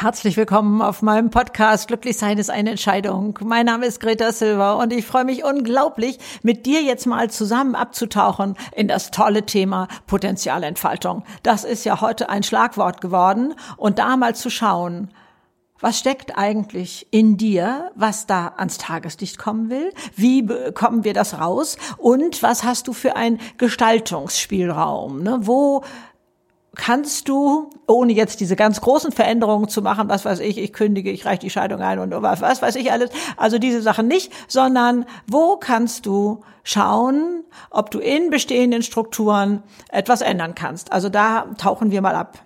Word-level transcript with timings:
Herzlich 0.00 0.36
willkommen 0.36 0.80
auf 0.80 1.02
meinem 1.02 1.30
Podcast 1.30 1.88
Glücklich 1.88 2.16
sein 2.18 2.38
ist 2.38 2.50
eine 2.50 2.70
Entscheidung. 2.70 3.36
Mein 3.42 3.66
Name 3.66 3.84
ist 3.84 3.98
Greta 3.98 4.30
Silva 4.30 4.74
und 4.74 4.92
ich 4.92 5.04
freue 5.04 5.24
mich 5.24 5.42
unglaublich, 5.42 6.20
mit 6.44 6.66
dir 6.66 6.82
jetzt 6.82 7.04
mal 7.04 7.30
zusammen 7.30 7.74
abzutauchen 7.74 8.54
in 8.76 8.86
das 8.86 9.10
tolle 9.10 9.44
Thema 9.44 9.88
Potenzialentfaltung. 10.06 11.24
Das 11.42 11.64
ist 11.64 11.84
ja 11.84 12.00
heute 12.00 12.28
ein 12.28 12.44
Schlagwort 12.44 13.00
geworden 13.00 13.56
und 13.76 13.98
da 13.98 14.16
mal 14.16 14.36
zu 14.36 14.50
schauen, 14.50 15.10
was 15.80 15.98
steckt 15.98 16.36
eigentlich 16.38 17.06
in 17.10 17.36
dir, 17.36 17.90
was 17.96 18.26
da 18.26 18.54
ans 18.56 18.78
Tageslicht 18.78 19.38
kommen 19.38 19.68
will? 19.70 19.92
Wie 20.14 20.42
bekommen 20.42 21.04
wir 21.04 21.12
das 21.12 21.40
raus? 21.40 21.76
Und 21.96 22.42
was 22.42 22.64
hast 22.64 22.88
du 22.88 22.92
für 22.92 23.16
einen 23.16 23.40
Gestaltungsspielraum? 23.58 25.22
Ne? 25.22 25.40
Wo 25.42 25.82
kannst 26.78 27.28
du, 27.28 27.68
ohne 27.86 28.12
jetzt 28.12 28.40
diese 28.40 28.56
ganz 28.56 28.80
großen 28.80 29.12
Veränderungen 29.12 29.68
zu 29.68 29.82
machen, 29.82 30.08
was 30.08 30.24
weiß 30.24 30.38
ich, 30.38 30.56
ich 30.56 30.72
kündige, 30.72 31.10
ich 31.10 31.26
reiche 31.26 31.40
die 31.40 31.50
Scheidung 31.50 31.82
ein 31.82 31.98
und 31.98 32.10
was, 32.22 32.40
was 32.40 32.62
weiß 32.62 32.76
ich 32.76 32.90
alles, 32.90 33.10
also 33.36 33.58
diese 33.58 33.82
Sachen 33.82 34.06
nicht, 34.08 34.32
sondern 34.46 35.04
wo 35.26 35.56
kannst 35.56 36.06
du 36.06 36.40
schauen, 36.62 37.44
ob 37.70 37.90
du 37.90 37.98
in 37.98 38.30
bestehenden 38.30 38.82
Strukturen 38.82 39.62
etwas 39.90 40.20
ändern 40.22 40.54
kannst. 40.54 40.92
Also 40.92 41.08
da 41.08 41.46
tauchen 41.58 41.90
wir 41.90 42.00
mal 42.00 42.14
ab. 42.14 42.38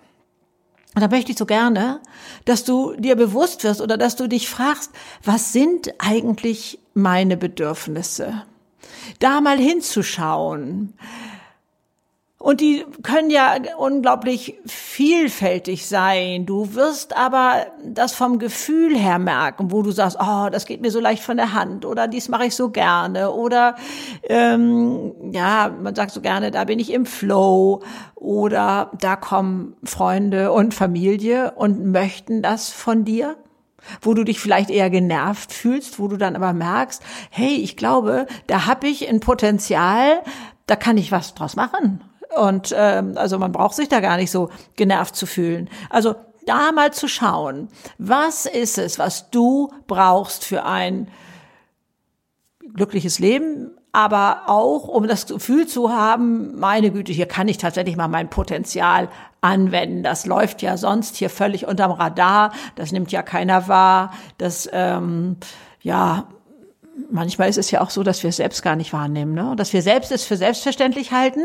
Und 0.95 1.01
da 1.01 1.07
möchte 1.07 1.31
ich 1.31 1.37
so 1.37 1.45
gerne, 1.45 2.01
dass 2.45 2.63
du 2.63 2.95
dir 2.95 3.15
bewusst 3.15 3.63
wirst 3.63 3.81
oder 3.81 3.97
dass 3.97 4.15
du 4.15 4.27
dich 4.27 4.49
fragst, 4.49 4.91
was 5.23 5.53
sind 5.53 5.93
eigentlich 5.99 6.79
meine 6.93 7.37
Bedürfnisse? 7.37 8.43
Da 9.19 9.41
mal 9.41 9.57
hinzuschauen 9.57 10.93
und 12.43 12.59
die 12.59 12.85
können 13.03 13.29
ja 13.29 13.55
unglaublich 13.77 14.59
vielfältig 14.65 15.87
sein. 15.87 16.45
Du 16.45 16.75
wirst 16.75 17.15
aber 17.15 17.67
das 17.85 18.11
vom 18.11 18.37
Gefühl 18.37 18.97
her 18.97 19.17
merken, 19.17 19.71
wo 19.71 19.81
du 19.81 19.91
sagst, 19.91 20.17
oh, 20.19 20.49
das 20.51 20.65
geht 20.65 20.81
mir 20.81 20.91
so 20.91 20.99
leicht 20.99 21.23
von 21.23 21.37
der 21.37 21.53
Hand 21.53 21.85
oder 21.85 22.09
dies 22.09 22.27
mache 22.27 22.47
ich 22.47 22.55
so 22.55 22.69
gerne 22.69 23.31
oder 23.31 23.77
ähm, 24.23 25.13
ja, 25.31 25.73
man 25.81 25.95
sagt 25.95 26.11
so 26.11 26.19
gerne, 26.19 26.51
da 26.51 26.65
bin 26.65 26.79
ich 26.79 26.91
im 26.91 27.05
Flow 27.05 27.81
oder 28.15 28.91
da 28.99 29.15
kommen 29.15 29.77
Freunde 29.85 30.51
und 30.51 30.73
Familie 30.73 31.53
und 31.55 31.85
möchten 31.85 32.41
das 32.41 32.69
von 32.69 33.05
dir 33.05 33.37
wo 34.01 34.13
du 34.13 34.23
dich 34.23 34.39
vielleicht 34.39 34.69
eher 34.69 34.89
genervt 34.89 35.51
fühlst, 35.51 35.99
wo 35.99 36.07
du 36.07 36.15
dann 36.15 36.37
aber 36.37 36.53
merkst, 36.53 37.01
hey, 37.29 37.55
ich 37.55 37.75
glaube, 37.75 38.27
da 38.47 38.65
habe 38.65 38.87
ich 38.87 39.09
ein 39.09 39.19
Potenzial, 39.19 40.21
da 40.67 40.77
kann 40.77 40.97
ich 40.97 41.11
was 41.11 41.33
draus 41.33 41.57
machen. 41.57 42.01
Und 42.35 42.73
ähm, 42.75 43.13
also 43.15 43.37
man 43.39 43.51
braucht 43.51 43.75
sich 43.75 43.89
da 43.89 43.99
gar 43.99 44.17
nicht 44.17 44.31
so 44.31 44.49
genervt 44.75 45.15
zu 45.15 45.25
fühlen. 45.25 45.69
Also 45.89 46.15
da 46.45 46.71
mal 46.71 46.91
zu 46.91 47.07
schauen, 47.07 47.69
was 47.97 48.45
ist 48.45 48.77
es, 48.77 48.99
was 48.99 49.29
du 49.29 49.71
brauchst 49.87 50.43
für 50.43 50.65
ein 50.65 51.07
glückliches 52.75 53.19
Leben, 53.19 53.71
aber 53.91 54.43
auch 54.47 54.87
um 54.87 55.07
das 55.07 55.27
Gefühl 55.27 55.67
zu 55.67 55.91
haben, 55.91 56.59
meine 56.59 56.91
Güte, 56.91 57.13
hier 57.13 57.27
kann 57.27 57.47
ich 57.47 57.59
tatsächlich 57.59 57.95
mal 57.95 58.07
mein 58.07 58.29
Potenzial 58.29 59.09
anwenden. 59.41 60.01
Das 60.01 60.25
läuft 60.25 60.61
ja 60.63 60.77
sonst 60.77 61.15
hier 61.15 61.29
völlig 61.29 61.67
unterm 61.67 61.91
Radar, 61.91 62.51
das 62.75 62.91
nimmt 62.91 63.11
ja 63.11 63.21
keiner 63.21 63.67
wahr. 63.67 64.11
Das 64.37 64.67
ähm, 64.73 65.37
ja 65.81 66.27
manchmal 67.11 67.49
ist 67.49 67.57
es 67.57 67.71
ja 67.71 67.81
auch 67.81 67.89
so, 67.89 68.03
dass 68.03 68.23
wir 68.23 68.29
es 68.29 68.37
selbst 68.37 68.63
gar 68.63 68.75
nicht 68.75 68.93
wahrnehmen, 68.93 69.33
ne? 69.33 69.55
dass 69.55 69.73
wir 69.73 69.81
selbst 69.81 70.11
es 70.11 70.23
für 70.23 70.37
selbstverständlich 70.37 71.11
halten 71.11 71.41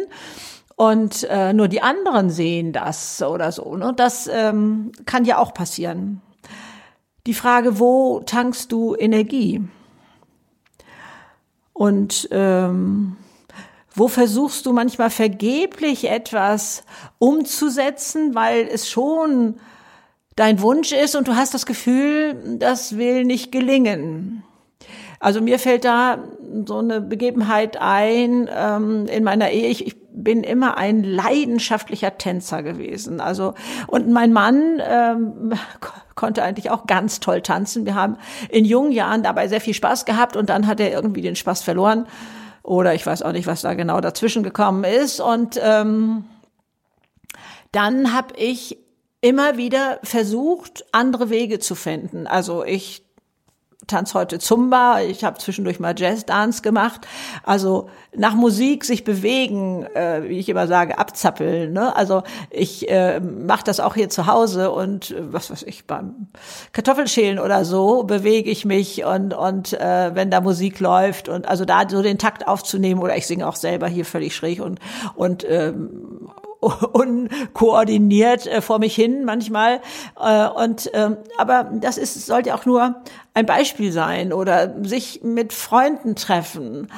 und 0.79 1.25
äh, 1.25 1.53
nur 1.53 1.67
die 1.67 1.83
anderen 1.83 2.31
sehen 2.31 2.73
das 2.73 3.21
oder 3.21 3.51
so. 3.51 3.77
Ne? 3.77 3.93
Das 3.97 4.31
ähm, 4.33 4.93
kann 5.07 5.25
ja 5.25 5.39
auch 5.39 5.53
passieren. 5.53 6.23
Die 7.27 7.35
Frage, 7.35 7.81
wo 7.81 8.21
tankst 8.21 8.71
du 8.71 8.95
Energie? 8.95 9.61
Und 11.73 12.29
ähm, 12.31 13.17
wo 13.93 14.07
versuchst 14.07 14.67
du 14.67 14.73
manchmal 14.73 15.11
vergeblich 15.11 16.09
etwas 16.09 16.85
umzusetzen, 17.19 18.37
weil 18.37 18.69
es 18.69 18.89
schon 18.89 19.57
dein 20.37 20.63
Wunsch 20.63 20.93
ist 20.93 21.17
und 21.17 21.27
du 21.27 21.35
hast 21.35 21.55
das 21.55 21.67
Gefühl, 21.67 22.57
das 22.61 22.97
will 22.97 23.25
nicht 23.25 23.51
gelingen. 23.51 24.45
Also 25.21 25.41
mir 25.41 25.59
fällt 25.59 25.85
da 25.85 26.19
so 26.67 26.79
eine 26.79 27.01
Begebenheit 27.01 27.77
ein 27.81 28.49
ähm, 28.55 29.07
in 29.07 29.25
meiner 29.25 29.51
Ehe. 29.51 29.69
Ich, 29.69 29.87
ich 29.87 29.97
bin 30.13 30.43
immer 30.43 30.77
ein 30.77 31.03
leidenschaftlicher 31.03 32.19
Tänzer 32.19 32.63
gewesen. 32.63 33.21
Also 33.21 33.55
und 33.87 34.09
mein 34.09 34.33
Mann 34.33 34.81
ähm, 34.85 35.53
konnte 36.15 36.43
eigentlich 36.43 36.71
auch 36.71 36.87
ganz 36.87 37.21
toll 37.21 37.43
tanzen. 37.43 37.87
Wir 37.87 37.95
haben 37.95 38.17
in 38.49 38.65
jungen 38.65 38.93
Jahren 38.93 39.23
dabei 39.23 39.49
sehr 39.49 39.61
viel 39.61 39.75
Spaß 39.75 40.05
gehabt 40.05 40.37
und 40.37 40.49
dann 40.49 40.67
hat 40.67 40.81
er 40.81 40.91
irgendwie 40.91 41.23
den 41.23 41.37
Spaß 41.37 41.63
verloren 41.63 42.07
oder 42.63 42.95
ich 42.95 43.07
weiß 43.07 43.23
auch 43.23 43.33
nicht, 43.33 43.47
was 43.47 43.63
da 43.63 43.75
genau 43.75 44.01
dazwischen 44.01 44.43
gekommen 44.43 44.85
ist. 44.85 45.21
Und 45.21 45.59
ähm, 45.63 46.25
dann 47.73 48.13
habe 48.13 48.35
ich 48.37 48.79
immer 49.21 49.57
wieder 49.57 49.99
versucht, 50.03 50.85
andere 50.93 51.31
Wege 51.31 51.59
zu 51.59 51.75
finden. 51.75 52.27
Also 52.27 52.65
ich 52.65 53.08
tanze 53.89 54.15
heute 54.15 54.39
Zumba, 54.39 55.01
ich 55.01 55.25
habe 55.25 55.39
zwischendurch 55.39 55.81
mal 55.81 55.95
Jazzdance 55.99 56.63
gemacht. 56.63 57.07
Also 57.43 57.89
nach 58.17 58.35
Musik 58.35 58.85
sich 58.85 59.03
bewegen, 59.03 59.85
äh, 59.95 60.23
wie 60.29 60.39
ich 60.39 60.49
immer 60.49 60.67
sage, 60.67 60.99
abzappeln. 60.99 61.73
Ne? 61.73 61.95
Also 61.97 62.23
ich 62.51 62.89
äh, 62.89 63.19
mache 63.21 63.65
das 63.65 63.81
auch 63.81 63.95
hier 63.95 64.09
zu 64.09 64.27
Hause 64.27 64.71
und 64.71 65.11
äh, 65.11 65.33
was 65.33 65.51
weiß 65.51 65.65
ich, 65.65 65.87
beim 65.87 66.29
Kartoffelschälen 66.73 67.39
oder 67.39 67.65
so 67.65 68.05
bewege 68.05 68.51
ich 68.51 68.65
mich 68.65 69.05
und, 69.05 69.35
und 69.35 69.73
äh, 69.73 70.15
wenn 70.15 70.31
da 70.31 70.41
Musik 70.41 70.79
läuft 70.81 71.29
und 71.29 71.49
also 71.49 71.65
da 71.65 71.89
so 71.89 72.03
den 72.03 72.19
Takt 72.19 72.47
aufzunehmen 72.47 73.03
oder 73.03 73.17
ich 73.17 73.27
singe 73.27 73.49
auch 73.49 73.57
selber 73.57 73.89
hier 73.89 74.05
völlig 74.05 74.37
schräg 74.37 74.61
und, 74.61 74.79
und 75.17 75.45
ähm, 75.49 76.31
unkoordiniert 76.61 78.47
äh, 78.47 78.61
vor 78.61 78.79
mich 78.79 78.95
hin 78.95 79.25
manchmal. 79.25 79.81
Äh, 80.21 80.49
und 80.49 80.91
ähm, 80.93 81.17
aber 81.37 81.71
das 81.73 81.99
ist 81.99 82.27
sollte 82.27 82.55
auch 82.55 82.67
nur 82.67 82.97
ein 83.35 83.47
Beispiel 83.47 83.93
sein 83.93 84.33
oder 84.33 84.75
sich 84.83 85.21
mit 85.23 85.53
Freunden 85.53 86.17
treffen. 86.17 86.89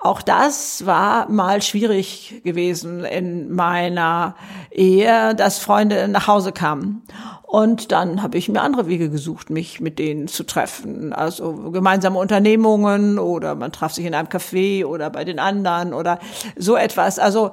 Auch 0.00 0.22
das 0.22 0.86
war 0.86 1.28
mal 1.28 1.60
schwierig 1.60 2.42
gewesen 2.44 3.04
in 3.04 3.52
meiner 3.52 4.36
Ehe, 4.70 5.34
dass 5.34 5.58
Freunde 5.58 6.06
nach 6.06 6.28
Hause 6.28 6.52
kamen. 6.52 7.02
Und 7.42 7.90
dann 7.90 8.22
habe 8.22 8.38
ich 8.38 8.48
mir 8.48 8.60
andere 8.60 8.86
Wege 8.86 9.10
gesucht, 9.10 9.50
mich 9.50 9.80
mit 9.80 9.98
denen 9.98 10.28
zu 10.28 10.44
treffen. 10.44 11.12
Also 11.12 11.70
gemeinsame 11.72 12.18
Unternehmungen 12.18 13.18
oder 13.18 13.54
man 13.54 13.72
traf 13.72 13.92
sich 13.92 14.04
in 14.04 14.14
einem 14.14 14.28
Café 14.28 14.84
oder 14.84 15.10
bei 15.10 15.24
den 15.24 15.38
anderen 15.38 15.94
oder 15.94 16.20
so 16.56 16.76
etwas. 16.76 17.18
Also 17.18 17.52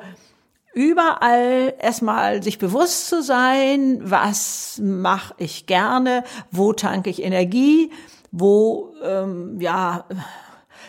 überall 0.75 1.73
erstmal 1.79 2.43
sich 2.43 2.59
bewusst 2.59 3.07
zu 3.07 3.23
sein, 3.23 3.99
was 4.03 4.79
mache 4.83 5.33
ich 5.37 5.65
gerne, 5.65 6.23
wo 6.51 6.73
tanke 6.73 7.09
ich 7.09 7.23
Energie, 7.23 7.91
wo 8.31 8.93
ähm, 9.01 9.59
ja 9.59 10.05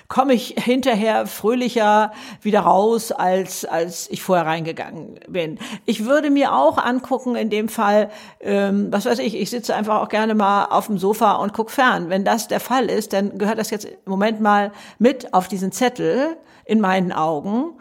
komme 0.09 0.35
ich 0.35 0.55
hinterher 0.57 1.27
fröhlicher 1.27 2.13
wieder 2.43 2.61
raus, 2.61 3.13
als, 3.13 3.65
als 3.65 4.09
ich 4.11 4.23
vorher 4.23 4.47
reingegangen 4.47 5.19
bin. 5.29 5.59
Ich 5.85 6.05
würde 6.05 6.31
mir 6.31 6.55
auch 6.55 6.79
angucken, 6.79 7.37
in 7.37 7.51
dem 7.51 7.69
Fall, 7.69 8.11
ähm, 8.41 8.89
was 8.93 9.07
weiß 9.07 9.19
ich, 9.19 9.35
ich 9.35 9.51
sitze 9.51 9.75
einfach 9.75 10.01
auch 10.01 10.09
gerne 10.09 10.35
mal 10.35 10.67
auf 10.67 10.87
dem 10.87 10.99
Sofa 10.99 11.33
und 11.37 11.53
guck 11.53 11.71
fern. 11.71 12.09
Wenn 12.09 12.25
das 12.25 12.49
der 12.49 12.61
Fall 12.61 12.87
ist, 12.87 13.13
dann 13.13 13.39
gehört 13.39 13.59
das 13.59 13.71
jetzt 13.71 13.85
im 13.87 13.97
Moment 14.07 14.41
mal 14.41 14.73
mit 14.99 15.35
auf 15.35 15.49
diesen 15.49 15.73
Zettel 15.73 16.37
in 16.65 16.81
meinen 16.81 17.13
Augen. 17.13 17.75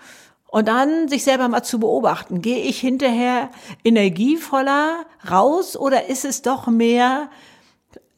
Und 0.56 0.70
dann 0.70 1.10
sich 1.10 1.25
selber 1.25 1.50
mal 1.50 1.63
zu 1.63 1.81
beobachten, 1.81 2.42
gehe 2.42 2.60
ich 2.60 2.80
hinterher 2.80 3.50
energievoller 3.84 5.06
raus 5.30 5.75
oder 5.75 6.07
ist 6.07 6.24
es 6.24 6.44
doch 6.44 6.68
mehr 6.68 7.30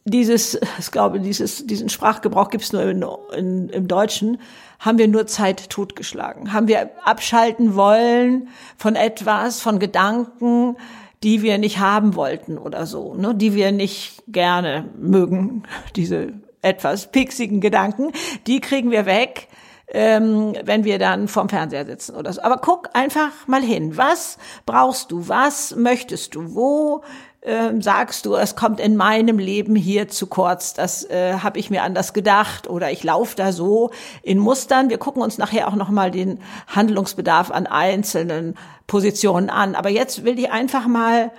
dieses, 0.05 0.59
ich 0.77 0.91
glaube, 0.91 1.19
dieses, 1.19 1.65
diesen 1.65 1.89
Sprachgebrauch 1.89 2.51
gibt 2.51 2.63
es 2.63 2.73
nur 2.73 2.83
in, 2.83 3.03
in, 3.35 3.69
im 3.69 3.87
Deutschen, 3.87 4.39
haben 4.77 4.99
wir 4.99 5.07
nur 5.07 5.25
Zeit 5.25 5.71
totgeschlagen. 5.71 6.53
Haben 6.53 6.67
wir 6.67 6.91
abschalten 7.03 7.75
wollen 7.75 8.49
von 8.77 8.95
etwas, 8.95 9.59
von 9.59 9.79
Gedanken, 9.79 10.77
die 11.23 11.41
wir 11.41 11.57
nicht 11.57 11.79
haben 11.79 12.13
wollten 12.13 12.59
oder 12.59 12.85
so, 12.85 13.15
ne, 13.15 13.33
die 13.33 13.55
wir 13.55 13.71
nicht 13.71 14.21
gerne 14.27 14.87
mögen, 14.95 15.63
diese 15.95 16.33
etwas 16.61 17.11
pixigen 17.11 17.61
Gedanken, 17.61 18.11
die 18.45 18.61
kriegen 18.61 18.91
wir 18.91 19.07
weg 19.07 19.47
ähm, 19.89 20.53
wenn 20.63 20.83
wir 20.83 20.99
dann 20.99 21.27
vorm 21.27 21.49
Fernseher 21.49 21.85
sitzen 21.85 22.15
oder 22.15 22.33
so. 22.33 22.41
Aber 22.41 22.57
guck 22.57 22.89
einfach 22.93 23.47
mal 23.47 23.61
hin. 23.61 23.95
Was 23.97 24.37
brauchst 24.65 25.11
du? 25.11 25.29
Was 25.29 25.75
möchtest 25.75 26.35
du? 26.35 26.55
Wo 26.55 27.03
ähm, 27.47 27.81
sagst 27.81 28.25
du, 28.25 28.35
es 28.35 28.57
kommt 28.57 28.81
in 28.81 28.97
meinem 28.97 29.39
Leben 29.39 29.75
hier 29.75 30.09
zu 30.09 30.27
kurz, 30.27 30.73
das 30.73 31.05
äh, 31.05 31.35
habe 31.35 31.59
ich 31.59 31.69
mir 31.69 31.83
anders 31.83 32.11
gedacht 32.11 32.69
oder 32.69 32.91
ich 32.91 33.03
laufe 33.03 33.37
da 33.37 33.53
so 33.53 33.91
in 34.21 34.37
Mustern. 34.37 34.89
Wir 34.89 34.97
gucken 34.97 35.21
uns 35.21 35.37
nachher 35.37 35.69
auch 35.69 35.75
nochmal 35.75 36.11
den 36.11 36.39
Handlungsbedarf 36.67 37.51
an 37.51 37.65
einzelnen 37.65 38.55
Positionen 38.87 39.49
an. 39.49 39.75
Aber 39.75 39.89
jetzt 39.89 40.25
will 40.25 40.37
ich 40.37 40.51
einfach 40.51 40.87
mal 40.87 41.31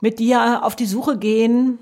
mit 0.00 0.20
dir 0.20 0.60
auf 0.62 0.76
die 0.76 0.86
Suche 0.86 1.18
gehen, 1.18 1.78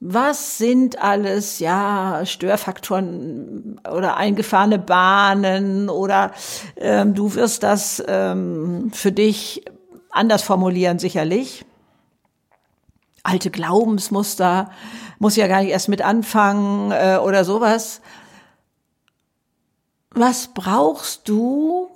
was 0.00 0.58
sind 0.58 0.98
alles, 0.98 1.58
ja, 1.58 2.22
Störfaktoren 2.24 3.80
oder 3.90 4.16
eingefahrene 4.16 4.78
Bahnen 4.78 5.88
oder 5.88 6.32
ähm, 6.76 7.14
du 7.14 7.34
wirst 7.34 7.64
das 7.64 8.02
ähm, 8.06 8.92
für 8.92 9.10
dich 9.10 9.64
anders 10.10 10.42
formulieren, 10.42 10.98
sicherlich. 10.98 11.64
Alte 13.24 13.50
Glaubensmuster, 13.50 14.70
muss 15.18 15.36
ja 15.36 15.48
gar 15.48 15.62
nicht 15.62 15.70
erst 15.70 15.88
mit 15.88 16.02
anfangen 16.02 16.92
äh, 16.92 17.18
oder 17.22 17.44
sowas. 17.44 18.00
Was 20.10 20.48
brauchst 20.54 21.28
du, 21.28 21.90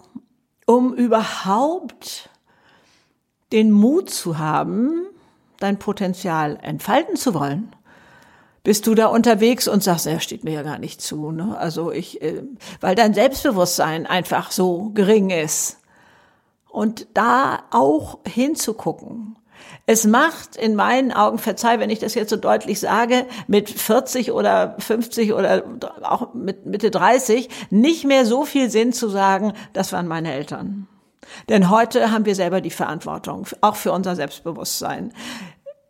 um 0.66 0.92
überhaupt 0.92 2.30
den 3.52 3.70
Mut 3.70 4.10
zu 4.10 4.38
haben, 4.38 5.06
dein 5.60 5.78
Potenzial 5.78 6.58
entfalten 6.62 7.16
zu 7.16 7.34
wollen? 7.34 7.74
Bist 8.62 8.86
du 8.86 8.94
da 8.94 9.06
unterwegs 9.06 9.66
und 9.66 9.82
sagst, 9.82 10.06
er 10.06 10.20
steht 10.20 10.44
mir 10.44 10.52
ja 10.52 10.62
gar 10.62 10.78
nicht 10.78 11.00
zu. 11.00 11.32
Ne? 11.32 11.56
Also 11.58 11.90
ich, 11.90 12.22
äh, 12.22 12.42
weil 12.80 12.94
dein 12.94 13.14
Selbstbewusstsein 13.14 14.06
einfach 14.06 14.52
so 14.52 14.90
gering 14.94 15.30
ist. 15.30 15.78
Und 16.68 17.08
da 17.14 17.64
auch 17.70 18.20
hinzugucken. 18.26 19.36
Es 19.84 20.06
macht 20.06 20.56
in 20.56 20.74
meinen 20.74 21.12
Augen, 21.12 21.38
verzeih, 21.38 21.80
wenn 21.80 21.90
ich 21.90 21.98
das 21.98 22.14
jetzt 22.14 22.30
so 22.30 22.36
deutlich 22.36 22.80
sage, 22.80 23.26
mit 23.46 23.68
40 23.68 24.32
oder 24.32 24.76
50 24.78 25.34
oder 25.34 25.64
auch 26.02 26.32
mit 26.34 26.64
Mitte 26.64 26.90
30 26.90 27.48
nicht 27.70 28.04
mehr 28.04 28.24
so 28.24 28.44
viel 28.44 28.70
Sinn 28.70 28.92
zu 28.92 29.08
sagen, 29.08 29.52
das 29.72 29.92
waren 29.92 30.08
meine 30.08 30.32
Eltern. 30.32 30.88
Denn 31.48 31.68
heute 31.68 32.10
haben 32.10 32.24
wir 32.24 32.34
selber 32.34 32.60
die 32.60 32.70
Verantwortung, 32.70 33.46
auch 33.60 33.76
für 33.76 33.92
unser 33.92 34.16
Selbstbewusstsein. 34.16 35.12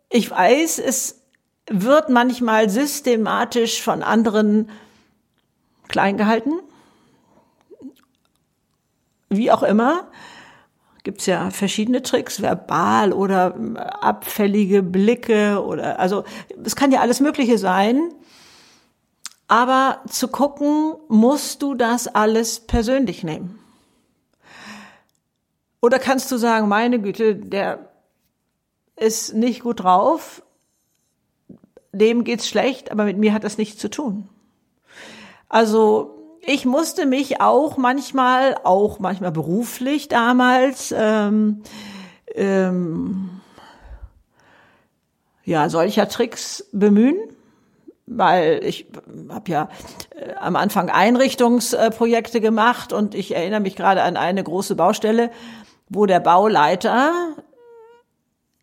Ich 0.09 0.29
weiß, 0.29 0.79
es 0.79 1.22
wird 1.69 2.09
manchmal 2.09 2.69
systematisch 2.69 3.81
von 3.81 4.03
anderen 4.03 4.69
klein 5.87 6.17
gehalten. 6.17 6.51
Wie 9.29 9.51
auch 9.51 9.63
immer. 9.63 10.07
Gibt's 11.03 11.25
ja 11.25 11.49
verschiedene 11.49 12.01
Tricks, 12.01 12.41
verbal 12.41 13.11
oder 13.11 13.55
abfällige 14.01 14.81
Blicke 14.81 15.61
oder, 15.61 15.99
also, 15.99 16.23
es 16.63 16.77
kann 16.77 16.91
ja 16.91 17.01
alles 17.01 17.19
Mögliche 17.19 17.57
sein. 17.57 18.13
Aber 19.49 19.99
zu 20.07 20.29
gucken, 20.29 20.93
musst 21.09 21.61
du 21.61 21.73
das 21.73 22.07
alles 22.07 22.61
persönlich 22.61 23.23
nehmen? 23.23 23.59
Oder 25.81 25.99
kannst 25.99 26.31
du 26.31 26.37
sagen, 26.37 26.69
meine 26.69 26.99
Güte, 26.99 27.35
der 27.35 27.89
ist 28.95 29.33
nicht 29.33 29.63
gut 29.63 29.81
drauf, 29.81 30.41
dem 31.93 32.23
geht's 32.23 32.47
schlecht, 32.47 32.91
aber 32.91 33.05
mit 33.05 33.17
mir 33.17 33.33
hat 33.33 33.43
das 33.43 33.57
nichts 33.57 33.79
zu 33.79 33.89
tun. 33.89 34.27
Also 35.47 36.39
ich 36.41 36.65
musste 36.65 37.05
mich 37.05 37.39
auch 37.39 37.77
manchmal, 37.77 38.57
auch 38.63 38.99
manchmal 38.99 39.31
beruflich 39.31 40.09
damals, 40.09 40.93
ähm, 40.97 41.63
ähm, 42.35 43.29
ja, 45.45 45.69
solcher 45.69 46.09
Tricks 46.09 46.67
bemühen, 46.71 47.17
weil 48.05 48.61
ich 48.63 48.87
habe 49.29 49.51
ja 49.51 49.69
äh, 50.15 50.33
am 50.35 50.55
Anfang 50.55 50.89
Einrichtungsprojekte 50.89 52.41
gemacht 52.41 52.91
und 52.91 53.15
ich 53.15 53.35
erinnere 53.35 53.59
mich 53.61 53.75
gerade 53.75 54.03
an 54.03 54.17
eine 54.17 54.43
große 54.43 54.75
Baustelle, 54.75 55.31
wo 55.87 56.05
der 56.05 56.19
Bauleiter 56.19 57.35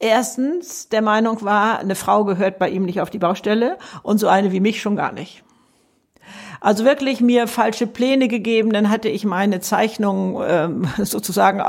erstens 0.00 0.88
der 0.88 1.02
Meinung 1.02 1.43
war, 1.43 1.79
eine 1.79 1.94
Frau 1.94 2.25
gehört 2.25 2.58
bei 2.58 2.69
ihm 2.69 2.85
nicht 2.85 3.00
auf 3.00 3.11
die 3.11 3.19
Baustelle 3.19 3.79
und 4.02 4.19
so 4.19 4.26
eine 4.26 4.50
wie 4.50 4.61
mich 4.61 4.81
schon 4.81 4.97
gar 4.97 5.12
nicht. 5.12 5.44
Also 6.62 6.85
wirklich 6.85 7.23
mir 7.23 7.49
falsche 7.49 7.87
Pläne 7.87 8.29
gegeben, 8.29 8.73
dann 8.73 8.91
hatte 8.91 9.08
ich 9.08 9.25
meine 9.25 9.61
Zeichnung 9.61 10.43
ähm, 10.47 10.88
sozusagen 10.99 11.62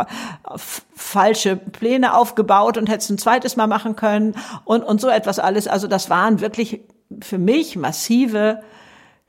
auf 0.43 0.83
falsche 0.95 1.55
Pläne 1.55 2.15
aufgebaut 2.15 2.77
und 2.77 2.89
hätte 2.89 2.99
es 2.99 3.09
ein 3.09 3.17
zweites 3.17 3.55
Mal 3.55 3.67
machen 3.67 3.95
können 3.95 4.35
und, 4.65 4.83
und 4.83 4.99
so 4.99 5.09
etwas 5.09 5.39
alles. 5.39 5.67
Also 5.67 5.87
das 5.87 6.09
waren 6.09 6.41
wirklich 6.41 6.81
für 7.21 7.37
mich 7.37 7.75
massive 7.75 8.61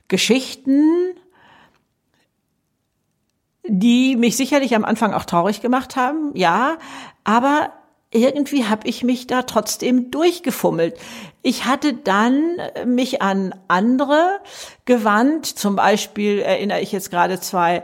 Geschichten, 0.07 0.85
die 3.65 4.17
mich 4.17 4.35
sicherlich 4.35 4.75
am 4.75 4.83
Anfang 4.83 5.13
auch 5.13 5.23
traurig 5.23 5.61
gemacht 5.61 5.95
haben, 5.95 6.31
ja, 6.35 6.77
aber 7.23 7.71
irgendwie 8.13 8.65
habe 8.65 8.87
ich 8.87 9.03
mich 9.03 9.27
da 9.27 9.41
trotzdem 9.41 10.11
durchgefummelt. 10.11 10.95
Ich 11.41 11.65
hatte 11.65 11.93
dann 11.93 12.57
mich 12.85 13.21
an 13.21 13.53
andere 13.67 14.39
gewandt. 14.85 15.45
Zum 15.45 15.75
Beispiel 15.75 16.39
erinnere 16.39 16.79
ich 16.81 16.91
jetzt 16.91 17.09
gerade 17.11 17.39
zwei 17.39 17.83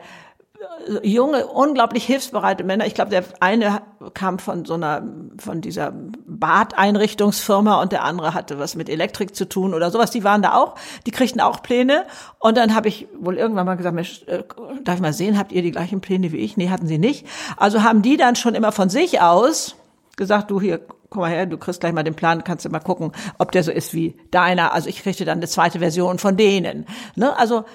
äh, 0.88 1.08
junge, 1.08 1.48
unglaublich 1.48 2.06
hilfsbereite 2.06 2.64
Männer. 2.64 2.86
Ich 2.86 2.94
glaube, 2.94 3.10
der 3.10 3.24
eine 3.40 3.82
kam 4.14 4.40
von 4.40 4.66
so 4.66 4.76
einer, 4.76 5.04
von 5.38 5.62
dieser 5.62 5.94
Badeinrichtungsfirma 6.28 7.82
und 7.82 7.92
der 7.92 8.04
andere 8.04 8.34
hatte 8.34 8.60
was 8.60 8.76
mit 8.76 8.88
Elektrik 8.88 9.36
zu 9.36 9.48
tun 9.48 9.74
oder 9.74 9.92
sowas. 9.92 10.12
Die 10.12 10.24
waren 10.24 10.42
da 10.42 10.54
auch, 10.54 10.76
die 11.06 11.12
kriegten 11.12 11.42
auch 11.42 11.64
Pläne. 11.64 12.06
Und 12.38 12.56
dann 12.56 12.76
habe 12.76 12.88
ich 12.88 13.08
wohl 13.20 13.38
irgendwann 13.38 13.66
mal 13.66 13.76
gesagt, 13.76 13.96
Mensch, 13.96 14.24
äh, 14.28 14.44
darf 14.84 14.96
ich 14.96 15.02
mal 15.02 15.12
sehen, 15.12 15.38
habt 15.38 15.52
ihr 15.52 15.64
die 15.64 15.72
gleichen 15.72 16.02
Pläne 16.02 16.32
wie 16.32 16.38
ich? 16.38 16.56
Nee, 16.56 16.70
hatten 16.70 16.88
sie 16.88 17.00
nicht. 17.00 17.26
Also 17.58 17.84
haben 17.84 18.04
die 18.04 18.16
dann 18.16 18.36
schon 18.36 18.56
immer 18.56 18.72
von 18.72 18.90
sich 18.90 19.22
aus 19.22 19.76
gesagt, 20.20 20.52
du 20.52 20.62
hier, 20.62 20.80
komm 21.10 21.22
mal 21.22 21.32
her, 21.32 21.48
du 21.48 21.58
kriegst 21.58 21.80
gleich 21.80 21.94
mal 21.94 22.04
den 22.04 22.14
Plan, 22.14 22.44
kannst 22.44 22.66
du 22.66 22.70
mal 22.70 22.80
gucken, 22.80 23.12
ob 23.40 23.52
der 23.52 23.64
so 23.64 23.72
ist 23.72 23.96
wie 23.96 24.16
deiner. 24.30 24.74
Also 24.74 24.88
ich 24.88 25.02
kriegte 25.02 25.26
dann 25.26 25.40
eine 25.40 25.48
zweite 25.48 25.80
Version 25.80 26.20
von 26.20 26.38
denen. 26.38 26.86
Ne? 27.16 27.36
Also 27.36 27.66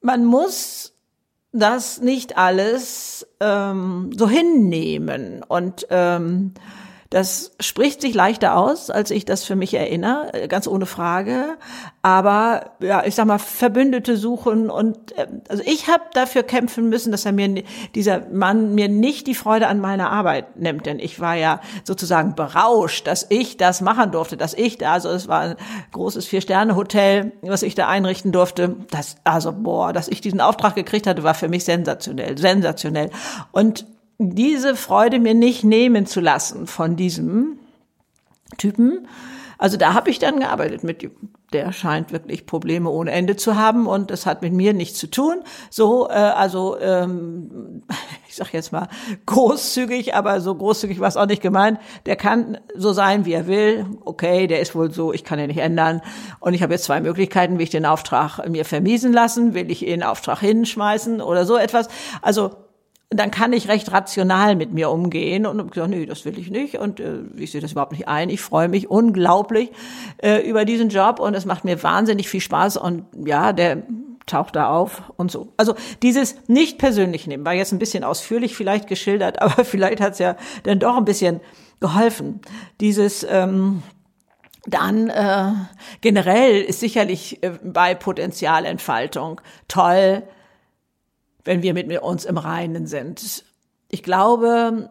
man 0.00 0.24
muss 0.24 0.94
das 1.52 2.00
nicht 2.00 2.36
alles 2.36 3.26
ähm, 3.40 4.10
so 4.16 4.28
hinnehmen 4.28 5.44
und 5.46 5.86
ähm, 5.90 6.54
das 7.10 7.52
spricht 7.58 8.02
sich 8.02 8.12
leichter 8.12 8.56
aus, 8.56 8.90
als 8.90 9.10
ich 9.10 9.24
das 9.24 9.42
für 9.42 9.56
mich 9.56 9.72
erinnere, 9.72 10.34
äh, 10.34 10.46
ganz 10.46 10.66
ohne 10.68 10.84
Frage. 10.84 11.56
Aber 12.02 12.72
ja, 12.80 13.02
ich 13.04 13.14
sag 13.14 13.26
mal, 13.26 13.38
Verbündete 13.38 14.18
suchen 14.18 14.68
und 14.68 15.16
äh, 15.16 15.26
also 15.48 15.62
ich 15.64 15.88
habe 15.88 16.02
dafür 16.12 16.42
kämpfen 16.42 16.90
müssen, 16.90 17.10
dass 17.10 17.24
er 17.24 17.32
mir 17.32 17.62
dieser 17.94 18.26
Mann 18.30 18.74
mir 18.74 18.90
nicht 18.90 19.26
die 19.26 19.34
Freude 19.34 19.68
an 19.68 19.80
meiner 19.80 20.10
Arbeit 20.10 20.56
nimmt, 20.56 20.84
denn 20.84 20.98
ich 20.98 21.18
war 21.18 21.34
ja 21.34 21.60
sozusagen 21.82 22.34
berauscht, 22.34 23.06
dass 23.06 23.26
ich 23.30 23.56
das 23.56 23.80
machen 23.80 24.12
durfte, 24.12 24.36
dass 24.36 24.52
ich 24.52 24.76
da, 24.76 24.92
also 24.92 25.08
es 25.08 25.28
war 25.28 25.40
ein 25.40 25.56
großes 25.92 26.26
Vier-Sterne-Hotel, 26.26 27.32
was 27.40 27.62
ich 27.62 27.74
da 27.74 27.88
einrichten 27.88 28.32
durfte. 28.32 28.76
Das, 28.90 29.16
also 29.24 29.52
boah, 29.52 29.94
dass 29.94 30.08
ich 30.08 30.20
diesen 30.20 30.42
Auftrag 30.42 30.74
gekriegt 30.74 31.06
hatte, 31.06 31.22
war 31.22 31.34
für 31.34 31.48
mich 31.48 31.64
sensationell, 31.64 32.36
sensationell. 32.36 33.08
Und 33.50 33.86
diese 34.18 34.74
Freude 34.76 35.20
mir 35.20 35.34
nicht 35.34 35.64
nehmen 35.64 36.06
zu 36.06 36.20
lassen 36.20 36.66
von 36.66 36.96
diesem 36.96 37.58
Typen. 38.56 39.06
Also 39.58 39.76
da 39.76 39.94
habe 39.94 40.10
ich 40.10 40.18
dann 40.18 40.40
gearbeitet 40.40 40.84
mit 40.84 41.10
der 41.52 41.72
scheint 41.72 42.12
wirklich 42.12 42.44
Probleme 42.44 42.90
ohne 42.90 43.10
Ende 43.10 43.34
zu 43.34 43.56
haben 43.56 43.86
und 43.86 44.10
das 44.10 44.26
hat 44.26 44.42
mit 44.42 44.52
mir 44.52 44.74
nichts 44.74 44.98
zu 44.98 45.06
tun. 45.06 45.42
So, 45.70 46.08
äh, 46.08 46.12
also 46.12 46.78
ähm, 46.78 47.82
ich 48.28 48.36
sag 48.36 48.52
jetzt 48.52 48.70
mal 48.70 48.88
großzügig, 49.26 50.14
aber 50.14 50.40
so 50.40 50.54
großzügig 50.54 51.00
war 51.00 51.08
es 51.08 51.16
auch 51.16 51.26
nicht 51.26 51.42
gemeint. 51.42 51.80
Der 52.06 52.16
kann 52.16 52.58
so 52.76 52.92
sein, 52.92 53.24
wie 53.24 53.32
er 53.32 53.46
will. 53.46 53.86
Okay, 54.04 54.46
der 54.46 54.60
ist 54.60 54.74
wohl 54.74 54.92
so, 54.92 55.12
ich 55.12 55.24
kann 55.24 55.38
ihn 55.38 55.46
nicht 55.46 55.58
ändern. 55.58 56.02
Und 56.38 56.54
ich 56.54 56.62
habe 56.62 56.74
jetzt 56.74 56.84
zwei 56.84 57.00
Möglichkeiten, 57.00 57.54
will 57.54 57.64
ich 57.64 57.70
den 57.70 57.86
Auftrag 57.86 58.46
mir 58.48 58.64
vermiesen 58.64 59.12
lassen, 59.12 59.54
will 59.54 59.70
ich 59.70 59.80
den 59.80 60.02
Auftrag 60.02 60.40
hinschmeißen 60.40 61.22
oder 61.22 61.46
so 61.46 61.56
etwas. 61.56 61.88
Also 62.20 62.50
dann 63.10 63.30
kann 63.30 63.54
ich 63.54 63.68
recht 63.68 63.90
rational 63.90 64.54
mit 64.54 64.72
mir 64.72 64.90
umgehen 64.90 65.46
und 65.46 65.58
habe 65.58 65.70
gesagt, 65.70 65.90
nee, 65.90 66.04
das 66.04 66.24
will 66.26 66.38
ich 66.38 66.50
nicht 66.50 66.76
und 66.76 67.00
äh, 67.00 67.20
ich 67.36 67.52
sehe 67.52 67.60
das 67.60 67.72
überhaupt 67.72 67.92
nicht 67.92 68.06
ein. 68.06 68.28
Ich 68.28 68.42
freue 68.42 68.68
mich 68.68 68.90
unglaublich 68.90 69.70
äh, 70.18 70.46
über 70.48 70.66
diesen 70.66 70.90
Job 70.90 71.18
und 71.18 71.34
es 71.34 71.46
macht 71.46 71.64
mir 71.64 71.82
wahnsinnig 71.82 72.28
viel 72.28 72.42
Spaß 72.42 72.76
und 72.76 73.04
ja, 73.24 73.54
der 73.54 73.82
taucht 74.26 74.56
da 74.56 74.68
auf 74.68 75.02
und 75.16 75.30
so. 75.30 75.54
Also 75.56 75.74
dieses 76.02 76.36
nicht 76.48 76.76
persönlich 76.76 77.26
nehmen 77.26 77.46
war 77.46 77.54
jetzt 77.54 77.72
ein 77.72 77.78
bisschen 77.78 78.04
ausführlich 78.04 78.54
vielleicht 78.54 78.86
geschildert, 78.86 79.40
aber 79.42 79.64
vielleicht 79.64 80.02
hat's 80.02 80.18
ja 80.18 80.36
dann 80.64 80.78
doch 80.78 80.98
ein 80.98 81.06
bisschen 81.06 81.40
geholfen. 81.80 82.40
Dieses 82.80 83.26
ähm, 83.28 83.82
dann 84.66 85.08
äh, 85.08 85.52
generell 86.02 86.60
ist 86.60 86.80
sicherlich 86.80 87.42
äh, 87.42 87.52
bei 87.64 87.94
Potenzialentfaltung 87.94 89.40
toll, 89.66 90.24
wenn 91.48 91.62
wir 91.62 91.72
mit 91.72 91.90
uns 92.02 92.26
im 92.26 92.36
Reinen 92.36 92.86
sind. 92.86 93.42
Ich 93.88 94.02
glaube, 94.02 94.90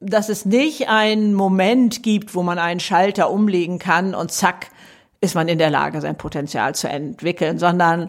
dass 0.00 0.30
es 0.30 0.46
nicht 0.46 0.88
einen 0.88 1.34
Moment 1.34 2.02
gibt, 2.02 2.34
wo 2.34 2.42
man 2.42 2.58
einen 2.58 2.80
Schalter 2.80 3.30
umlegen 3.30 3.78
kann 3.78 4.14
und 4.14 4.32
zack, 4.32 4.70
ist 5.20 5.34
man 5.34 5.48
in 5.48 5.58
der 5.58 5.68
Lage, 5.68 6.00
sein 6.00 6.16
Potenzial 6.16 6.74
zu 6.74 6.88
entwickeln, 6.88 7.58
sondern 7.58 8.08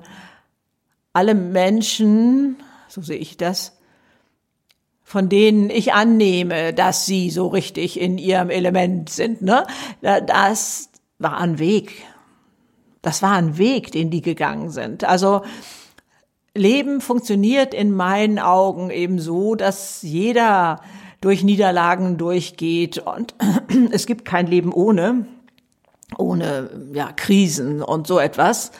alle 1.11 1.35
Menschen, 1.35 2.55
so 2.87 3.01
sehe 3.01 3.17
ich 3.17 3.35
das, 3.35 3.77
von 5.03 5.27
denen 5.27 5.69
ich 5.69 5.91
annehme, 5.91 6.73
dass 6.73 7.05
sie 7.05 7.29
so 7.29 7.47
richtig 7.47 7.99
in 7.99 8.17
ihrem 8.17 8.49
Element 8.49 9.09
sind, 9.09 9.41
ne, 9.41 9.67
das 10.01 10.89
war 11.17 11.37
ein 11.37 11.59
Weg. 11.59 12.05
Das 13.01 13.21
war 13.21 13.33
ein 13.33 13.57
Weg, 13.57 13.91
den 13.91 14.09
die 14.09 14.21
gegangen 14.21 14.69
sind. 14.69 15.03
Also 15.03 15.41
Leben 16.55 17.01
funktioniert 17.01 17.73
in 17.73 17.91
meinen 17.91 18.39
Augen 18.39 18.89
eben 18.89 19.19
so, 19.19 19.55
dass 19.55 20.01
jeder 20.01 20.81
durch 21.21 21.43
Niederlagen 21.43 22.17
durchgeht 22.17 22.99
und 22.99 23.35
es 23.91 24.05
gibt 24.05 24.25
kein 24.25 24.47
Leben 24.47 24.73
ohne, 24.73 25.25
ohne 26.17 26.69
ja, 26.93 27.11
Krisen 27.11 27.81
und 27.81 28.07
so 28.07 28.19
etwas. 28.19 28.71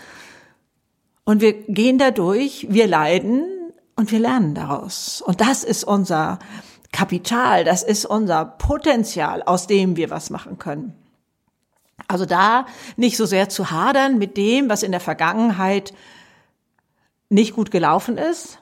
Und 1.26 1.42
wir 1.42 1.54
gehen 1.54 1.98
da 1.98 2.12
durch, 2.12 2.68
wir 2.70 2.88
leiden 2.88 3.44
und 3.96 4.12
wir 4.12 4.20
lernen 4.20 4.56
daraus. 4.56 5.22
Und 5.22 5.42
das 5.42 5.64
ist 5.64 5.84
unser 5.84 6.40
Kapital, 6.92 7.66
das 7.66 7.84
ist 7.84 8.06
unser 8.06 8.46
Potenzial, 8.46 9.44
aus 9.44 9.68
dem 9.68 9.96
wir 9.96 10.10
was 10.10 10.32
machen 10.32 10.58
können. 10.58 10.96
Also 12.08 12.26
da 12.26 12.66
nicht 12.96 13.18
so 13.18 13.26
sehr 13.26 13.50
zu 13.50 13.70
hadern 13.70 14.18
mit 14.18 14.38
dem, 14.38 14.70
was 14.70 14.82
in 14.82 14.92
der 14.92 15.02
Vergangenheit 15.02 15.94
nicht 17.30 17.56
gut 17.56 17.72
gelaufen 17.72 18.18
ist, 18.18 18.60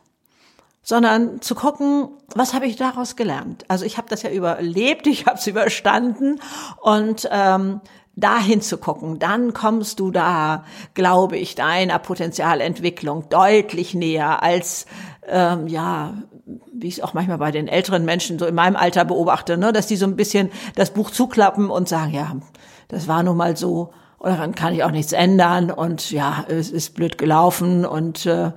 sondern 0.84 1.42
zu 1.42 1.56
gucken, 1.56 2.10
was 2.34 2.54
habe 2.54 2.66
ich 2.66 2.76
daraus 2.76 3.16
gelernt. 3.16 3.66
Also 3.68 3.86
ich 3.86 3.98
habe 3.98 4.08
das 4.10 4.22
ja 4.22 4.30
überlebt, 4.30 5.08
ich 5.08 5.26
habe 5.26 5.38
es 5.38 5.48
überstanden 5.48 6.40
und 6.82 7.28
ähm, 7.32 7.82
dahin 8.16 8.62
zu 8.62 8.78
gucken, 8.78 9.20
dann 9.20 9.54
kommst 9.54 10.00
du 10.00 10.12
da, 10.12 10.66
glaube 10.96 11.38
ich, 11.38 11.56
deiner 11.56 12.00
Potenzialentwicklung 12.00 13.30
deutlich 13.30 13.94
näher 13.94 14.42
als 14.42 14.88
ähm, 15.28 15.68
ja, 15.68 16.14
wie 16.72 16.88
ich 16.88 16.98
es 16.98 17.04
auch 17.04 17.14
manchmal 17.14 17.38
bei 17.38 17.52
den 17.52 17.68
älteren 17.68 18.06
Menschen 18.06 18.40
so 18.40 18.46
in 18.46 18.56
meinem 18.56 18.76
Alter 18.76 19.06
beobachte, 19.06 19.58
ne, 19.58 19.74
dass 19.74 19.88
die 19.88 19.98
so 19.98 20.06
ein 20.06 20.16
bisschen 20.16 20.50
das 20.76 20.92
Buch 20.92 21.12
zuklappen 21.12 21.70
und 21.70 21.90
sagen, 21.90 22.14
ja, 22.14 22.36
das 22.88 23.08
war 23.08 23.22
nun 23.24 23.38
mal 23.38 23.58
so 23.58 23.92
oder 24.20 24.38
dann 24.38 24.56
kann 24.56 24.74
ich 24.74 24.84
auch 24.84 24.92
nichts 24.92 25.14
ändern 25.14 25.72
und 25.72 26.12
ja, 26.12 26.46
es 26.48 26.72
ist 26.72 26.96
blöd 26.96 27.18
gelaufen 27.18 27.86
und 27.86 28.26
äh, 28.26 28.52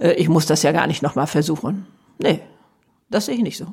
äh 0.00 0.12
ich 0.12 0.28
muss 0.28 0.46
das 0.46 0.62
ja 0.62 0.72
gar 0.72 0.86
nicht 0.86 1.02
nochmal 1.02 1.26
versuchen. 1.26 1.86
Nee, 2.18 2.40
das 3.10 3.26
sehe 3.26 3.34
ich 3.34 3.42
nicht 3.42 3.58
so. 3.58 3.66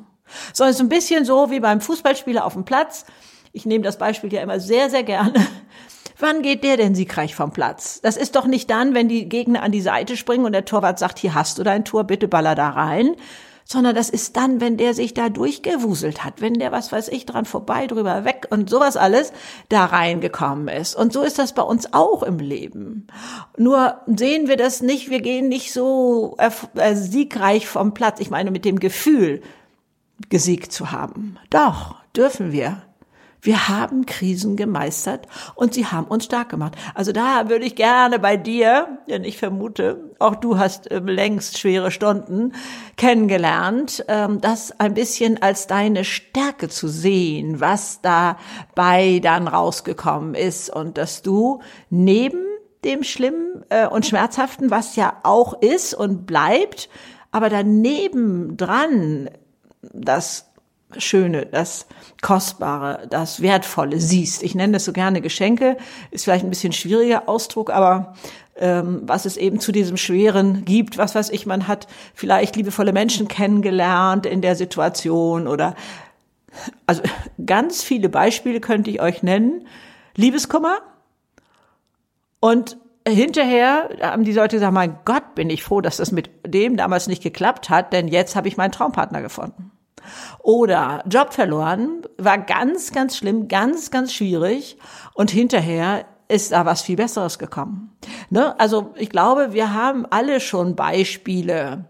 Sondern 0.52 0.70
es 0.70 0.76
ist 0.76 0.82
ein 0.82 0.88
bisschen 0.88 1.24
so 1.24 1.50
wie 1.50 1.60
beim 1.60 1.80
Fußballspieler 1.80 2.44
auf 2.44 2.52
dem 2.52 2.64
Platz. 2.64 3.04
Ich 3.52 3.66
nehme 3.66 3.84
das 3.84 3.98
Beispiel 3.98 4.32
ja 4.32 4.42
immer 4.42 4.60
sehr, 4.60 4.90
sehr 4.90 5.02
gerne. 5.02 5.34
Wann 6.18 6.42
geht 6.42 6.62
der 6.62 6.76
denn 6.76 6.94
siegreich 6.94 7.34
vom 7.34 7.50
Platz? 7.50 8.00
Das 8.02 8.18
ist 8.18 8.36
doch 8.36 8.46
nicht 8.46 8.68
dann, 8.68 8.94
wenn 8.94 9.08
die 9.08 9.28
Gegner 9.28 9.62
an 9.62 9.72
die 9.72 9.80
Seite 9.80 10.18
springen 10.18 10.44
und 10.44 10.52
der 10.52 10.66
Torwart 10.66 10.98
sagt, 10.98 11.18
hier 11.18 11.34
hast 11.34 11.58
du 11.58 11.62
dein 11.62 11.84
Tor, 11.84 12.04
bitte 12.04 12.28
baller 12.28 12.54
da 12.54 12.68
rein, 12.68 13.16
sondern 13.70 13.94
das 13.94 14.10
ist 14.10 14.36
dann, 14.36 14.60
wenn 14.60 14.76
der 14.76 14.94
sich 14.94 15.14
da 15.14 15.28
durchgewuselt 15.28 16.24
hat, 16.24 16.40
wenn 16.40 16.54
der, 16.54 16.72
was 16.72 16.90
weiß 16.90 17.06
ich, 17.06 17.24
dran 17.24 17.44
vorbei, 17.44 17.86
drüber 17.86 18.24
weg 18.24 18.48
und 18.50 18.68
sowas 18.68 18.96
alles 18.96 19.32
da 19.68 19.84
reingekommen 19.84 20.66
ist. 20.66 20.96
Und 20.96 21.12
so 21.12 21.22
ist 21.22 21.38
das 21.38 21.52
bei 21.52 21.62
uns 21.62 21.92
auch 21.92 22.24
im 22.24 22.40
Leben. 22.40 23.06
Nur 23.56 24.00
sehen 24.08 24.48
wir 24.48 24.56
das 24.56 24.82
nicht, 24.82 25.08
wir 25.08 25.20
gehen 25.20 25.48
nicht 25.48 25.72
so 25.72 26.36
äh, 26.38 26.96
siegreich 26.96 27.68
vom 27.68 27.94
Platz. 27.94 28.18
Ich 28.18 28.28
meine, 28.28 28.50
mit 28.50 28.64
dem 28.64 28.80
Gefühl, 28.80 29.40
gesiegt 30.30 30.72
zu 30.72 30.90
haben. 30.90 31.36
Doch, 31.48 31.94
dürfen 32.16 32.50
wir. 32.50 32.82
Wir 33.42 33.68
haben 33.68 34.06
Krisen 34.06 34.56
gemeistert 34.56 35.26
und 35.54 35.74
sie 35.74 35.86
haben 35.86 36.06
uns 36.06 36.26
stark 36.26 36.50
gemacht. 36.50 36.74
Also 36.94 37.12
da 37.12 37.48
würde 37.48 37.64
ich 37.64 37.74
gerne 37.74 38.18
bei 38.18 38.36
dir, 38.36 38.98
denn 39.08 39.24
ich 39.24 39.38
vermute, 39.38 40.10
auch 40.18 40.36
du 40.36 40.58
hast 40.58 40.90
ähm, 40.90 41.06
längst 41.06 41.58
schwere 41.58 41.90
Stunden 41.90 42.52
kennengelernt, 42.96 44.04
ähm, 44.08 44.40
das 44.40 44.78
ein 44.78 44.94
bisschen 44.94 45.42
als 45.42 45.66
deine 45.66 46.04
Stärke 46.04 46.68
zu 46.68 46.88
sehen, 46.88 47.60
was 47.60 48.00
dabei 48.02 49.20
dann 49.22 49.48
rausgekommen 49.48 50.34
ist 50.34 50.70
und 50.70 50.98
dass 50.98 51.22
du 51.22 51.60
neben 51.88 52.44
dem 52.84 53.02
Schlimmen 53.02 53.64
äh, 53.68 53.86
und 53.86 54.06
Schmerzhaften, 54.06 54.70
was 54.70 54.96
ja 54.96 55.18
auch 55.22 55.60
ist 55.60 55.94
und 55.94 56.26
bleibt, 56.26 56.88
aber 57.30 57.48
daneben 57.48 58.56
dran 58.56 59.30
das 59.82 60.49
Schöne, 60.98 61.46
das 61.46 61.86
Kostbare, 62.22 63.06
das 63.08 63.42
Wertvolle 63.42 64.00
siehst. 64.00 64.42
Ich 64.42 64.54
nenne 64.54 64.74
das 64.74 64.84
so 64.84 64.92
gerne 64.92 65.20
Geschenke, 65.20 65.76
ist 66.10 66.24
vielleicht 66.24 66.44
ein 66.44 66.50
bisschen 66.50 66.72
schwieriger 66.72 67.28
Ausdruck, 67.28 67.70
aber 67.70 68.14
ähm, 68.56 69.00
was 69.04 69.24
es 69.24 69.36
eben 69.36 69.60
zu 69.60 69.72
diesem 69.72 69.96
Schweren 69.96 70.64
gibt, 70.64 70.98
was 70.98 71.14
weiß 71.14 71.30
ich, 71.30 71.46
man 71.46 71.66
hat 71.66 71.86
vielleicht 72.14 72.56
liebevolle 72.56 72.92
Menschen 72.92 73.28
kennengelernt 73.28 74.26
in 74.26 74.42
der 74.42 74.56
Situation 74.56 75.46
oder 75.46 75.74
also 76.86 77.02
ganz 77.44 77.82
viele 77.82 78.08
Beispiele 78.08 78.60
könnte 78.60 78.90
ich 78.90 79.00
euch 79.00 79.22
nennen. 79.22 79.66
Liebeskummer 80.16 80.78
und 82.40 82.76
hinterher 83.06 83.90
haben 84.02 84.24
die 84.24 84.32
Leute 84.32 84.56
gesagt, 84.56 84.74
mein 84.74 84.98
Gott, 85.04 85.34
bin 85.34 85.50
ich 85.50 85.62
froh, 85.62 85.80
dass 85.80 85.96
das 85.96 86.12
mit 86.12 86.30
dem 86.46 86.76
damals 86.76 87.06
nicht 87.06 87.22
geklappt 87.22 87.70
hat, 87.70 87.92
denn 87.92 88.08
jetzt 88.08 88.36
habe 88.36 88.48
ich 88.48 88.56
meinen 88.56 88.72
Traumpartner 88.72 89.22
gefunden. 89.22 89.70
Oder 90.42 91.02
Job 91.08 91.32
verloren, 91.32 92.02
war 92.18 92.38
ganz, 92.38 92.92
ganz 92.92 93.16
schlimm, 93.16 93.48
ganz, 93.48 93.90
ganz 93.90 94.12
schwierig. 94.12 94.78
Und 95.14 95.30
hinterher 95.30 96.06
ist 96.28 96.52
da 96.52 96.64
was 96.64 96.82
viel 96.82 96.96
Besseres 96.96 97.38
gekommen. 97.38 97.96
Ne? 98.30 98.58
Also 98.58 98.94
ich 98.96 99.10
glaube, 99.10 99.52
wir 99.52 99.74
haben 99.74 100.06
alle 100.06 100.40
schon 100.40 100.76
Beispiele, 100.76 101.84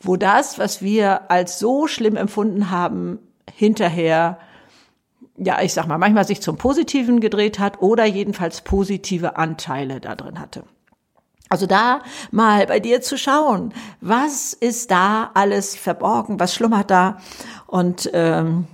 wo 0.00 0.16
das, 0.16 0.58
was 0.58 0.82
wir 0.82 1.30
als 1.30 1.58
so 1.58 1.86
schlimm 1.86 2.16
empfunden 2.16 2.70
haben, 2.70 3.18
hinterher, 3.52 4.38
ja, 5.36 5.62
ich 5.62 5.72
sag 5.72 5.86
mal, 5.86 5.98
manchmal 5.98 6.26
sich 6.26 6.42
zum 6.42 6.56
Positiven 6.56 7.20
gedreht 7.20 7.58
hat 7.58 7.80
oder 7.80 8.04
jedenfalls 8.04 8.62
positive 8.62 9.36
Anteile 9.36 10.00
da 10.00 10.14
drin 10.14 10.40
hatte. 10.40 10.64
Also 11.48 11.66
da 11.66 12.02
mal 12.30 12.66
bei 12.66 12.80
dir 12.80 13.00
zu 13.00 13.16
schauen, 13.16 13.72
was 14.00 14.52
ist 14.52 14.90
da 14.90 15.30
alles 15.34 15.76
verborgen, 15.76 16.38
was 16.38 16.54
schlummert 16.54 16.90
da 16.90 17.18
und 17.66 18.10
ähm, 18.12 18.66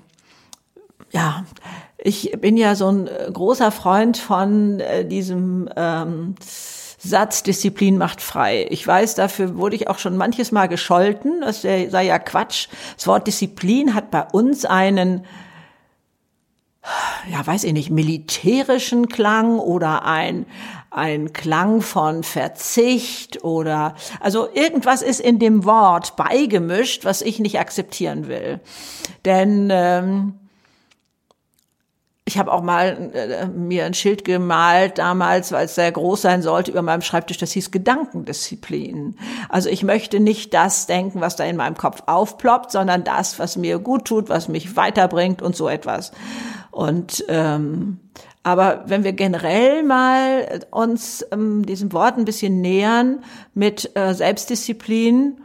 ja, 1.11 1.45
ich 1.97 2.33
bin 2.41 2.57
ja 2.57 2.75
so 2.75 2.89
ein 2.89 3.07
äh, 3.07 3.31
großer 3.33 3.71
Freund 3.71 4.17
von 4.17 4.81
äh, 4.81 5.07
diesem 5.07 5.71
ähm, 5.77 6.35
Satz, 6.99 7.43
Disziplin 7.43 7.99
macht 7.99 8.21
frei. 8.21 8.67
Ich 8.71 8.87
weiß, 8.87 9.15
dafür 9.15 9.57
wurde 9.57 9.77
ich 9.77 9.89
auch 9.89 9.99
schon 9.99 10.17
manches 10.17 10.53
Mal 10.53 10.69
gescholten. 10.69 11.43
Das 11.43 11.63
sei 11.63 11.87
ja 11.87 12.19
Quatsch. 12.19 12.69
Das 12.97 13.07
Wort 13.07 13.27
Disziplin 13.27 13.95
hat 13.95 14.11
bei 14.11 14.23
uns 14.23 14.65
einen 14.65 15.25
ja, 17.31 17.47
weiß 17.47 17.65
ich 17.65 17.73
nicht, 17.73 17.91
militärischen 17.91 19.09
Klang 19.09 19.59
oder 19.59 20.05
ein, 20.05 20.47
ein 20.95 21.33
Klang 21.33 21.81
von 21.81 22.23
Verzicht 22.23 23.43
oder, 23.43 23.95
also 24.21 24.49
irgendwas 24.53 25.03
ist 25.03 25.21
in 25.21 25.39
dem 25.39 25.65
Wort 25.65 26.17
beigemischt, 26.17 27.05
was 27.05 27.21
ich 27.21 27.41
nicht 27.41 27.59
akzeptieren 27.59 28.29
will. 28.29 28.61
Denn, 29.25 29.69
ähm, 29.73 30.35
ich 32.27 32.39
habe 32.39 32.53
auch 32.53 32.63
mal 32.63 33.11
äh, 33.13 33.47
mir 33.47 33.85
ein 33.85 33.93
Schild 33.93 34.25
gemalt 34.25 34.97
damals, 34.97 35.53
weil 35.53 35.67
es 35.67 35.75
sehr 35.75 35.93
groß 35.93 36.23
sein 36.23 36.41
sollte, 36.41 36.71
über 36.71 36.81
meinem 36.81 37.03
Schreibtisch, 37.03 37.37
das 37.37 37.53
hieß 37.53 37.71
Gedankendisziplin. 37.71 39.17
Also 39.51 39.69
ich 39.69 39.83
möchte 39.83 40.21
nicht 40.21 40.55
das 40.55 40.87
denken, 40.87 41.21
was 41.21 41.37
da 41.37 41.45
in 41.45 41.57
meinem 41.57 41.77
Kopf 41.77 42.05
aufploppt, 42.07 42.71
sondern 42.71 43.05
das, 43.05 43.39
was 43.39 43.57
mir 43.57 43.79
gut 43.79 44.07
tut, 44.07 44.31
was 44.31 44.49
mich 44.49 44.75
weiterbringt 44.75 45.43
und 45.43 45.55
so 45.55 45.69
etwas. 45.69 46.13
Und 46.71 47.25
ähm, 47.29 48.01
aber 48.45 48.85
wenn 48.87 49.03
wir 49.03 49.13
generell 49.13 49.83
mal 49.83 50.61
uns 50.71 51.27
ähm, 51.33 51.67
diesem 51.67 51.93
Wort 51.93 52.17
ein 52.17 52.25
bisschen 52.25 52.61
nähern 52.61 53.25
mit 53.55 53.97
äh, 53.97 54.15
Selbstdisziplin, 54.15 55.39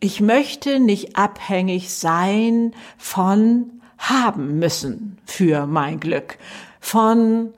ich 0.00 0.20
möchte 0.20 0.80
nicht 0.80 1.16
abhängig 1.16 1.92
sein 1.94 2.74
von 2.96 3.80
haben 3.98 4.58
müssen 4.58 5.18
für 5.26 5.66
mein 5.66 6.00
Glück, 6.00 6.38
von 6.80 7.52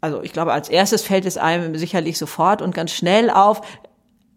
also 0.00 0.22
ich 0.22 0.32
glaube, 0.32 0.52
als 0.52 0.68
erstes 0.68 1.02
fällt 1.02 1.26
es 1.26 1.36
einem 1.36 1.76
sicherlich 1.76 2.16
sofort 2.16 2.62
und 2.62 2.74
ganz 2.74 2.92
schnell 2.92 3.28
auf, 3.28 3.62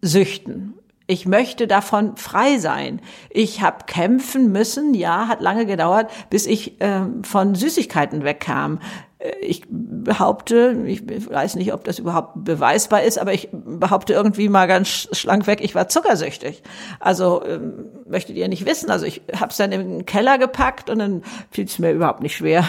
Süchten. 0.02 0.74
Ich 1.10 1.26
möchte 1.26 1.66
davon 1.66 2.14
frei 2.14 2.58
sein. 2.58 3.00
Ich 3.30 3.62
habe 3.62 3.84
kämpfen 3.86 4.52
müssen, 4.52 4.94
ja, 4.94 5.26
hat 5.26 5.40
lange 5.40 5.66
gedauert, 5.66 6.08
bis 6.30 6.46
ich 6.46 6.80
äh, 6.80 7.00
von 7.22 7.56
Süßigkeiten 7.56 8.22
wegkam. 8.22 8.78
Äh, 9.18 9.34
ich 9.40 9.64
behaupte, 9.68 10.84
ich 10.86 11.02
weiß 11.28 11.56
nicht, 11.56 11.72
ob 11.74 11.82
das 11.82 11.98
überhaupt 11.98 12.44
beweisbar 12.44 13.02
ist, 13.02 13.18
aber 13.18 13.32
ich 13.32 13.48
behaupte 13.50 14.12
irgendwie 14.12 14.48
mal 14.48 14.68
ganz 14.68 15.08
schlank 15.10 15.48
weg, 15.48 15.58
ich 15.62 15.74
war 15.74 15.88
zuckersüchtig. 15.88 16.62
Also 17.00 17.44
ähm, 17.44 17.86
möchtet 18.08 18.36
ihr 18.36 18.46
nicht 18.46 18.64
wissen. 18.64 18.88
Also 18.88 19.04
ich 19.04 19.20
habe 19.34 19.50
es 19.50 19.56
dann 19.56 19.72
den 19.72 20.06
Keller 20.06 20.38
gepackt 20.38 20.90
und 20.90 21.00
dann 21.00 21.22
fiel 21.50 21.64
es 21.64 21.80
mir 21.80 21.90
überhaupt 21.90 22.22
nicht 22.22 22.36
schwer, 22.36 22.64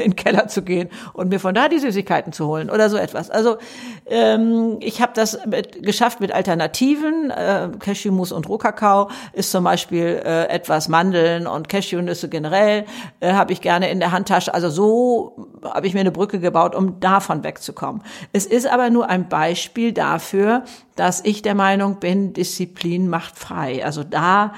in 0.04 0.12
den 0.12 0.16
Keller 0.16 0.48
zu 0.48 0.62
gehen 0.62 0.88
und 1.12 1.28
mir 1.28 1.40
von 1.40 1.54
da 1.54 1.68
die 1.68 1.78
Süßigkeiten 1.78 2.32
zu 2.32 2.46
holen 2.46 2.70
oder 2.70 2.88
so 2.90 2.96
etwas. 2.96 3.30
Also 3.30 3.58
ähm, 4.06 4.78
ich 4.80 5.00
habe 5.00 5.12
das 5.14 5.46
mit, 5.46 5.82
geschafft 5.82 6.20
mit 6.20 6.32
Alternativen. 6.32 7.30
Äh, 7.30 7.68
Cashewmus 7.78 8.32
und 8.32 8.48
Rohkakao 8.48 9.10
ist 9.32 9.50
zum 9.50 9.64
Beispiel 9.64 10.22
äh, 10.24 10.46
etwas 10.48 10.88
Mandeln 10.88 11.46
und 11.46 11.68
Cashewnüsse 11.68 12.28
generell 12.28 12.84
äh, 13.20 13.32
habe 13.32 13.52
ich 13.52 13.60
gerne 13.60 13.90
in 13.90 14.00
der 14.00 14.12
Handtasche. 14.12 14.52
Also 14.54 14.70
so 14.70 15.48
habe 15.62 15.86
ich 15.86 15.94
mir 15.94 16.00
eine 16.00 16.12
Brücke 16.12 16.40
gebaut, 16.40 16.74
um 16.74 17.00
davon 17.00 17.44
wegzukommen. 17.44 18.02
Es 18.32 18.46
ist 18.46 18.66
aber 18.66 18.90
nur 18.90 19.08
ein 19.08 19.28
Beispiel 19.28 19.92
dafür, 19.92 20.64
dass 20.96 21.24
ich 21.24 21.42
der 21.42 21.54
Meinung 21.54 22.00
bin, 22.00 22.32
Disziplin 22.32 23.08
macht 23.08 23.38
frei. 23.38 23.84
Also 23.84 24.04
da 24.04 24.52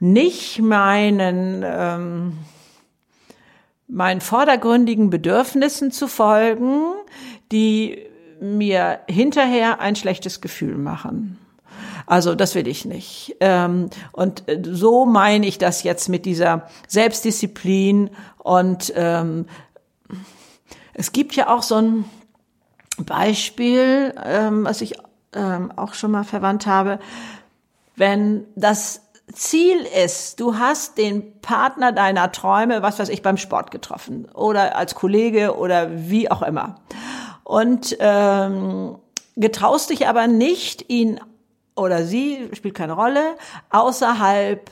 nicht 0.00 0.60
meinen 0.60 1.62
ähm, 1.64 2.38
meinen 3.90 4.20
vordergründigen 4.20 5.10
Bedürfnissen 5.10 5.90
zu 5.90 6.06
folgen, 6.06 6.82
die 7.52 8.06
mir 8.40 9.00
hinterher 9.08 9.80
ein 9.80 9.96
schlechtes 9.96 10.40
Gefühl 10.40 10.78
machen. 10.78 11.38
Also 12.06 12.34
das 12.34 12.54
will 12.54 12.66
ich 12.66 12.84
nicht. 12.84 13.36
Ähm, 13.40 13.90
und 14.12 14.44
so 14.62 15.06
meine 15.06 15.46
ich 15.46 15.58
das 15.58 15.82
jetzt 15.82 16.08
mit 16.08 16.26
dieser 16.26 16.66
Selbstdisziplin. 16.88 18.10
Und 18.38 18.92
ähm, 18.96 19.46
es 20.94 21.12
gibt 21.12 21.36
ja 21.36 21.48
auch 21.48 21.62
so 21.62 21.76
ein 21.76 22.04
Beispiel, 22.98 24.14
ähm, 24.24 24.64
was 24.64 24.80
ich 24.80 24.94
auch 25.76 25.94
schon 25.94 26.10
mal 26.10 26.24
verwandt 26.24 26.66
habe, 26.66 26.98
wenn 27.94 28.46
das 28.56 29.09
Ziel 29.32 29.86
ist, 30.04 30.40
du 30.40 30.58
hast 30.58 30.98
den 30.98 31.40
Partner 31.40 31.92
deiner 31.92 32.32
Träume, 32.32 32.82
was 32.82 32.98
weiß 32.98 33.08
ich, 33.08 33.22
beim 33.22 33.36
Sport 33.36 33.70
getroffen 33.70 34.26
oder 34.34 34.76
als 34.76 34.94
Kollege 34.94 35.56
oder 35.56 35.88
wie 36.08 36.30
auch 36.30 36.42
immer. 36.42 36.76
Und 37.44 37.96
ähm, 38.00 38.98
getraust 39.36 39.90
dich 39.90 40.06
aber 40.06 40.26
nicht, 40.26 40.88
ihn 40.88 41.20
oder 41.76 42.04
sie, 42.04 42.48
spielt 42.52 42.74
keine 42.74 42.92
Rolle, 42.92 43.36
außerhalb 43.70 44.70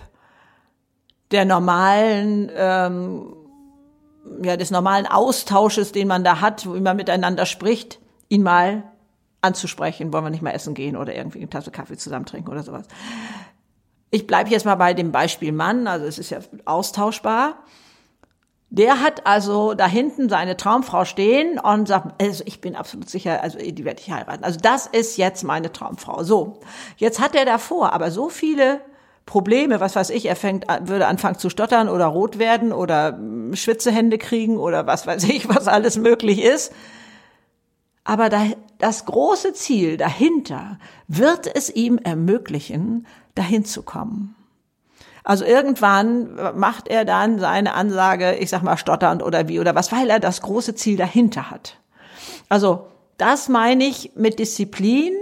der 1.30 1.44
normalen, 1.44 2.50
ähm, 2.54 3.34
ja, 4.42 4.56
des 4.56 4.70
normalen 4.70 5.06
Austausches, 5.06 5.92
den 5.92 6.08
man 6.08 6.24
da 6.24 6.40
hat, 6.40 6.66
wie 6.72 6.80
man 6.80 6.96
miteinander 6.96 7.46
spricht, 7.46 7.98
ihn 8.28 8.42
mal 8.42 8.82
anzusprechen, 9.40 10.12
wollen 10.12 10.24
wir 10.24 10.30
nicht 10.30 10.42
mal 10.42 10.50
essen 10.50 10.74
gehen 10.74 10.96
oder 10.96 11.14
irgendwie 11.14 11.38
eine 11.38 11.48
Tasse 11.48 11.70
Kaffee 11.70 11.96
zusammen 11.96 12.26
trinken 12.26 12.50
oder 12.50 12.62
sowas 12.62 12.86
ich 14.10 14.26
bleibe 14.26 14.50
jetzt 14.50 14.64
mal 14.64 14.76
bei 14.76 14.94
dem 14.94 15.12
Beispiel 15.12 15.52
Mann, 15.52 15.86
also 15.86 16.06
es 16.06 16.18
ist 16.18 16.30
ja 16.30 16.38
austauschbar. 16.64 17.58
Der 18.70 19.00
hat 19.00 19.26
also 19.26 19.72
da 19.72 19.86
hinten 19.86 20.28
seine 20.28 20.56
Traumfrau 20.56 21.06
stehen 21.06 21.58
und 21.58 21.88
sagt, 21.88 22.22
also 22.22 22.42
ich 22.46 22.60
bin 22.60 22.76
absolut 22.76 23.08
sicher, 23.08 23.42
also 23.42 23.58
die 23.58 23.84
werde 23.84 24.00
ich 24.00 24.10
heiraten. 24.10 24.44
Also 24.44 24.58
das 24.60 24.86
ist 24.86 25.16
jetzt 25.16 25.42
meine 25.42 25.72
Traumfrau. 25.72 26.22
So, 26.22 26.60
jetzt 26.98 27.18
hat 27.18 27.34
er 27.34 27.46
davor 27.46 27.94
aber 27.94 28.10
so 28.10 28.28
viele 28.28 28.80
Probleme, 29.24 29.80
was 29.80 29.96
weiß 29.96 30.10
ich, 30.10 30.26
er 30.26 30.36
fängt, 30.36 30.66
würde 30.82 31.06
anfangen 31.06 31.38
zu 31.38 31.50
stottern 31.50 31.88
oder 31.88 32.06
rot 32.06 32.38
werden 32.38 32.72
oder 32.72 33.12
hm, 33.12 33.54
Schwitzehände 33.56 34.18
kriegen 34.18 34.58
oder 34.58 34.86
was 34.86 35.06
weiß 35.06 35.24
ich, 35.24 35.48
was 35.48 35.68
alles 35.68 35.96
möglich 35.96 36.42
ist. 36.42 36.72
Aber 38.04 38.30
da, 38.30 38.46
das 38.78 39.04
große 39.04 39.52
Ziel 39.52 39.98
dahinter 39.98 40.78
wird 41.08 41.46
es 41.54 41.68
ihm 41.68 41.98
ermöglichen, 41.98 43.06
dahin 43.38 43.64
zu 43.64 43.82
kommen. 43.82 44.34
Also 45.24 45.44
irgendwann 45.44 46.34
macht 46.58 46.88
er 46.88 47.04
dann 47.04 47.38
seine 47.38 47.74
Ansage, 47.74 48.36
ich 48.36 48.48
sag 48.48 48.62
mal 48.62 48.78
stotternd 48.78 49.22
oder 49.22 49.46
wie 49.48 49.60
oder 49.60 49.74
was, 49.74 49.92
weil 49.92 50.08
er 50.08 50.20
das 50.20 50.40
große 50.40 50.74
Ziel 50.74 50.96
dahinter 50.96 51.50
hat. 51.50 51.76
Also 52.48 52.86
das 53.18 53.48
meine 53.48 53.84
ich 53.84 54.12
mit 54.14 54.38
Disziplin, 54.38 55.12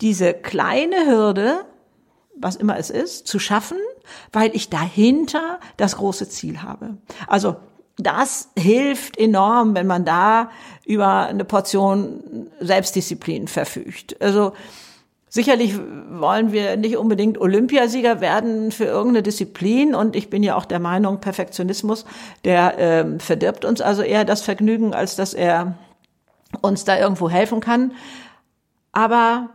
diese 0.00 0.32
kleine 0.32 1.06
Hürde, 1.06 1.64
was 2.36 2.56
immer 2.56 2.78
es 2.78 2.90
ist, 2.90 3.26
zu 3.26 3.38
schaffen, 3.38 3.78
weil 4.32 4.54
ich 4.56 4.70
dahinter 4.70 5.60
das 5.76 5.96
große 5.96 6.28
Ziel 6.28 6.62
habe. 6.62 6.96
Also 7.26 7.56
das 7.98 8.48
hilft 8.58 9.18
enorm, 9.18 9.74
wenn 9.74 9.86
man 9.86 10.04
da 10.04 10.50
über 10.84 11.26
eine 11.26 11.44
Portion 11.44 12.50
Selbstdisziplin 12.60 13.46
verfügt. 13.46 14.20
Also 14.20 14.52
Sicherlich 15.34 15.76
wollen 16.10 16.52
wir 16.52 16.76
nicht 16.76 16.96
unbedingt 16.96 17.38
Olympiasieger 17.38 18.20
werden 18.20 18.70
für 18.70 18.84
irgendeine 18.84 19.24
Disziplin 19.24 19.92
und 19.92 20.14
ich 20.14 20.30
bin 20.30 20.44
ja 20.44 20.54
auch 20.54 20.64
der 20.64 20.78
Meinung, 20.78 21.18
Perfektionismus, 21.18 22.04
der 22.44 22.78
äh, 22.78 23.18
verdirbt 23.18 23.64
uns 23.64 23.80
also 23.80 24.02
eher 24.02 24.24
das 24.24 24.42
Vergnügen, 24.42 24.94
als 24.94 25.16
dass 25.16 25.34
er 25.34 25.76
uns 26.60 26.84
da 26.84 26.96
irgendwo 26.96 27.28
helfen 27.28 27.58
kann. 27.58 27.94
Aber 28.92 29.50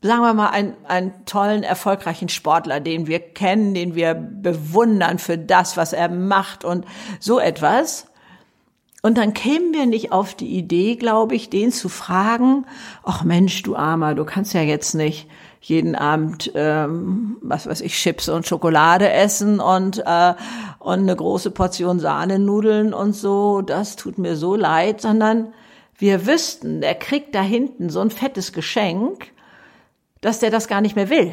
sagen 0.00 0.22
wir 0.22 0.32
mal, 0.32 0.48
einen, 0.48 0.74
einen 0.86 1.26
tollen, 1.26 1.62
erfolgreichen 1.62 2.30
Sportler, 2.30 2.80
den 2.80 3.06
wir 3.06 3.20
kennen, 3.20 3.74
den 3.74 3.94
wir 3.96 4.14
bewundern 4.14 5.18
für 5.18 5.36
das, 5.36 5.76
was 5.76 5.92
er 5.92 6.08
macht 6.08 6.64
und 6.64 6.86
so 7.20 7.38
etwas, 7.38 8.06
und 9.02 9.18
dann 9.18 9.34
kämen 9.34 9.72
wir 9.72 9.86
nicht 9.86 10.12
auf 10.12 10.34
die 10.34 10.56
Idee, 10.56 10.96
glaube 10.96 11.34
ich, 11.34 11.50
den 11.50 11.70
zu 11.70 11.88
fragen, 11.88 12.66
ach 13.04 13.22
Mensch, 13.24 13.62
du 13.62 13.76
Armer, 13.76 14.14
du 14.14 14.24
kannst 14.24 14.54
ja 14.54 14.62
jetzt 14.62 14.94
nicht 14.94 15.28
jeden 15.60 15.96
Abend, 15.96 16.52
ähm, 16.54 17.38
was 17.40 17.66
weiß 17.66 17.80
ich, 17.80 17.94
Chips 17.94 18.28
und 18.28 18.46
Schokolade 18.46 19.10
essen 19.10 19.60
und, 19.60 19.98
äh, 19.98 20.34
und 20.78 21.00
eine 21.00 21.16
große 21.16 21.50
Portion 21.50 21.98
Sahnenudeln 21.98 22.94
und 22.94 23.14
so, 23.14 23.62
das 23.62 23.96
tut 23.96 24.18
mir 24.18 24.36
so 24.36 24.54
leid, 24.54 25.00
sondern 25.00 25.52
wir 25.98 26.26
wüssten, 26.26 26.80
der 26.80 26.94
kriegt 26.94 27.34
da 27.34 27.42
hinten 27.42 27.90
so 27.90 28.00
ein 28.00 28.10
fettes 28.10 28.52
Geschenk, 28.52 29.32
dass 30.20 30.38
der 30.40 30.50
das 30.50 30.68
gar 30.68 30.80
nicht 30.80 30.96
mehr 30.96 31.10
will. 31.10 31.32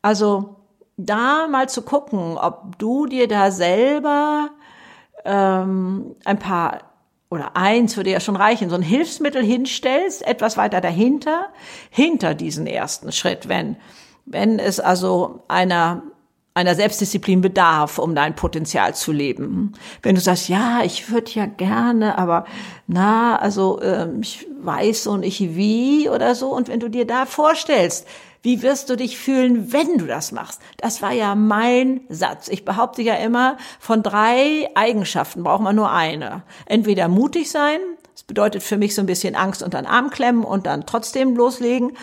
Also 0.00 0.56
da 0.96 1.48
mal 1.48 1.68
zu 1.68 1.82
gucken, 1.82 2.38
ob 2.38 2.78
du 2.78 3.06
dir 3.06 3.28
da 3.28 3.50
selber 3.50 4.50
ähm, 5.26 6.16
ein 6.24 6.38
paar 6.38 6.80
oder 7.28 7.56
eins 7.56 7.96
würde 7.96 8.10
ja 8.10 8.20
schon 8.20 8.36
reichen, 8.36 8.70
so 8.70 8.76
ein 8.76 8.82
Hilfsmittel 8.82 9.42
hinstellst, 9.44 10.26
etwas 10.26 10.56
weiter 10.56 10.80
dahinter, 10.80 11.48
hinter 11.90 12.34
diesen 12.34 12.66
ersten 12.66 13.10
Schritt, 13.10 13.48
wenn, 13.48 13.76
wenn 14.26 14.58
es 14.60 14.78
also 14.78 15.42
einer, 15.48 16.02
einer 16.54 16.76
Selbstdisziplin 16.76 17.40
bedarf, 17.40 17.98
um 17.98 18.14
dein 18.14 18.36
Potenzial 18.36 18.94
zu 18.94 19.10
leben. 19.10 19.72
Wenn 20.02 20.14
du 20.14 20.20
sagst, 20.20 20.48
ja, 20.48 20.82
ich 20.84 21.10
würde 21.10 21.32
ja 21.32 21.46
gerne, 21.46 22.16
aber 22.16 22.46
na, 22.86 23.36
also 23.36 23.82
ähm, 23.82 24.20
ich 24.22 24.46
weiß 24.60 25.08
und 25.08 25.24
ich 25.24 25.56
wie 25.56 26.08
oder 26.08 26.36
so, 26.36 26.54
und 26.54 26.68
wenn 26.68 26.80
du 26.80 26.88
dir 26.88 27.06
da 27.06 27.26
vorstellst, 27.26 28.06
wie 28.46 28.62
wirst 28.62 28.90
du 28.90 28.96
dich 28.96 29.18
fühlen, 29.18 29.72
wenn 29.72 29.98
du 29.98 30.06
das 30.06 30.30
machst? 30.30 30.60
Das 30.76 31.02
war 31.02 31.10
ja 31.10 31.34
mein 31.34 32.02
Satz. 32.08 32.46
Ich 32.46 32.64
behaupte 32.64 33.02
ja 33.02 33.14
immer, 33.14 33.56
von 33.80 34.04
drei 34.04 34.68
Eigenschaften 34.76 35.42
braucht 35.42 35.64
man 35.64 35.74
nur 35.74 35.90
eine. 35.90 36.44
Entweder 36.64 37.08
mutig 37.08 37.50
sein, 37.50 37.80
das 38.12 38.22
bedeutet 38.22 38.62
für 38.62 38.76
mich 38.76 38.94
so 38.94 39.02
ein 39.02 39.06
bisschen 39.06 39.34
Angst 39.34 39.64
unter 39.64 39.82
den 39.82 39.88
Arm 39.88 40.10
klemmen 40.10 40.44
und 40.44 40.66
dann 40.66 40.86
trotzdem 40.86 41.34
loslegen. 41.34 41.94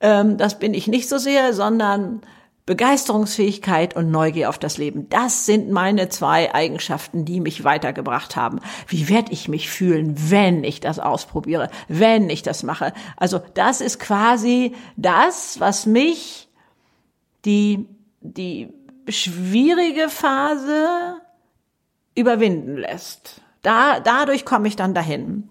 Ähm, 0.00 0.38
das 0.38 0.58
bin 0.58 0.74
ich 0.74 0.88
nicht 0.88 1.08
so 1.08 1.18
sehr, 1.18 1.54
sondern 1.54 2.20
Begeisterungsfähigkeit 2.66 3.94
und 3.94 4.10
Neugier 4.10 4.48
auf 4.48 4.58
das 4.58 4.76
Leben. 4.76 5.08
Das 5.08 5.46
sind 5.46 5.70
meine 5.70 6.08
zwei 6.08 6.52
Eigenschaften, 6.52 7.24
die 7.24 7.40
mich 7.40 7.62
weitergebracht 7.62 8.34
haben. 8.34 8.58
Wie 8.88 9.08
werde 9.08 9.32
ich 9.32 9.48
mich 9.48 9.70
fühlen, 9.70 10.14
wenn 10.30 10.64
ich 10.64 10.80
das 10.80 10.98
ausprobiere, 10.98 11.70
wenn 11.86 12.28
ich 12.28 12.42
das 12.42 12.64
mache? 12.64 12.92
Also 13.16 13.40
das 13.54 13.80
ist 13.80 14.00
quasi 14.00 14.74
das, 14.96 15.60
was 15.60 15.86
mich 15.86 16.48
die, 17.44 17.86
die 18.20 18.68
schwierige 19.08 20.08
Phase 20.08 21.20
überwinden 22.16 22.76
lässt. 22.76 23.42
Da, 23.62 24.00
dadurch 24.00 24.44
komme 24.44 24.66
ich 24.66 24.74
dann 24.74 24.92
dahin. 24.92 25.48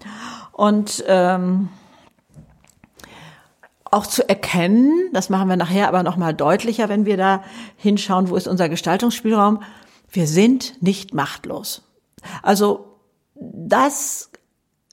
Und 0.51 1.03
ähm, 1.07 1.69
auch 3.95 4.05
zu 4.05 4.27
erkennen, 4.27 5.09
das 5.13 5.29
machen 5.29 5.47
wir 5.47 5.55
nachher 5.55 5.87
aber 5.87 6.03
noch 6.03 6.17
mal 6.17 6.33
deutlicher, 6.33 6.89
wenn 6.89 7.05
wir 7.05 7.17
da 7.17 7.43
hinschauen, 7.77 8.29
wo 8.29 8.35
ist 8.35 8.47
unser 8.47 8.67
Gestaltungsspielraum, 8.69 9.63
wir 10.11 10.27
sind 10.27 10.81
nicht 10.81 11.13
machtlos. 11.13 11.83
Also 12.43 12.97
das 13.35 14.31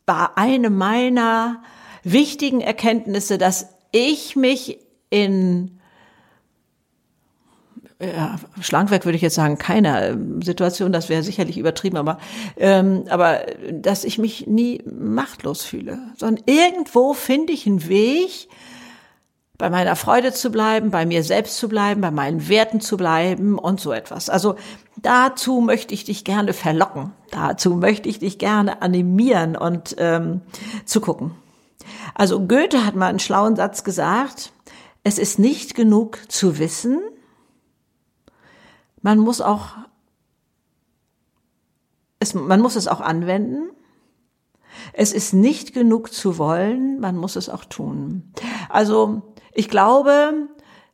war 0.06 0.38
eine 0.38 0.70
meiner 0.70 1.62
wichtigen 2.04 2.60
Erkenntnisse, 2.60 3.38
dass 3.38 3.68
ich 3.90 4.36
mich 4.36 4.78
in 5.10 5.78
ja, 8.00 8.36
Schlankwerk 8.60 9.04
würde 9.04 9.16
ich 9.16 9.22
jetzt 9.22 9.36
sagen, 9.36 9.58
keiner 9.58 10.16
Situation, 10.42 10.92
das 10.92 11.08
wäre 11.08 11.22
sicherlich 11.22 11.56
übertrieben, 11.56 11.96
aber, 11.96 12.18
ähm, 12.56 13.04
aber 13.08 13.46
dass 13.70 14.02
ich 14.04 14.18
mich 14.18 14.46
nie 14.46 14.82
machtlos 14.84 15.62
fühle, 15.62 15.98
sondern 16.16 16.44
irgendwo 16.46 17.14
finde 17.14 17.52
ich 17.52 17.66
einen 17.66 17.88
Weg, 17.88 18.48
bei 19.62 19.70
meiner 19.70 19.94
Freude 19.94 20.32
zu 20.32 20.50
bleiben, 20.50 20.90
bei 20.90 21.06
mir 21.06 21.22
selbst 21.22 21.56
zu 21.56 21.68
bleiben, 21.68 22.00
bei 22.00 22.10
meinen 22.10 22.48
Werten 22.48 22.80
zu 22.80 22.96
bleiben 22.96 23.60
und 23.60 23.80
so 23.80 23.92
etwas. 23.92 24.28
Also 24.28 24.56
dazu 24.96 25.60
möchte 25.60 25.94
ich 25.94 26.02
dich 26.02 26.24
gerne 26.24 26.52
verlocken. 26.52 27.12
Dazu 27.30 27.76
möchte 27.76 28.08
ich 28.08 28.18
dich 28.18 28.40
gerne 28.40 28.82
animieren 28.82 29.56
und 29.56 29.94
ähm, 29.98 30.40
zu 30.84 31.00
gucken. 31.00 31.36
Also 32.12 32.40
Goethe 32.40 32.84
hat 32.84 32.96
mal 32.96 33.06
einen 33.06 33.20
schlauen 33.20 33.54
Satz 33.54 33.84
gesagt, 33.84 34.52
es 35.04 35.16
ist 35.16 35.38
nicht 35.38 35.76
genug 35.76 36.18
zu 36.26 36.58
wissen, 36.58 37.00
man 39.00 39.20
muss 39.20 39.40
auch, 39.40 39.76
es, 42.18 42.34
man 42.34 42.60
muss 42.60 42.74
es 42.74 42.88
auch 42.88 43.00
anwenden. 43.00 43.70
Es 44.92 45.12
ist 45.12 45.34
nicht 45.34 45.72
genug 45.72 46.12
zu 46.12 46.36
wollen, 46.36 46.98
man 46.98 47.16
muss 47.16 47.36
es 47.36 47.48
auch 47.48 47.64
tun. 47.64 48.32
Also 48.68 49.31
ich 49.54 49.68
glaube, 49.68 50.48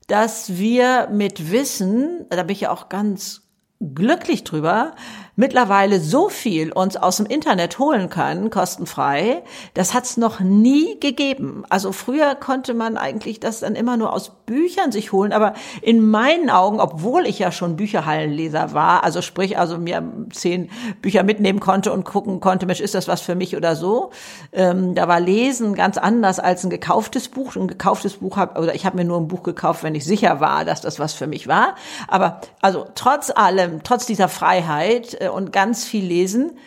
dass 0.07 0.57
wir 0.57 1.09
mit 1.11 1.51
Wissen, 1.51 2.27
da 2.31 2.43
bin 2.43 2.55
ich 2.55 2.63
ja 2.63 2.71
auch 2.71 2.89
ganz 2.89 3.43
glücklich 3.81 4.45
drüber, 4.45 4.95
mittlerweile 5.39 6.01
so 6.01 6.29
viel 6.29 6.73
uns 6.73 6.97
aus 6.97 7.19
dem 7.19 7.27
Internet 7.27 7.79
holen 7.79 8.11
können, 8.11 8.51
kostenfrei, 8.51 9.45
das 9.73 9.95
hat's 9.95 10.17
noch 10.17 10.41
nie 10.41 10.99
gegeben. 10.99 11.63
Also 11.69 11.93
früher 11.93 12.35
konnte 12.35 12.75
man 12.75 12.97
eigentlich 12.97 13.39
das 13.39 13.61
dann 13.61 13.77
immer 13.77 13.97
nur 13.97 14.13
aus 14.13 14.33
Büchern 14.47 14.91
sich 14.91 15.13
holen, 15.13 15.33
aber 15.33 15.55
in 15.81 16.11
meinen 16.11 16.51
Augen, 16.51 16.81
obwohl 16.81 17.25
ich 17.25 17.39
ja 17.39 17.53
schon 17.53 17.77
Bücherhallenleser 17.77 18.75
war, 18.75 19.05
also 19.05 19.23
sprich, 19.23 19.57
also 19.59 19.79
mir 19.79 20.03
zehn 20.33 20.71
Bücher 21.03 21.23
mitnehmen 21.23 21.61
konnte 21.61 21.93
und 21.93 22.05
gucken 22.05 22.41
konnte, 22.41 22.67
Mensch, 22.67 22.81
ist 22.81 22.97
das 22.97 23.07
was 23.07 23.21
für 23.21 23.37
mich 23.37 23.57
oder 23.57 23.77
so, 23.77 24.11
ähm, 24.53 24.97
da 24.97 25.07
war 25.07 25.21
Lesen 25.21 25.75
ganz 25.75 25.99
anders 25.99 26.41
als 26.41 26.65
ein 26.65 26.71
gekauftes 26.71 27.29
Buch. 27.29 27.55
Ein 27.55 27.69
gekauftes 27.69 28.17
Buch 28.17 28.37
hab, 28.37 28.59
oder 28.59 28.75
ich 28.75 28.85
habe 28.85 28.97
mir 28.97 29.05
nur 29.05 29.19
ein 29.19 29.29
Buch 29.29 29.45
gekauft, 29.45 29.85
wenn 29.85 29.95
ich 29.95 30.05
sicher 30.05 30.41
war, 30.41 30.65
dass 30.65 30.81
das 30.81 30.99
was 30.99 31.13
für 31.13 31.29
mich 31.29 31.47
war. 31.47 31.77
Aber 32.09 32.41
also 32.61 32.87
trotz 32.97 33.31
allem, 33.31 33.85
trotz 33.85 34.05
dieser 34.07 34.29
Freiheit 34.29 35.17
und 35.33 35.53
ganz 35.53 35.85
viel 35.85 36.05
lesen, 36.05 36.59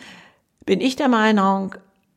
bin 0.64 0.80
ich 0.80 0.96
der 0.96 1.08
Meinung, 1.08 1.74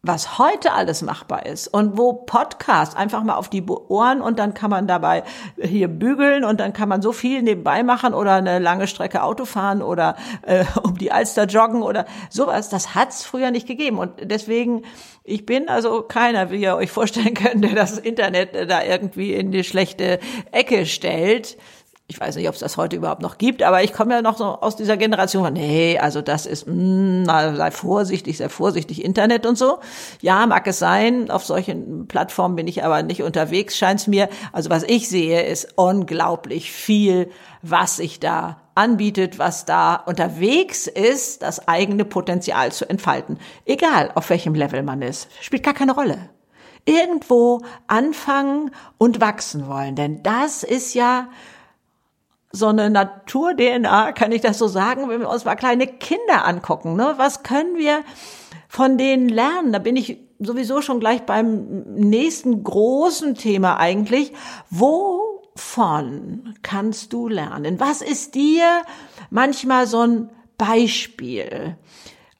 was 0.07 0.37
heute 0.37 0.73
alles 0.73 1.01
machbar 1.01 1.45
ist 1.47 1.67
und 1.67 1.97
wo 1.97 2.13
Podcast 2.13 2.95
einfach 2.95 3.23
mal 3.23 3.35
auf 3.35 3.49
die 3.49 3.63
Ohren 3.65 4.21
und 4.21 4.37
dann 4.37 4.53
kann 4.53 4.69
man 4.69 4.85
dabei 4.85 5.23
hier 5.59 5.87
bügeln 5.87 6.43
und 6.43 6.59
dann 6.59 6.73
kann 6.73 6.89
man 6.89 7.01
so 7.01 7.11
viel 7.11 7.41
nebenbei 7.41 7.81
machen 7.81 8.13
oder 8.13 8.35
eine 8.35 8.59
lange 8.59 8.87
Strecke 8.87 9.23
Auto 9.23 9.45
fahren 9.45 9.81
oder 9.81 10.15
äh, 10.43 10.63
um 10.83 10.95
die 10.97 11.11
Alster 11.11 11.45
joggen 11.45 11.81
oder 11.81 12.05
sowas. 12.29 12.69
Das 12.69 12.93
hat's 12.93 13.23
früher 13.23 13.49
nicht 13.49 13.67
gegeben 13.67 13.97
und 13.97 14.11
deswegen 14.21 14.83
ich 15.23 15.47
bin 15.47 15.69
also 15.69 16.03
keiner, 16.03 16.51
wie 16.51 16.61
ihr 16.61 16.75
euch 16.75 16.91
vorstellen 16.91 17.33
könnt, 17.33 17.63
der 17.63 17.73
das 17.73 17.97
Internet 17.97 18.69
da 18.69 18.83
irgendwie 18.83 19.33
in 19.33 19.51
die 19.51 19.63
schlechte 19.63 20.19
Ecke 20.51 20.85
stellt 20.85 21.57
ich 22.07 22.19
weiß 22.19 22.35
nicht, 22.35 22.47
ob 22.47 22.53
es 22.53 22.59
das 22.59 22.77
heute 22.77 22.95
überhaupt 22.95 23.23
noch 23.23 23.39
gibt, 23.39 23.63
aber 23.63 23.81
ich 23.83 23.91
komme 23.91 24.13
ja 24.13 24.21
noch 24.21 24.37
so 24.37 24.45
aus 24.45 24.75
dieser 24.75 24.95
Generation, 24.95 25.53
nee, 25.53 25.97
also 25.97 26.21
das 26.21 26.45
ist, 26.45 26.67
mh, 26.67 26.73
hm, 26.73 27.23
na, 27.23 27.55
sei 27.55 27.71
vorsichtig, 27.71 28.37
sei 28.37 28.47
vorsichtig, 28.47 29.03
Internet 29.03 29.47
und 29.47 29.57
so. 29.57 29.79
Ja, 30.21 30.45
mag 30.45 30.67
es 30.67 30.77
sein, 30.77 31.31
auf 31.31 31.43
solchen 31.43 32.07
Plattformen 32.07 32.55
bin 32.55 32.67
ich 32.67 32.83
aber 32.83 33.01
nicht 33.01 33.23
unterwegs, 33.23 33.75
scheint's 33.75 34.05
mir. 34.05 34.29
Also 34.51 34.69
was 34.69 34.83
ich 34.83 35.09
sehe, 35.09 35.41
ist 35.43 35.73
unglaublich 35.77 36.71
viel, 36.71 37.31
was 37.63 37.97
sich 37.97 38.19
da 38.19 38.61
anbietet, 38.75 39.39
was 39.39 39.65
da 39.65 39.95
unterwegs 39.95 40.85
ist, 40.85 41.41
das 41.41 41.67
eigene 41.67 42.05
Potenzial 42.05 42.71
zu 42.71 42.87
entfalten. 42.87 43.39
Egal, 43.65 44.11
auf 44.13 44.29
welchem 44.29 44.53
Level 44.53 44.83
man 44.83 45.01
ist, 45.01 45.27
spielt 45.41 45.63
gar 45.63 45.73
keine 45.73 45.95
Rolle 45.95 46.29
irgendwo 46.87 47.61
anfangen 47.87 48.69
und 48.99 49.19
wachsen 49.19 49.67
wollen. 49.67 49.95
Denn 49.95 50.21
das 50.21 50.63
ist 50.63 50.93
ja 50.93 51.29
so 52.55 52.67
eine 52.67 52.89
Natur-DNA, 52.89 54.13
kann 54.13 54.31
ich 54.31 54.41
das 54.41 54.57
so 54.57 54.67
sagen, 54.67 55.09
wenn 55.09 55.19
wir 55.19 55.29
uns 55.29 55.45
mal 55.45 55.55
kleine 55.55 55.87
Kinder 55.87 56.45
angucken. 56.45 56.95
Ne? 56.95 57.13
Was 57.17 57.43
können 57.43 57.77
wir 57.77 58.03
von 58.67 58.97
denen 58.97 59.29
lernen? 59.29 59.73
Da 59.73 59.79
bin 59.79 59.95
ich 59.95 60.17
sowieso 60.39 60.81
schon 60.81 60.99
gleich 60.99 61.23
beim 61.23 61.83
nächsten 61.95 62.63
großen 62.63 63.35
Thema 63.35 63.77
eigentlich. 63.77 64.33
Wovon 64.69 66.55
kannst 66.63 67.13
du 67.13 67.27
lernen? 67.27 67.79
Was 67.79 68.01
ist 68.01 68.35
dir 68.35 68.81
manchmal 69.29 69.87
so 69.87 70.01
ein 70.01 70.29
Beispiel? 70.57 71.77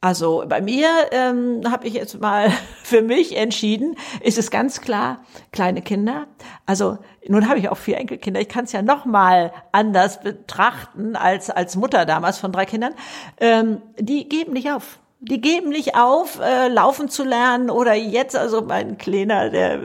Also 0.06 0.44
bei 0.48 0.62
mir 0.62 0.88
ähm, 1.10 1.64
habe 1.68 1.88
ich 1.88 1.96
jetzt 1.96 2.22
mal 2.22 2.52
für 2.84 3.02
mich 3.02 3.36
entschieden, 3.36 3.96
ist 4.22 4.38
es 4.38 4.52
ganz 4.52 4.82
klar, 4.82 5.26
kleine 5.52 5.82
Kinder. 5.82 6.28
Also 6.68 7.00
nun 7.28 7.50
habe 7.50 7.58
ich 7.58 7.70
auch 7.70 7.78
vier 7.78 7.98
Enkelkinder. 7.98 8.40
Ich 8.40 8.48
kann 8.48 8.66
es 8.66 8.72
ja 8.72 8.84
noch 8.84 9.06
mal 9.06 9.52
anders 9.72 10.22
betrachten 10.22 11.16
als 11.16 11.50
als 11.50 11.76
Mutter 11.76 12.06
damals 12.06 12.38
von 12.38 12.52
drei 12.52 12.68
Kindern. 12.68 12.94
Ähm, 13.40 13.82
die 14.00 14.30
geben 14.30 14.54
nicht 14.54 14.70
auf 14.70 15.00
die 15.20 15.42
geben 15.42 15.70
nicht 15.70 15.96
auf, 15.96 16.40
äh, 16.40 16.68
laufen 16.68 17.10
zu 17.10 17.24
lernen 17.24 17.70
oder 17.70 17.94
jetzt, 17.94 18.36
also 18.36 18.62
mein 18.62 18.98
Kleiner, 18.98 19.50
der, 19.50 19.80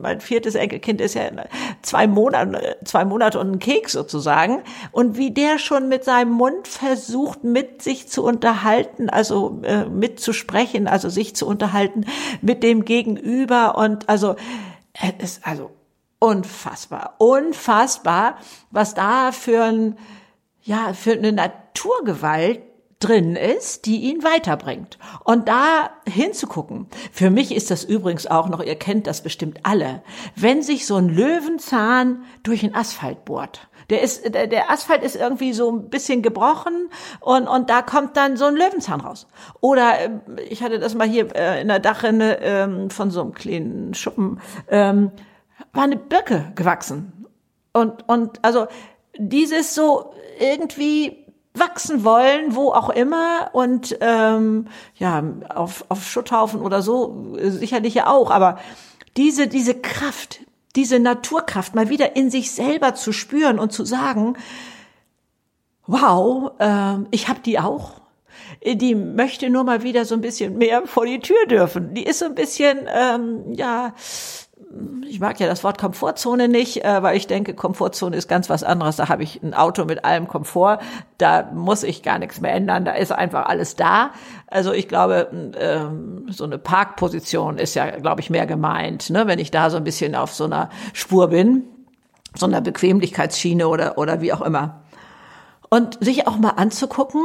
mein 0.00 0.20
viertes 0.20 0.54
Enkelkind 0.54 1.00
ist 1.00 1.14
ja 1.14 1.22
zwei 1.82 2.06
Monate, 2.06 2.76
zwei 2.84 3.04
Monate 3.04 3.40
und 3.40 3.52
ein 3.52 3.58
Keks 3.58 3.92
sozusagen. 3.92 4.62
Und 4.92 5.16
wie 5.16 5.32
der 5.32 5.58
schon 5.58 5.88
mit 5.88 6.04
seinem 6.04 6.32
Mund 6.32 6.68
versucht, 6.68 7.42
mit 7.42 7.82
sich 7.82 8.08
zu 8.08 8.22
unterhalten, 8.22 9.08
also 9.08 9.60
äh, 9.62 9.86
mitzusprechen, 9.86 10.86
also 10.88 11.08
sich 11.08 11.34
zu 11.34 11.46
unterhalten 11.46 12.04
mit 12.42 12.62
dem 12.62 12.84
Gegenüber 12.84 13.76
und 13.78 14.08
also, 14.08 14.36
es 14.92 15.36
ist 15.36 15.46
also 15.46 15.70
unfassbar, 16.18 17.14
unfassbar, 17.18 18.38
was 18.70 18.94
da 18.94 19.32
für 19.32 19.64
ein, 19.64 19.98
ja, 20.62 20.92
für 20.92 21.12
eine 21.12 21.32
Naturgewalt 21.32 22.65
drin 22.98 23.36
ist, 23.36 23.84
die 23.84 24.02
ihn 24.02 24.24
weiterbringt. 24.24 24.98
Und 25.24 25.48
da 25.48 25.90
hinzugucken. 26.08 26.86
Für 27.12 27.30
mich 27.30 27.54
ist 27.54 27.70
das 27.70 27.84
übrigens 27.84 28.26
auch 28.26 28.48
noch, 28.48 28.62
ihr 28.62 28.76
kennt 28.76 29.06
das 29.06 29.22
bestimmt 29.22 29.60
alle, 29.64 30.02
wenn 30.34 30.62
sich 30.62 30.86
so 30.86 30.96
ein 30.96 31.08
Löwenzahn 31.08 32.24
durch 32.42 32.60
den 32.60 32.74
Asphalt 32.74 33.24
bohrt. 33.24 33.68
Der 33.90 34.02
ist, 34.02 34.34
der, 34.34 34.70
Asphalt 34.70 35.04
ist 35.04 35.14
irgendwie 35.14 35.52
so 35.52 35.70
ein 35.70 35.90
bisschen 35.90 36.22
gebrochen 36.22 36.88
und, 37.20 37.46
und 37.46 37.70
da 37.70 37.82
kommt 37.82 38.16
dann 38.16 38.36
so 38.36 38.46
ein 38.46 38.56
Löwenzahn 38.56 39.00
raus. 39.00 39.28
Oder 39.60 40.00
äh, 40.00 40.10
ich 40.48 40.62
hatte 40.62 40.80
das 40.80 40.94
mal 40.94 41.06
hier 41.06 41.34
äh, 41.36 41.60
in 41.60 41.68
der 41.68 41.78
Dachrinne 41.78 42.40
ähm, 42.40 42.90
von 42.90 43.10
so 43.10 43.20
einem 43.20 43.32
kleinen 43.32 43.94
Schuppen, 43.94 44.40
ähm, 44.68 45.12
war 45.72 45.84
eine 45.84 45.96
Birke 45.96 46.52
gewachsen. 46.56 47.26
Und, 47.72 48.08
und 48.08 48.42
also 48.42 48.66
dieses 49.18 49.74
so 49.74 50.14
irgendwie 50.40 51.25
wachsen 51.58 52.04
wollen, 52.04 52.54
wo 52.54 52.72
auch 52.72 52.90
immer 52.90 53.50
und 53.52 53.96
ähm, 54.00 54.68
ja 54.96 55.22
auf, 55.48 55.84
auf 55.88 56.08
Schutthaufen 56.08 56.60
oder 56.60 56.82
so 56.82 57.36
äh, 57.38 57.50
sicherlich 57.50 57.94
ja 57.94 58.08
auch, 58.08 58.30
aber 58.30 58.58
diese 59.16 59.48
diese 59.48 59.74
Kraft, 59.74 60.40
diese 60.74 60.98
Naturkraft 60.98 61.74
mal 61.74 61.88
wieder 61.88 62.16
in 62.16 62.30
sich 62.30 62.50
selber 62.52 62.94
zu 62.94 63.12
spüren 63.12 63.58
und 63.58 63.72
zu 63.72 63.84
sagen, 63.84 64.36
wow, 65.86 66.52
äh, 66.58 66.96
ich 67.10 67.28
habe 67.28 67.40
die 67.40 67.58
auch. 67.58 68.00
Die 68.64 68.94
möchte 68.94 69.50
nur 69.50 69.64
mal 69.64 69.82
wieder 69.82 70.04
so 70.04 70.14
ein 70.14 70.20
bisschen 70.20 70.58
mehr 70.58 70.86
vor 70.86 71.06
die 71.06 71.20
Tür 71.20 71.46
dürfen. 71.48 71.94
Die 71.94 72.04
ist 72.04 72.18
so 72.18 72.24
ein 72.24 72.34
bisschen, 72.34 72.88
ähm, 72.92 73.52
ja, 73.52 73.94
ich 75.08 75.20
mag 75.20 75.38
ja 75.40 75.46
das 75.46 75.64
Wort 75.64 75.78
Komfortzone 75.78 76.48
nicht, 76.48 76.84
äh, 76.84 77.02
weil 77.02 77.16
ich 77.16 77.26
denke, 77.26 77.54
Komfortzone 77.54 78.16
ist 78.16 78.28
ganz 78.28 78.50
was 78.50 78.62
anderes. 78.62 78.96
Da 78.96 79.08
habe 79.08 79.22
ich 79.22 79.42
ein 79.42 79.54
Auto 79.54 79.84
mit 79.84 80.04
allem 80.04 80.28
Komfort, 80.28 80.78
da 81.18 81.50
muss 81.54 81.82
ich 81.82 82.02
gar 82.02 82.18
nichts 82.18 82.40
mehr 82.40 82.52
ändern, 82.52 82.84
da 82.84 82.92
ist 82.92 83.12
einfach 83.12 83.46
alles 83.46 83.76
da. 83.76 84.10
Also 84.46 84.72
ich 84.72 84.88
glaube, 84.88 85.52
ähm, 85.58 86.26
so 86.30 86.44
eine 86.44 86.58
Parkposition 86.58 87.58
ist 87.58 87.74
ja, 87.74 87.90
glaube 87.90 88.20
ich, 88.20 88.30
mehr 88.30 88.46
gemeint, 88.46 89.10
ne? 89.10 89.26
wenn 89.26 89.38
ich 89.38 89.50
da 89.50 89.70
so 89.70 89.76
ein 89.76 89.84
bisschen 89.84 90.14
auf 90.14 90.32
so 90.32 90.44
einer 90.44 90.70
Spur 90.92 91.28
bin, 91.28 91.64
so 92.34 92.46
einer 92.46 92.60
Bequemlichkeitsschiene 92.60 93.68
oder, 93.68 93.98
oder 93.98 94.20
wie 94.20 94.32
auch 94.32 94.42
immer. 94.42 94.82
Und 95.68 96.02
sich 96.04 96.26
auch 96.26 96.38
mal 96.38 96.50
anzugucken, 96.50 97.22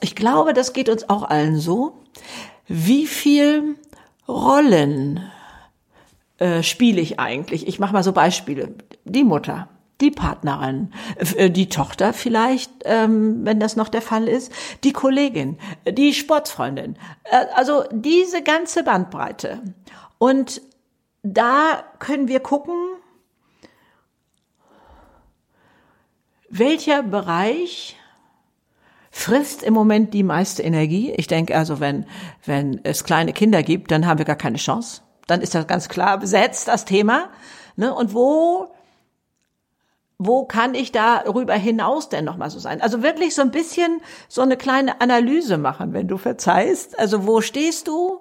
ich 0.00 0.14
glaube, 0.14 0.52
das 0.52 0.72
geht 0.72 0.88
uns 0.88 1.08
auch 1.08 1.22
allen 1.22 1.58
so, 1.58 1.94
wie 2.66 3.06
viel 3.06 3.76
Rollen 4.28 5.20
äh, 6.38 6.62
spiele 6.62 7.00
ich 7.00 7.20
eigentlich? 7.20 7.66
Ich 7.68 7.78
mache 7.78 7.92
mal 7.92 8.02
so 8.02 8.12
Beispiele. 8.12 8.74
Die 9.04 9.24
Mutter, 9.24 9.68
die 10.00 10.10
Partnerin, 10.10 10.92
äh, 11.36 11.50
die 11.50 11.68
Tochter 11.68 12.12
vielleicht, 12.12 12.72
ähm, 12.84 13.44
wenn 13.44 13.60
das 13.60 13.76
noch 13.76 13.88
der 13.88 14.02
Fall 14.02 14.28
ist, 14.28 14.52
die 14.82 14.92
Kollegin, 14.92 15.58
die 15.88 16.12
Sportsfreundin. 16.12 16.96
Äh, 17.24 17.46
also 17.54 17.84
diese 17.92 18.42
ganze 18.42 18.82
Bandbreite. 18.82 19.62
Und 20.18 20.60
da 21.22 21.84
können 22.00 22.28
wir 22.28 22.40
gucken, 22.40 22.74
welcher 26.50 27.02
Bereich 27.02 27.96
frisst 29.10 29.62
im 29.62 29.74
Moment 29.74 30.12
die 30.12 30.24
meiste 30.24 30.64
Energie. 30.64 31.12
Ich 31.12 31.28
denke 31.28 31.56
also, 31.56 31.78
wenn, 31.78 32.06
wenn 32.44 32.80
es 32.82 33.04
kleine 33.04 33.32
Kinder 33.32 33.62
gibt, 33.62 33.92
dann 33.92 34.06
haben 34.06 34.18
wir 34.18 34.24
gar 34.24 34.36
keine 34.36 34.58
Chance 34.58 35.03
dann 35.26 35.40
ist 35.40 35.54
das 35.54 35.66
ganz 35.66 35.88
klar 35.88 36.18
besetzt, 36.18 36.68
das 36.68 36.84
Thema. 36.84 37.30
Ne? 37.76 37.94
Und 37.94 38.14
wo 38.14 38.70
wo 40.18 40.44
kann 40.44 40.74
ich 40.74 40.92
darüber 40.92 41.54
hinaus 41.54 42.08
denn 42.08 42.24
nochmal 42.24 42.48
so 42.48 42.58
sein? 42.58 42.80
Also 42.80 43.02
wirklich 43.02 43.34
so 43.34 43.42
ein 43.42 43.50
bisschen 43.50 44.00
so 44.28 44.42
eine 44.42 44.56
kleine 44.56 45.00
Analyse 45.00 45.58
machen, 45.58 45.92
wenn 45.92 46.08
du 46.08 46.18
verzeihst. 46.18 46.98
Also 46.98 47.26
wo 47.26 47.40
stehst 47.40 47.88
du? 47.88 48.20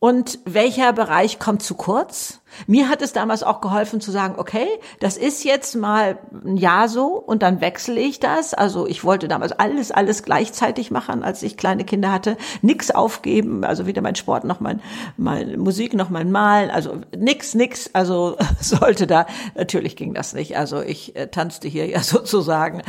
Und 0.00 0.38
welcher 0.44 0.92
Bereich 0.92 1.40
kommt 1.40 1.60
zu 1.60 1.74
kurz? 1.74 2.40
Mir 2.68 2.88
hat 2.88 3.02
es 3.02 3.12
damals 3.12 3.42
auch 3.42 3.60
geholfen 3.60 4.00
zu 4.00 4.12
sagen, 4.12 4.36
okay, 4.38 4.68
das 5.00 5.16
ist 5.16 5.42
jetzt 5.42 5.74
mal 5.74 6.18
ein 6.44 6.56
Jahr 6.56 6.88
so 6.88 7.06
und 7.16 7.42
dann 7.42 7.60
wechsle 7.60 7.98
ich 8.00 8.20
das. 8.20 8.54
Also 8.54 8.86
ich 8.86 9.02
wollte 9.02 9.26
damals 9.26 9.50
alles, 9.50 9.90
alles 9.90 10.22
gleichzeitig 10.22 10.92
machen, 10.92 11.24
als 11.24 11.42
ich 11.42 11.56
kleine 11.56 11.84
Kinder 11.84 12.12
hatte. 12.12 12.36
Nix 12.62 12.92
aufgeben, 12.92 13.64
also 13.64 13.86
weder 13.86 14.00
mein 14.00 14.14
Sport 14.14 14.44
noch 14.44 14.60
mein, 14.60 14.80
mein 15.16 15.58
Musik 15.58 15.94
noch 15.94 16.10
mein 16.10 16.30
Malen, 16.30 16.70
also 16.70 17.00
nix, 17.16 17.56
nix. 17.56 17.90
Also 17.92 18.36
sollte 18.60 19.08
da, 19.08 19.26
natürlich 19.56 19.96
ging 19.96 20.14
das 20.14 20.32
nicht. 20.32 20.56
Also 20.56 20.80
ich 20.80 21.16
äh, 21.16 21.26
tanzte 21.26 21.66
hier 21.66 21.86
ja 21.86 22.02
sozusagen 22.04 22.82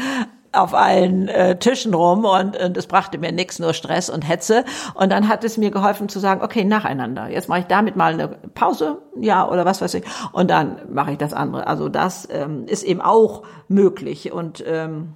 auf 0.52 0.74
allen 0.74 1.28
äh, 1.28 1.58
Tischen 1.60 1.94
rum 1.94 2.26
und, 2.26 2.58
und 2.58 2.78
es 2.78 2.88
brachte 2.88 3.18
mir 3.18 3.32
nichts, 3.32 3.60
nur 3.60 3.74
Stress 3.74 4.10
und 4.10 4.28
Hetze. 4.28 4.66
Und 4.96 5.12
dann 5.12 5.28
hat 5.28 5.44
es 5.44 5.58
mir 5.58 5.72
geholfen 5.72 6.10
zu 6.10 6.20
sagen, 6.20 6.42
okay, 6.42 6.64
nacheinander. 6.64 7.30
Jetzt 7.30 7.50
mache 7.50 7.60
ich 7.60 7.66
damit 7.66 7.96
mal 7.96 8.14
eine 8.14 8.28
Pause, 8.28 9.02
ja, 9.20 9.48
oder 9.48 9.66
was 9.66 9.82
weiß 9.82 9.94
ich. 9.96 10.04
Und 10.32 10.50
dann 10.50 10.82
mache 10.92 11.12
ich 11.12 11.18
das 11.18 11.34
andere. 11.34 11.68
Also 11.68 11.90
das 11.90 12.28
ähm, 12.32 12.66
ist 12.68 12.84
eben 12.84 13.02
auch 13.02 13.44
möglich. 13.68 14.32
Und 14.32 14.64
ähm, 14.66 15.14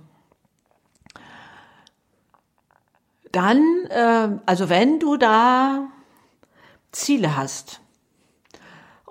dann, 3.32 3.62
äh, 3.90 4.30
also 4.46 4.70
wenn 4.70 5.00
du 5.00 5.18
da 5.18 5.88
Ziele 6.92 7.36
hast, 7.36 7.80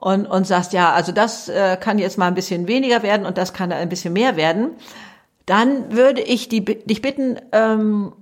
und, 0.02 0.26
und 0.26 0.48
sagst, 0.48 0.72
ja, 0.72 0.90
also 0.92 1.12
das 1.12 1.48
äh, 1.48 1.76
kann 1.76 1.96
jetzt 1.96 2.18
mal 2.18 2.26
ein 2.26 2.34
bisschen 2.34 2.66
weniger 2.66 3.04
werden 3.04 3.24
und 3.24 3.38
das 3.38 3.52
kann 3.52 3.70
ein 3.70 3.88
bisschen 3.88 4.12
mehr 4.12 4.34
werden, 4.34 4.72
dann 5.46 5.92
würde 5.92 6.20
ich 6.20 6.48
die, 6.48 6.64
dich 6.64 7.02
bitten, 7.02 7.40
ähm, 7.52 8.12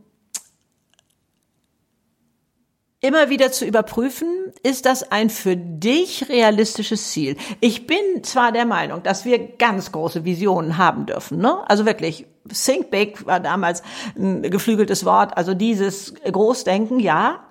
immer 3.00 3.30
wieder 3.30 3.50
zu 3.50 3.64
überprüfen, 3.64 4.28
ist 4.62 4.85
das 4.85 5.11
ein 5.11 5.30
für 5.30 5.56
dich 5.56 6.28
realistisches 6.28 7.11
Ziel? 7.11 7.37
Ich 7.61 7.87
bin 7.87 8.22
zwar 8.22 8.52
der 8.52 8.66
Meinung, 8.66 9.02
dass 9.02 9.24
wir 9.24 9.38
ganz 9.38 9.90
große 9.90 10.24
Visionen 10.24 10.76
haben 10.76 11.06
dürfen, 11.06 11.38
ne? 11.38 11.68
Also 11.68 11.87
wirklich, 11.87 12.26
think 12.48 12.90
big 12.90 13.24
war 13.26 13.40
damals 13.40 13.83
ein 14.16 14.42
geflügeltes 14.42 15.04
Wort, 15.04 15.37
also 15.37 15.54
dieses 15.54 16.14
Großdenken, 16.14 17.00
ja, 17.00 17.44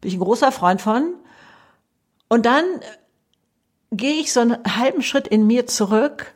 bin 0.00 0.08
ich 0.08 0.16
ein 0.16 0.20
großer 0.20 0.52
Freund 0.52 0.80
von. 0.80 1.14
Und 2.28 2.46
dann 2.46 2.64
gehe 3.90 4.14
ich 4.14 4.32
so 4.32 4.40
einen 4.40 4.56
halben 4.76 5.02
Schritt 5.02 5.28
in 5.28 5.46
mir 5.46 5.66
zurück 5.66 6.34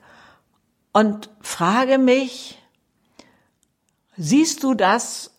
und 0.93 1.31
frage 1.41 1.97
mich, 1.97 2.58
Siehst 4.19 4.65
du 4.65 4.75
das 4.75 5.31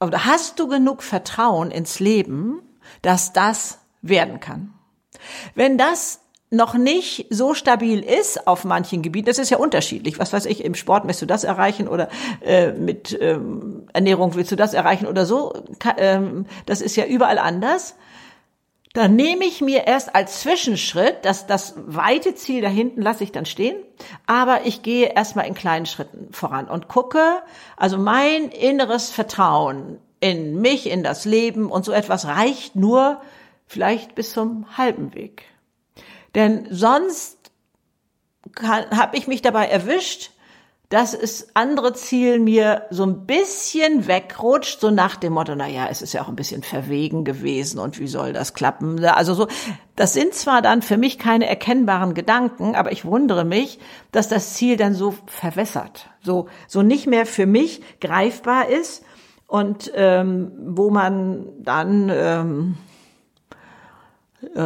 oder 0.00 0.26
hast 0.26 0.58
du 0.58 0.68
genug 0.68 1.02
Vertrauen 1.02 1.70
ins 1.70 1.98
Leben, 1.98 2.60
dass 3.00 3.32
das 3.32 3.78
werden 4.02 4.38
kann? 4.40 4.74
Wenn 5.54 5.78
das 5.78 6.20
noch 6.50 6.74
nicht 6.74 7.26
so 7.30 7.54
stabil 7.54 8.00
ist 8.00 8.46
auf 8.46 8.64
manchen 8.64 9.02
Gebieten, 9.02 9.26
das 9.26 9.38
ist 9.38 9.50
ja 9.50 9.56
unterschiedlich. 9.56 10.18
Was 10.18 10.32
weiß 10.32 10.46
ich, 10.46 10.62
im 10.62 10.74
Sport 10.74 11.04
möchtest 11.04 11.22
du 11.22 11.26
das 11.26 11.42
erreichen 11.42 11.88
oder 11.88 12.08
äh, 12.40 12.72
mit 12.72 13.16
ähm, 13.20 13.88
Ernährung 13.92 14.34
willst 14.34 14.52
du 14.52 14.56
das 14.56 14.74
erreichen 14.74 15.06
oder 15.06 15.26
so. 15.26 15.54
Ähm, 15.96 16.46
das 16.66 16.80
ist 16.80 16.96
ja 16.96 17.06
überall 17.06 17.38
anders 17.38 17.96
dann 18.96 19.14
nehme 19.14 19.44
ich 19.44 19.60
mir 19.60 19.86
erst 19.86 20.14
als 20.14 20.40
Zwischenschritt, 20.40 21.26
dass 21.26 21.46
das 21.46 21.74
weite 21.76 22.34
Ziel 22.34 22.62
da 22.62 22.68
hinten 22.68 23.02
lasse 23.02 23.24
ich 23.24 23.30
dann 23.30 23.44
stehen, 23.44 23.76
aber 24.26 24.64
ich 24.64 24.82
gehe 24.82 25.12
erstmal 25.14 25.46
in 25.46 25.52
kleinen 25.52 25.84
Schritten 25.84 26.32
voran 26.32 26.66
und 26.66 26.88
gucke, 26.88 27.42
also 27.76 27.98
mein 27.98 28.48
inneres 28.48 29.10
Vertrauen 29.10 29.98
in 30.20 30.62
mich, 30.62 30.88
in 30.88 31.02
das 31.02 31.26
Leben 31.26 31.70
und 31.70 31.84
so 31.84 31.92
etwas 31.92 32.26
reicht 32.26 32.74
nur 32.74 33.20
vielleicht 33.66 34.14
bis 34.14 34.32
zum 34.32 34.78
halben 34.78 35.14
Weg. 35.14 35.44
Denn 36.34 36.66
sonst 36.70 37.36
habe 38.58 39.18
ich 39.18 39.26
mich 39.26 39.42
dabei 39.42 39.66
erwischt, 39.66 40.30
dass 40.88 41.14
es 41.14 41.48
andere 41.54 41.94
Ziel 41.94 42.38
mir 42.38 42.82
so 42.90 43.04
ein 43.04 43.26
bisschen 43.26 44.06
wegrutscht, 44.06 44.80
so 44.80 44.90
nach 44.90 45.16
dem 45.16 45.32
Motto, 45.32 45.54
na 45.56 45.66
ja, 45.66 45.88
es 45.90 46.00
ist 46.00 46.12
ja 46.12 46.22
auch 46.22 46.28
ein 46.28 46.36
bisschen 46.36 46.62
verwegen 46.62 47.24
gewesen 47.24 47.80
und 47.80 47.98
wie 47.98 48.06
soll 48.06 48.32
das 48.32 48.54
klappen? 48.54 49.04
Also 49.04 49.34
so, 49.34 49.48
das 49.96 50.12
sind 50.12 50.34
zwar 50.34 50.62
dann 50.62 50.82
für 50.82 50.96
mich 50.96 51.18
keine 51.18 51.48
erkennbaren 51.48 52.14
Gedanken, 52.14 52.76
aber 52.76 52.92
ich 52.92 53.04
wundere 53.04 53.44
mich, 53.44 53.80
dass 54.12 54.28
das 54.28 54.54
Ziel 54.54 54.76
dann 54.76 54.94
so 54.94 55.14
verwässert, 55.26 56.08
so, 56.22 56.46
so 56.68 56.82
nicht 56.82 57.08
mehr 57.08 57.26
für 57.26 57.46
mich 57.46 57.82
greifbar 58.00 58.68
ist 58.68 59.02
und 59.48 59.90
ähm, 59.94 60.52
wo 60.56 60.90
man 60.90 61.46
dann 61.58 62.10
ähm, 62.14 62.76
äh, 64.54 64.60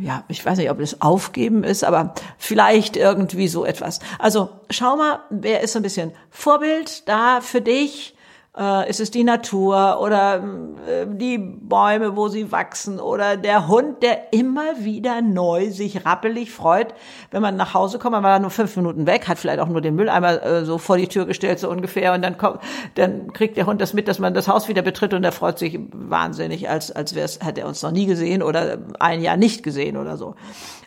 ja, 0.00 0.24
ich 0.28 0.44
weiß 0.44 0.58
nicht, 0.58 0.70
ob 0.70 0.80
es 0.80 1.00
Aufgeben 1.00 1.64
ist, 1.64 1.84
aber 1.84 2.14
vielleicht 2.38 2.96
irgendwie 2.96 3.48
so 3.48 3.64
etwas. 3.64 4.00
Also 4.18 4.50
schau 4.70 4.96
mal, 4.96 5.20
wer 5.30 5.60
ist 5.60 5.72
so 5.72 5.78
ein 5.78 5.82
bisschen 5.82 6.12
Vorbild 6.30 7.08
da 7.08 7.40
für 7.40 7.60
dich? 7.60 8.14
Äh, 8.60 8.90
ist 8.90 9.00
es 9.00 9.10
die 9.10 9.24
Natur 9.24 10.00
oder 10.02 10.44
äh, 10.86 11.06
die 11.08 11.38
Bäume, 11.38 12.14
wo 12.14 12.28
sie 12.28 12.52
wachsen 12.52 13.00
oder 13.00 13.38
der 13.38 13.68
Hund, 13.68 14.02
der 14.02 14.34
immer 14.34 14.84
wieder 14.84 15.22
neu 15.22 15.70
sich 15.70 16.04
rappelig 16.04 16.52
freut, 16.52 16.92
wenn 17.30 17.40
man 17.40 17.56
nach 17.56 17.72
Hause 17.72 17.98
kommt, 17.98 18.12
man 18.12 18.22
war 18.22 18.38
nur 18.38 18.50
fünf 18.50 18.76
Minuten 18.76 19.06
weg, 19.06 19.28
hat 19.28 19.38
vielleicht 19.38 19.60
auch 19.60 19.68
nur 19.68 19.80
den 19.80 19.94
Mülleimer 19.94 20.42
äh, 20.42 20.64
so 20.66 20.76
vor 20.76 20.98
die 20.98 21.08
Tür 21.08 21.24
gestellt, 21.24 21.58
so 21.58 21.70
ungefähr, 21.70 22.12
und 22.12 22.20
dann 22.20 22.36
kommt, 22.36 22.60
dann 22.96 23.32
kriegt 23.32 23.56
der 23.56 23.64
Hund 23.64 23.80
das 23.80 23.94
mit, 23.94 24.08
dass 24.08 24.18
man 24.18 24.34
das 24.34 24.46
Haus 24.46 24.68
wieder 24.68 24.82
betritt 24.82 25.14
und 25.14 25.24
er 25.24 25.32
freut 25.32 25.58
sich 25.58 25.80
wahnsinnig, 25.92 26.68
als, 26.68 26.92
als 26.92 27.14
wäre 27.14 27.24
es, 27.24 27.40
hätte 27.42 27.62
er 27.62 27.66
uns 27.66 27.82
noch 27.82 27.92
nie 27.92 28.04
gesehen 28.04 28.42
oder 28.42 28.76
ein 28.98 29.22
Jahr 29.22 29.38
nicht 29.38 29.62
gesehen 29.62 29.96
oder 29.96 30.18
so. 30.18 30.34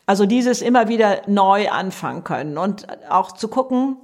Also 0.06 0.28
dieses 0.28 0.62
immer 0.62 0.90
wieder 0.90 1.24
neu 1.26 1.70
anfangen 1.70 2.24
können 2.24 2.60
und 2.60 2.86
auch 3.10 3.32
zu 3.32 3.48
gucken, 3.48 3.98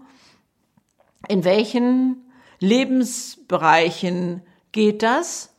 in 1.28 1.44
welchen 1.44 2.29
Lebensbereichen 2.60 4.42
geht 4.72 5.04
das. 5.04 5.54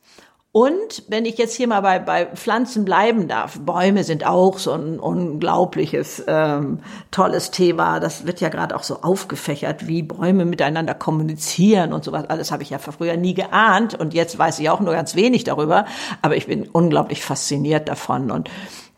Und 0.53 1.05
wenn 1.07 1.27
ich 1.27 1.39
jetzt 1.39 1.55
hier 1.55 1.69
mal 1.69 1.81
bei, 1.81 2.01
bei 2.01 2.27
Pflanzen 2.27 2.85
bleiben 2.85 3.29
darf, 3.29 3.61
Bäume 3.61 4.03
sind 4.03 4.27
auch 4.27 4.59
so 4.59 4.73
ein 4.73 4.99
unglaubliches, 4.99 6.25
ähm, 6.27 6.81
tolles 7.13 7.53
Thema. 7.53 8.01
Das 8.01 8.27
wird 8.27 8.41
ja 8.41 8.49
gerade 8.49 8.75
auch 8.75 8.83
so 8.83 9.03
aufgefächert, 9.03 9.87
wie 9.87 10.03
Bäume 10.03 10.45
miteinander 10.45 10.95
kommunizieren 10.95 11.93
und 11.93 12.03
sowas. 12.03 12.25
Alles 12.29 12.51
habe 12.51 12.65
ich 12.65 12.71
ja 12.71 12.81
früher 12.81 13.17
nie 13.17 13.35
geahnt 13.35 13.95
und 13.95 14.13
jetzt 14.13 14.37
weiß 14.37 14.59
ich 14.59 14.69
auch 14.71 14.81
nur 14.81 14.93
ganz 14.93 15.15
wenig 15.15 15.45
darüber. 15.45 15.85
Aber 16.21 16.35
ich 16.35 16.49
bin 16.49 16.69
unglaublich 16.69 17.25
fasziniert 17.25 17.89
davon 17.89 18.33
und 18.33 18.51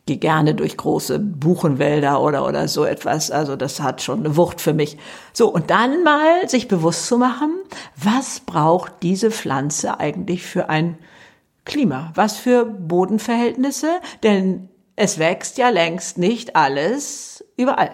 gehe 0.06 0.16
gerne 0.16 0.54
durch 0.54 0.76
große 0.76 1.18
Buchenwälder 1.18 2.20
oder, 2.20 2.46
oder 2.46 2.66
so 2.68 2.84
etwas. 2.84 3.30
Also 3.30 3.56
das 3.56 3.80
hat 3.80 4.02
schon 4.02 4.20
eine 4.20 4.36
Wucht 4.36 4.60
für 4.60 4.74
mich. 4.74 4.98
So, 5.32 5.48
und 5.48 5.70
dann 5.70 6.02
mal 6.02 6.48
sich 6.48 6.68
bewusst 6.68 7.06
zu 7.06 7.18
machen, 7.18 7.52
was 7.96 8.40
braucht 8.40 8.94
diese 9.02 9.30
Pflanze 9.30 10.00
eigentlich 10.00 10.42
für 10.44 10.68
ein 10.68 10.98
Klima? 11.64 12.10
Was 12.14 12.36
für 12.36 12.64
Bodenverhältnisse? 12.64 14.00
Denn 14.24 14.68
es 14.96 15.18
wächst 15.18 15.58
ja 15.58 15.68
längst 15.68 16.18
nicht 16.18 16.56
alles 16.56 17.44
überall. 17.56 17.92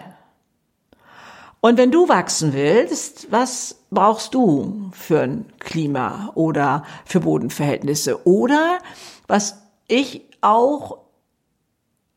Und 1.61 1.77
wenn 1.77 1.91
du 1.91 2.07
wachsen 2.07 2.53
willst, 2.53 3.31
was 3.31 3.81
brauchst 3.91 4.33
du 4.33 4.89
für 4.93 5.21
ein 5.21 5.45
Klima 5.59 6.31
oder 6.35 6.83
für 7.05 7.19
Bodenverhältnisse? 7.19 8.25
Oder 8.25 8.79
was 9.27 9.61
ich 9.87 10.21
auch 10.41 10.99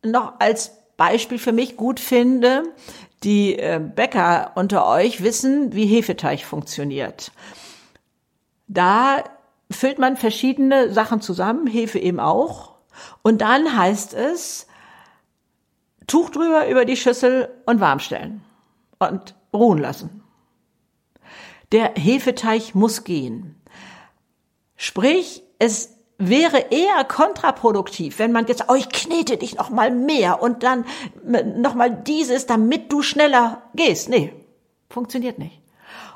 noch 0.02 0.40
als 0.40 0.72
Beispiel 0.96 1.38
für 1.38 1.52
mich 1.52 1.76
gut 1.76 2.00
finde, 2.00 2.64
die 3.24 3.58
äh, 3.58 3.80
Bäcker 3.80 4.52
unter 4.54 4.86
euch 4.86 5.22
wissen, 5.22 5.72
wie 5.74 5.86
Hefeteig 5.86 6.40
funktioniert. 6.40 7.32
Da 8.66 9.24
füllt 9.70 9.98
man 9.98 10.16
verschiedene 10.16 10.92
Sachen 10.92 11.20
zusammen, 11.20 11.66
Hefe 11.66 11.98
eben 11.98 12.20
auch. 12.20 12.74
Und 13.22 13.40
dann 13.40 13.76
heißt 13.76 14.14
es, 14.14 14.66
Tuch 16.06 16.30
drüber 16.30 16.68
über 16.68 16.84
die 16.84 16.96
Schüssel 16.96 17.48
und 17.64 17.80
warm 17.80 18.00
stellen 18.00 18.42
und 18.98 19.34
ruhen 19.52 19.78
lassen. 19.78 20.22
Der 21.70 21.94
Hefeteig 21.94 22.74
muss 22.74 23.04
gehen. 23.04 23.60
Sprich, 24.76 25.42
es 25.58 25.94
wäre 26.28 26.66
eher 26.70 27.04
kontraproduktiv, 27.04 28.18
wenn 28.18 28.32
man 28.32 28.46
jetzt, 28.46 28.64
oh, 28.68 28.74
ich 28.74 28.88
knete 28.88 29.37
dich 29.37 29.56
noch 29.56 29.70
mal 29.70 29.90
mehr 29.90 30.42
und 30.42 30.62
dann 30.62 30.85
noch 31.56 31.74
mal 31.74 31.90
dieses, 31.90 32.46
damit 32.46 32.92
du 32.92 33.02
schneller 33.02 33.62
gehst. 33.74 34.08
Nee, 34.08 34.32
funktioniert 34.88 35.38
nicht. 35.38 35.61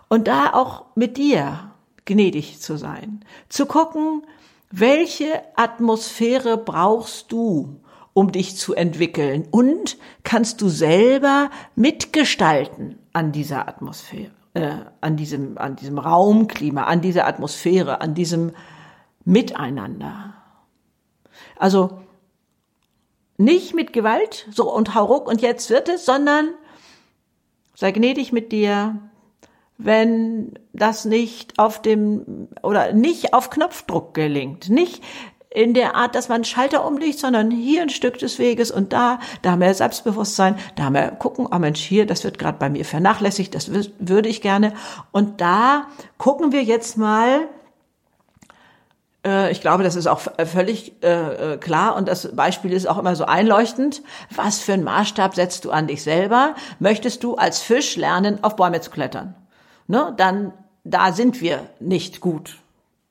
Und 0.09 0.29
da 0.29 0.53
auch 0.53 0.85
mit 0.95 1.17
dir 1.17 1.73
gnädig 2.05 2.61
zu 2.61 2.77
sein, 2.77 3.25
zu 3.49 3.67
gucken, 3.67 4.23
welche 4.71 5.43
Atmosphäre 5.57 6.57
brauchst 6.57 7.33
du, 7.33 7.81
um 8.13 8.33
dich 8.33 8.57
zu 8.57 8.75
entwickeln 8.75 9.47
und 9.51 9.99
kannst 10.23 10.61
du 10.61 10.69
selber 10.69 11.51
mitgestalten 11.75 12.99
an 13.13 13.33
dieser 13.33 13.69
Atmosphäre, 13.69 14.31
äh, 14.55 14.71
an 15.01 15.17
diesem, 15.17 15.59
an 15.59 15.77
diesem 15.77 15.99
Raumklima, 15.99 16.85
an 16.85 17.01
dieser 17.01 17.27
Atmosphäre, 17.27 18.01
an 18.01 18.15
diesem 18.15 18.53
Miteinander. 19.27 20.35
Also 21.59 22.01
nicht 23.37 23.75
mit 23.75 23.93
Gewalt, 23.93 24.47
so 24.51 24.73
und 24.73 24.95
hau 24.95 25.05
ruck 25.05 25.29
und 25.29 25.43
jetzt 25.43 25.69
wird 25.69 25.89
es, 25.89 26.07
sondern 26.07 26.51
sei 27.75 27.91
gnädig 27.91 28.33
mit 28.33 28.53
dir, 28.53 28.99
wenn 29.79 30.59
das 30.73 31.05
nicht 31.05 31.59
auf 31.59 31.83
dem 31.83 32.49
oder 32.63 32.93
nicht 32.93 33.35
auf 33.35 33.51
Knopfdruck 33.51 34.15
gelingt, 34.15 34.71
nicht 34.71 35.03
in 35.51 35.75
der 35.75 35.97
Art, 35.97 36.15
dass 36.15 36.29
man 36.29 36.45
Schalter 36.45 36.87
umlegt, 36.87 37.19
sondern 37.19 37.51
hier 37.51 37.83
ein 37.83 37.89
Stück 37.89 38.19
des 38.19 38.39
Weges 38.39 38.71
und 38.71 38.93
da, 38.93 39.19
da 39.43 39.57
mehr 39.57 39.75
Selbstbewusstsein, 39.75 40.57
da 40.77 40.91
mehr 40.91 41.11
gucken, 41.11 41.49
oh 41.51 41.59
Mensch, 41.59 41.81
hier, 41.81 42.07
das 42.07 42.25
wird 42.25 42.39
gerade 42.39 42.59
bei 42.59 42.71
mir 42.71 42.85
vernachlässigt, 42.85 43.55
das 43.55 43.71
würde 43.73 44.29
ich 44.29 44.41
gerne. 44.41 44.75
Und 45.13 45.41
da 45.41 45.89
gucken 46.17 46.53
wir 46.53 46.63
jetzt 46.63 46.97
mal, 46.97 47.49
ich 49.51 49.61
glaube, 49.61 49.83
das 49.83 49.97
ist 49.97 50.07
auch 50.07 50.21
völlig 50.21 51.03
äh, 51.03 51.55
äh, 51.55 51.57
klar 51.59 51.97
und 51.97 52.07
das 52.07 52.35
Beispiel 52.35 52.73
ist 52.73 52.87
auch 52.87 52.99
immer 52.99 53.17
so 53.17 53.25
einleuchtend. 53.25 54.03
Was 54.35 54.61
für 54.61 54.75
einen 54.75 54.85
Maßstab 54.85 55.35
setzt 55.35 55.65
du 55.65 55.71
an 55.71 55.87
dich 55.87 56.03
selber? 56.03 56.55
Möchtest 56.79 57.25
du 57.25 57.35
als 57.35 57.61
Fisch 57.61 57.97
lernen, 57.97 58.43
auf 58.43 58.57
Bäume 58.57 58.81
zu 58.81 58.91
klettern? 58.91 59.35
Ne? 59.87 60.15
Dann, 60.17 60.53
da 60.85 61.13
sind 61.13 61.41
wir 61.41 61.69
nicht 61.81 62.21
gut. 62.21 62.59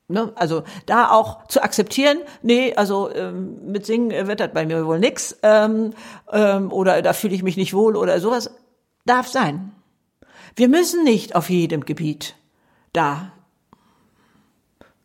Ne? 0.07 0.31
Also 0.35 0.63
da 0.85 1.11
auch 1.11 1.47
zu 1.47 1.63
akzeptieren, 1.63 2.19
nee, 2.43 2.73
also 2.75 3.13
ähm, 3.13 3.71
mit 3.71 3.85
Singen 3.85 4.27
wird 4.27 4.39
das 4.39 4.53
bei 4.53 4.65
mir 4.65 4.85
wohl 4.85 4.99
nix 4.99 5.37
ähm, 5.41 5.93
ähm, 6.31 6.71
oder 6.71 7.01
da 7.01 7.13
fühle 7.13 7.33
ich 7.33 7.43
mich 7.43 7.57
nicht 7.57 7.73
wohl 7.73 7.95
oder 7.95 8.19
sowas, 8.19 8.51
darf 9.05 9.27
sein. 9.27 9.71
Wir 10.55 10.69
müssen 10.69 11.03
nicht 11.03 11.35
auf 11.35 11.49
jedem 11.49 11.85
Gebiet 11.85 12.35
da 12.93 13.31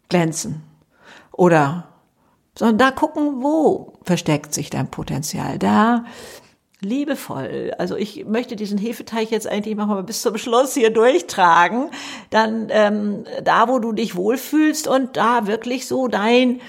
glänzen 0.09 0.70
oder, 1.41 1.89
sondern 2.55 2.77
da 2.77 2.91
gucken, 2.91 3.43
wo 3.43 3.95
versteckt 4.03 4.53
sich 4.53 4.69
dein 4.69 4.91
Potenzial. 4.91 5.59
Da 5.59 6.05
liebevoll. 6.83 7.73
Also 7.79 7.97
ich 7.97 8.27
möchte 8.27 8.57
diesen 8.57 8.77
Hefeteich 8.77 9.31
jetzt 9.31 9.47
eigentlich 9.47 9.75
mal 9.75 10.03
bis 10.03 10.21
zum 10.21 10.37
Schluss 10.37 10.75
hier 10.75 10.91
durchtragen. 10.91 11.89
Dann 12.29 12.67
ähm, 12.69 13.25
da, 13.43 13.69
wo 13.69 13.79
du 13.79 13.93
dich 13.93 14.17
wohlfühlst 14.17 14.87
und 14.87 15.17
da 15.17 15.47
wirklich 15.47 15.87
so 15.87 16.09
dein 16.09 16.61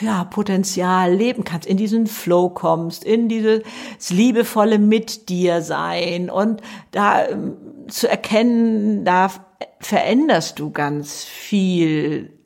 ja, 0.00 0.24
Potenzial 0.24 1.12
leben 1.12 1.44
kannst, 1.44 1.66
in 1.66 1.76
diesen 1.76 2.06
Flow 2.06 2.48
kommst, 2.48 3.04
in 3.04 3.28
dieses 3.28 3.62
liebevolle 4.08 4.78
mit 4.78 5.28
dir 5.28 5.60
sein 5.60 6.30
und 6.30 6.62
da 6.90 7.28
ähm, 7.28 7.56
zu 7.88 8.08
erkennen, 8.08 9.04
da 9.04 9.30
veränderst 9.78 10.58
du 10.58 10.70
ganz 10.70 11.24
viel 11.24 12.39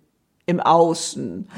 im 0.47 0.61
Außen, 0.61 1.49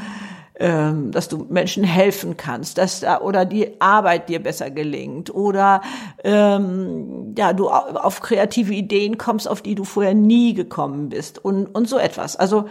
ähm, 0.59 1.11
dass 1.11 1.29
du 1.29 1.46
Menschen 1.51 1.85
helfen 1.85 2.37
kannst, 2.37 2.79
dass 2.79 3.01
da 3.01 3.20
oder 3.20 3.44
die 3.44 3.81
Arbeit 3.81 4.29
dir 4.29 4.42
besser 4.42 4.70
gelingt 4.70 5.35
oder 5.35 5.83
ähm, 6.25 7.35
ja 7.37 7.53
du 7.53 7.68
auf 7.68 8.20
kreative 8.20 8.72
Ideen 8.72 9.18
kommst, 9.18 9.49
auf 9.49 9.61
die 9.61 9.75
du 9.75 9.85
vorher 9.85 10.14
nie 10.14 10.55
gekommen 10.55 11.11
bist 11.11 11.44
und 11.44 11.66
und 11.66 11.88
so 11.88 11.99
etwas. 11.99 12.37
Also 12.37 12.68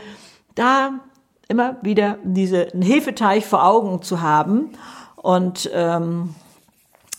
da 0.56 1.00
immer 1.48 1.78
wieder 1.84 2.18
diesen 2.24 2.82
Hefeteich 2.82 3.46
vor 3.46 3.64
Augen 3.64 4.02
zu 4.02 4.22
haben 4.22 4.72
und 5.16 5.70
ähm, 5.72 6.34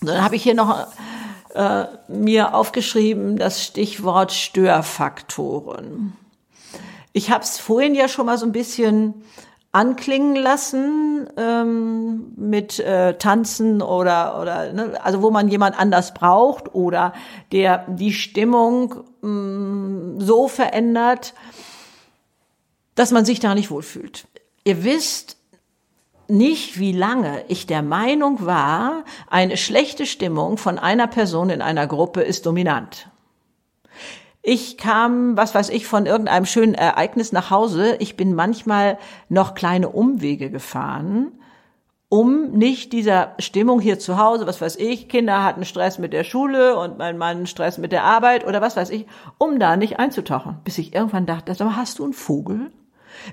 dann 0.03 0.23
habe 0.23 0.37
ich 0.37 0.43
hier 0.43 0.55
noch 0.55 0.89
äh, 1.55 1.85
mir 2.09 2.55
aufgeschrieben 2.55 3.37
das 3.37 3.63
Stichwort 3.63 4.33
Störfaktoren. 4.33 6.13
Ich 7.17 7.31
habe 7.31 7.43
es 7.43 7.57
vorhin 7.57 7.95
ja 7.95 8.09
schon 8.09 8.27
mal 8.27 8.37
so 8.37 8.45
ein 8.45 8.53
bisschen 8.53 9.15
anklingen 9.73 10.37
lassen 10.37 11.27
ähm, 11.39 12.35
mit 12.37 12.79
äh, 12.79 13.17
Tanzen 13.17 13.81
oder 13.81 14.39
oder 14.39 14.71
ne, 14.75 15.03
also 15.03 15.23
wo 15.23 15.31
man 15.31 15.49
jemand 15.49 15.81
anders 15.81 16.13
braucht 16.13 16.75
oder 16.75 17.15
der 17.53 17.87
die 17.89 18.13
Stimmung 18.13 18.97
mh, 19.23 19.31
mm, 19.31 20.21
so 20.21 20.47
verändert, 20.47 21.33
dass 22.97 23.13
man 23.13 23.25
sich 23.25 23.41
da 23.41 23.55
nicht 23.55 23.71
wohlfühlt. 23.71 24.27
Ihr 24.65 24.85
wisst 24.85 25.39
nicht, 26.29 26.79
wie 26.79 26.93
lange 26.93 27.45
ich 27.49 27.67
der 27.67 27.81
Meinung 27.81 28.45
war, 28.45 29.05
eine 29.31 29.57
schlechte 29.57 30.05
Stimmung 30.05 30.59
von 30.59 30.79
einer 30.79 31.07
Person 31.07 31.49
in 31.49 31.63
einer 31.63 31.87
Gruppe 31.87 32.21
ist 32.21 32.45
dominant. 32.45 33.09
Ich 34.49 34.79
kam, 34.79 35.37
was 35.37 35.57
weiß 35.57 35.71
ich, 35.71 35.89
von 35.89 36.07
irgendeinem 36.07 36.47
schönen 36.47 36.75
Ereignis 36.75 37.33
nach 37.33 37.51
Hause. 37.51 37.97
Ich 37.99 38.17
bin 38.17 38.33
manchmal 38.33 38.97
noch 39.29 39.55
kleine 39.55 39.89
Umwege 39.89 40.51
gefahren, 40.51 41.33
um 42.09 42.53
nicht 42.53 42.93
dieser 42.93 43.35
Stimmung 43.41 43.81
hier 43.81 43.99
zu 43.99 44.19
Hause, 44.19 44.47
was 44.47 44.61
weiß 44.61 44.77
ich, 44.77 45.09
Kinder 45.09 45.43
hatten 45.43 45.65
Stress 45.65 45.99
mit 45.99 46.13
der 46.13 46.23
Schule 46.23 46.77
und 46.77 46.97
mein 46.97 47.19
Mann 47.19 47.49
Stress 47.49 47.77
mit 47.79 47.91
der 47.91 48.05
Arbeit 48.05 48.47
oder 48.47 48.61
was 48.61 48.77
weiß 48.77 48.91
ich, 48.91 49.07
um 49.37 49.59
da 49.59 49.77
nicht 49.77 49.99
einzutauchen. 49.99 50.59
Bis 50.63 50.79
ich 50.79 50.95
irgendwann 50.95 51.27
dachte, 51.27 51.53
hast 51.77 51.99
du 51.99 52.05
einen 52.05 52.13
Vogel? 52.13 52.71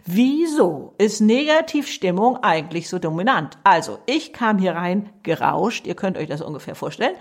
Wieso 0.06 0.94
ist 0.98 1.22
Negativstimmung 1.22 2.38
eigentlich 2.38 2.90
so 2.90 3.00
dominant? 3.00 3.58
Also, 3.64 4.00
ich 4.06 4.34
kam 4.34 4.58
hier 4.58 4.76
rein 4.76 5.10
gerauscht, 5.24 5.88
ihr 5.88 5.96
könnt 5.96 6.18
euch 6.18 6.28
das 6.28 6.42
ungefähr 6.42 6.76
vorstellen, 6.76 7.16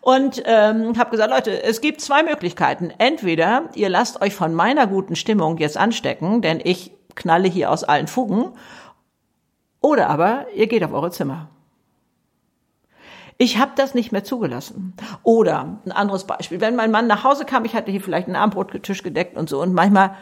und 0.00 0.42
ähm, 0.44 0.98
habe 0.98 1.10
gesagt, 1.10 1.30
Leute, 1.30 1.62
es 1.62 1.80
gibt 1.80 2.00
zwei 2.00 2.22
Möglichkeiten. 2.22 2.92
Entweder 2.98 3.70
ihr 3.74 3.88
lasst 3.88 4.20
euch 4.20 4.34
von 4.34 4.54
meiner 4.54 4.86
guten 4.86 5.16
Stimmung 5.16 5.58
jetzt 5.58 5.76
anstecken, 5.76 6.42
denn 6.42 6.60
ich 6.62 6.92
knalle 7.14 7.48
hier 7.48 7.70
aus 7.70 7.84
allen 7.84 8.06
Fugen, 8.06 8.52
oder 9.80 10.10
aber 10.10 10.46
ihr 10.54 10.66
geht 10.66 10.84
auf 10.84 10.92
eure 10.92 11.10
Zimmer. 11.10 11.48
Ich 13.40 13.58
habe 13.58 13.70
das 13.76 13.94
nicht 13.94 14.10
mehr 14.10 14.24
zugelassen. 14.24 14.94
Oder 15.22 15.78
ein 15.86 15.92
anderes 15.92 16.24
Beispiel, 16.24 16.60
wenn 16.60 16.74
mein 16.74 16.90
Mann 16.90 17.06
nach 17.06 17.22
Hause 17.22 17.44
kam, 17.44 17.64
ich 17.64 17.76
hatte 17.76 17.92
hier 17.92 18.00
vielleicht 18.00 18.26
einen 18.26 18.34
Abendbrottisch 18.34 19.04
gedeckt 19.04 19.36
und 19.36 19.48
so, 19.48 19.62
und 19.62 19.72
manchmal 19.72 20.16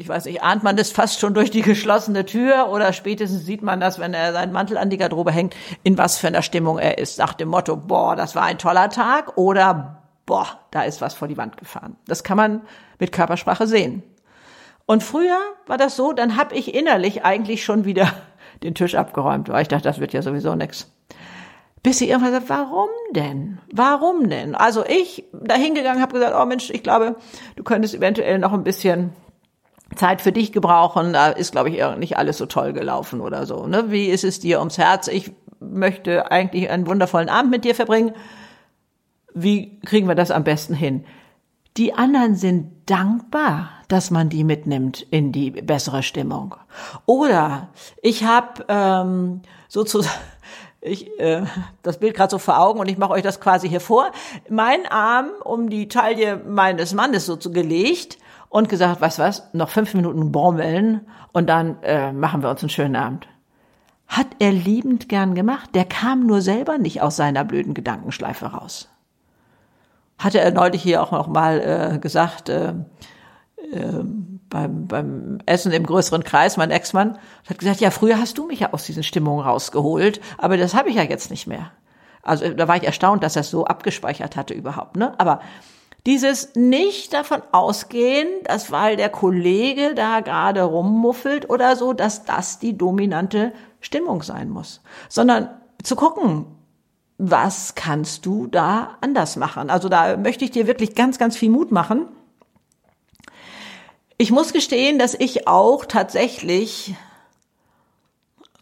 ich 0.00 0.08
weiß 0.08 0.24
nicht, 0.24 0.42
ahnt 0.42 0.62
man 0.62 0.76
das 0.76 0.90
fast 0.90 1.20
schon 1.20 1.34
durch 1.34 1.50
die 1.50 1.60
geschlossene 1.60 2.24
Tür 2.24 2.70
oder 2.70 2.94
spätestens 2.94 3.44
sieht 3.44 3.60
man 3.60 3.80
das, 3.80 3.98
wenn 3.98 4.14
er 4.14 4.32
seinen 4.32 4.50
Mantel 4.50 4.78
an 4.78 4.88
die 4.88 4.96
Garderobe 4.96 5.30
hängt, 5.30 5.54
in 5.82 5.98
was 5.98 6.16
für 6.16 6.28
einer 6.28 6.40
Stimmung 6.40 6.78
er 6.78 6.96
ist. 6.96 7.18
Nach 7.18 7.34
dem 7.34 7.48
Motto, 7.48 7.76
boah, 7.76 8.16
das 8.16 8.34
war 8.34 8.44
ein 8.44 8.56
toller 8.56 8.88
Tag 8.88 9.36
oder 9.36 10.02
boah, 10.24 10.46
da 10.70 10.84
ist 10.84 11.02
was 11.02 11.12
vor 11.12 11.28
die 11.28 11.36
Wand 11.36 11.58
gefahren. 11.58 11.98
Das 12.06 12.24
kann 12.24 12.38
man 12.38 12.62
mit 12.98 13.12
Körpersprache 13.12 13.66
sehen. 13.66 14.02
Und 14.86 15.02
früher 15.02 15.38
war 15.66 15.76
das 15.76 15.96
so, 15.96 16.14
dann 16.14 16.38
habe 16.38 16.54
ich 16.54 16.74
innerlich 16.74 17.22
eigentlich 17.26 17.62
schon 17.62 17.84
wieder 17.84 18.10
den 18.62 18.74
Tisch 18.74 18.94
abgeräumt, 18.94 19.50
weil 19.50 19.60
ich 19.60 19.68
dachte, 19.68 19.84
das 19.84 20.00
wird 20.00 20.14
ja 20.14 20.22
sowieso 20.22 20.54
nix. 20.54 20.90
Bis 21.82 21.98
sie 21.98 22.08
irgendwann 22.08 22.32
sagt, 22.32 22.48
warum 22.48 22.88
denn? 23.12 23.58
Warum 23.70 24.30
denn? 24.30 24.54
Also 24.54 24.82
ich 24.86 25.24
da 25.32 25.56
hingegangen 25.56 26.00
habe 26.00 26.14
gesagt, 26.14 26.34
oh 26.34 26.46
Mensch, 26.46 26.70
ich 26.70 26.82
glaube, 26.82 27.16
du 27.56 27.64
könntest 27.64 27.94
eventuell 27.94 28.38
noch 28.38 28.54
ein 28.54 28.64
bisschen 28.64 29.12
Zeit 29.96 30.20
für 30.20 30.32
dich 30.32 30.52
gebrauchen, 30.52 31.12
da 31.12 31.28
ist, 31.28 31.52
glaube 31.52 31.70
ich, 31.70 31.82
nicht 31.98 32.16
alles 32.16 32.38
so 32.38 32.46
toll 32.46 32.72
gelaufen 32.72 33.20
oder 33.20 33.46
so. 33.46 33.66
Ne? 33.66 33.90
Wie 33.90 34.06
ist 34.06 34.24
es 34.24 34.40
dir 34.40 34.60
ums 34.60 34.78
Herz? 34.78 35.08
Ich 35.08 35.32
möchte 35.58 36.30
eigentlich 36.30 36.70
einen 36.70 36.86
wundervollen 36.86 37.28
Abend 37.28 37.50
mit 37.50 37.64
dir 37.64 37.74
verbringen. 37.74 38.12
Wie 39.34 39.78
kriegen 39.80 40.08
wir 40.08 40.14
das 40.14 40.30
am 40.30 40.44
besten 40.44 40.74
hin? 40.74 41.04
Die 41.76 41.94
anderen 41.94 42.34
sind 42.34 42.72
dankbar, 42.86 43.70
dass 43.88 44.10
man 44.10 44.28
die 44.28 44.44
mitnimmt 44.44 45.02
in 45.02 45.32
die 45.32 45.50
bessere 45.50 46.02
Stimmung. 46.02 46.56
Oder 47.06 47.68
ich 48.02 48.24
habe 48.24 48.64
ähm, 48.68 49.42
sozusagen 49.68 50.14
ich 50.80 51.18
äh, 51.20 51.44
das 51.82 51.98
Bild 51.98 52.14
gerade 52.14 52.30
so 52.30 52.38
vor 52.38 52.58
Augen 52.58 52.80
und 52.80 52.88
ich 52.88 52.96
mache 52.96 53.12
euch 53.12 53.22
das 53.22 53.40
quasi 53.40 53.68
hier 53.68 53.80
vor. 53.80 54.10
Mein 54.48 54.86
Arm 54.86 55.28
um 55.44 55.68
die 55.68 55.88
Taille 55.88 56.38
meines 56.38 56.94
Mannes 56.94 57.26
so 57.26 57.36
gelegt 57.36 58.18
und 58.50 58.68
gesagt, 58.68 59.00
was 59.00 59.18
was, 59.18 59.48
noch 59.54 59.70
fünf 59.70 59.94
Minuten 59.94 60.32
Bommeln 60.32 61.06
und 61.32 61.48
dann 61.48 61.82
äh, 61.82 62.12
machen 62.12 62.42
wir 62.42 62.50
uns 62.50 62.62
einen 62.62 62.68
schönen 62.68 62.96
Abend. 62.96 63.26
Hat 64.06 64.26
er 64.40 64.50
liebend 64.50 65.08
gern 65.08 65.34
gemacht. 65.36 65.70
Der 65.74 65.84
kam 65.84 66.26
nur 66.26 66.42
selber 66.42 66.76
nicht 66.76 67.00
aus 67.00 67.14
seiner 67.16 67.44
blöden 67.44 67.74
Gedankenschleife 67.74 68.46
raus. 68.46 68.88
Hatte 70.18 70.40
er 70.40 70.50
neulich 70.50 70.82
hier 70.82 71.00
auch 71.00 71.12
noch 71.12 71.28
mal 71.28 71.60
äh, 71.94 71.98
gesagt, 72.00 72.48
äh, 72.48 72.74
äh, 73.70 74.02
beim, 74.50 74.88
beim 74.88 75.38
Essen 75.46 75.70
im 75.70 75.86
größeren 75.86 76.24
Kreis, 76.24 76.56
mein 76.56 76.72
Ex-Mann, 76.72 77.18
hat 77.48 77.58
gesagt, 77.58 77.80
ja, 77.80 77.92
früher 77.92 78.18
hast 78.18 78.36
du 78.36 78.46
mich 78.46 78.60
ja 78.60 78.72
aus 78.72 78.84
diesen 78.84 79.04
Stimmungen 79.04 79.46
rausgeholt, 79.46 80.20
aber 80.38 80.56
das 80.56 80.74
habe 80.74 80.90
ich 80.90 80.96
ja 80.96 81.04
jetzt 81.04 81.30
nicht 81.30 81.46
mehr. 81.46 81.70
Also 82.22 82.48
da 82.48 82.66
war 82.66 82.76
ich 82.76 82.82
erstaunt, 82.82 83.22
dass 83.22 83.36
er 83.36 83.40
es 83.40 83.50
so 83.50 83.64
abgespeichert 83.64 84.36
hatte 84.36 84.54
überhaupt. 84.54 84.96
Ne? 84.96 85.14
Aber 85.18 85.40
dieses 86.06 86.54
nicht 86.54 87.12
davon 87.12 87.42
ausgehen, 87.52 88.28
dass 88.44 88.70
weil 88.70 88.96
der 88.96 89.10
Kollege 89.10 89.94
da 89.94 90.20
gerade 90.20 90.62
rummuffelt 90.62 91.50
oder 91.50 91.76
so, 91.76 91.92
dass 91.92 92.24
das 92.24 92.58
die 92.58 92.76
dominante 92.76 93.52
Stimmung 93.80 94.22
sein 94.22 94.48
muss, 94.48 94.80
sondern 95.08 95.50
zu 95.82 95.96
gucken, 95.96 96.46
was 97.18 97.74
kannst 97.74 98.24
du 98.24 98.46
da 98.46 98.96
anders 99.02 99.36
machen? 99.36 99.68
Also 99.68 99.88
da 99.88 100.16
möchte 100.16 100.44
ich 100.44 100.50
dir 100.50 100.66
wirklich 100.66 100.94
ganz, 100.94 101.18
ganz 101.18 101.36
viel 101.36 101.50
Mut 101.50 101.70
machen. 101.70 102.08
Ich 104.16 104.30
muss 104.30 104.52
gestehen, 104.52 104.98
dass 104.98 105.14
ich 105.14 105.46
auch 105.46 105.84
tatsächlich 105.84 106.94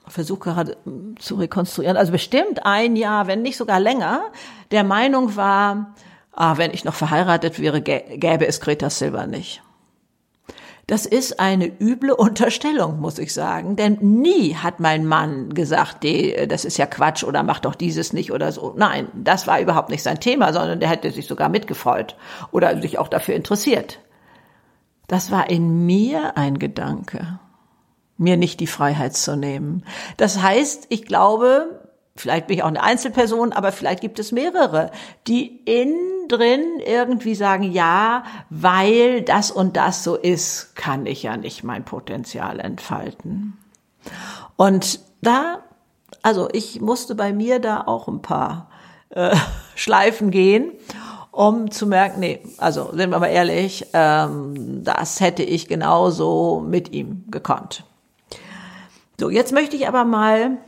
versuche 0.07 0.41
gerade 0.41 0.77
zu 1.19 1.37
rekonstruieren, 1.37 1.97
also 1.97 2.13
bestimmt 2.13 2.65
ein 2.65 2.97
Jahr, 2.97 3.27
wenn 3.27 3.43
nicht 3.43 3.57
sogar 3.57 3.79
länger, 3.79 4.23
der 4.71 4.83
Meinung 4.83 5.37
war, 5.37 5.95
ah, 6.39 6.57
wenn 6.57 6.73
ich 6.73 6.85
noch 6.85 6.95
verheiratet 6.95 7.59
wäre, 7.59 7.81
gäbe 7.83 8.47
es 8.47 8.61
Greta 8.61 8.91
Silber 8.91 9.27
nicht. 9.27 9.63
Das 10.87 11.05
ist 11.05 11.39
eine 11.39 11.67
üble 11.67 12.13
Unterstellung, 12.13 12.99
muss 12.99 13.19
ich 13.19 13.35
sagen. 13.35 13.77
Denn 13.77 13.99
nie 14.01 14.55
hat 14.55 14.81
mein 14.81 15.05
Mann 15.05 15.53
gesagt, 15.53 16.07
das 16.47 16.65
ist 16.65 16.79
ja 16.79 16.87
Quatsch 16.87 17.25
oder 17.25 17.43
mach 17.43 17.61
doch 17.61 17.75
dieses 17.75 18.15
nicht 18.15 18.33
oder 18.33 18.53
so. 18.53 18.73
Nein, 18.75 19.09
das 19.13 19.47
war 19.47 19.61
überhaupt 19.61 19.91
nicht 19.91 20.03
sein 20.03 20.19
Thema, 20.19 20.55
sondern 20.55 20.81
der 20.81 20.89
hätte 20.89 21.11
sich 21.11 21.27
sogar 21.27 21.51
mitgefreut 21.51 22.17
oder 22.53 22.81
sich 22.81 22.99
auch 22.99 23.09
dafür 23.09 23.35
interessiert. 23.35 23.99
Das 25.09 25.31
war 25.31 25.51
in 25.51 25.85
mir 25.85 26.39
ein 26.39 26.59
Gedanke, 26.59 27.39
mir 28.17 28.39
nicht 28.39 28.59
die 28.61 28.67
Freiheit 28.67 29.15
zu 29.15 29.37
nehmen. 29.37 29.85
Das 30.17 30.41
heißt, 30.41 30.87
ich 30.89 31.05
glaube, 31.05 31.78
vielleicht 32.21 32.47
bin 32.47 32.57
ich 32.57 32.63
auch 32.63 32.69
eine 32.69 32.83
Einzelperson, 32.83 33.53
aber 33.53 33.73
vielleicht 33.73 34.01
gibt 34.01 34.19
es 34.19 34.33
mehrere, 34.33 34.91
die 35.27 35.61
innen 35.65 36.29
drin 36.29 36.81
irgendwie 36.85 37.35
sagen, 37.35 37.65
ja, 37.65 38.25
weil 38.51 39.23
das 39.23 39.51
und 39.51 39.77
das 39.77 40.05
so 40.05 40.17
ist, 40.17 40.77
kann 40.77 41.07
ich 41.07 41.23
ja 41.23 41.37
nicht 41.37 41.65
mein 41.65 41.85
Potenzial 41.85 42.61
entfalten. 42.61 43.57
Und 44.57 45.01
da, 45.23 45.61
also 46.23 46.49
ich 46.53 46.81
musste 46.81 47.15
bei 47.15 47.33
mir 47.33 47.61
da 47.61 47.83
auch 47.87 48.09
ein 48.09 48.23
paar 48.23 48.69
äh, 49.11 49.35
Schleifen 49.75 50.31
gehen, 50.31 50.73
um 51.31 51.71
zu 51.71 51.87
merken, 51.87 52.21
nee, 52.21 52.41
also 52.59 52.91
sind 52.93 53.11
wir 53.11 53.19
mal 53.19 53.27
ehrlich, 53.29 53.87
ähm, 53.93 54.83
das 54.83 55.21
hätte 55.21 55.45
ich 55.45 55.69
genauso 55.69 56.65
mit 56.67 56.93
ihm 56.93 57.25
gekonnt. 57.31 57.85
So, 59.21 59.31
jetzt 59.31 59.53
möchte 59.53 59.77
ich 59.77 59.89
aber 59.89 60.05
mal 60.05 60.59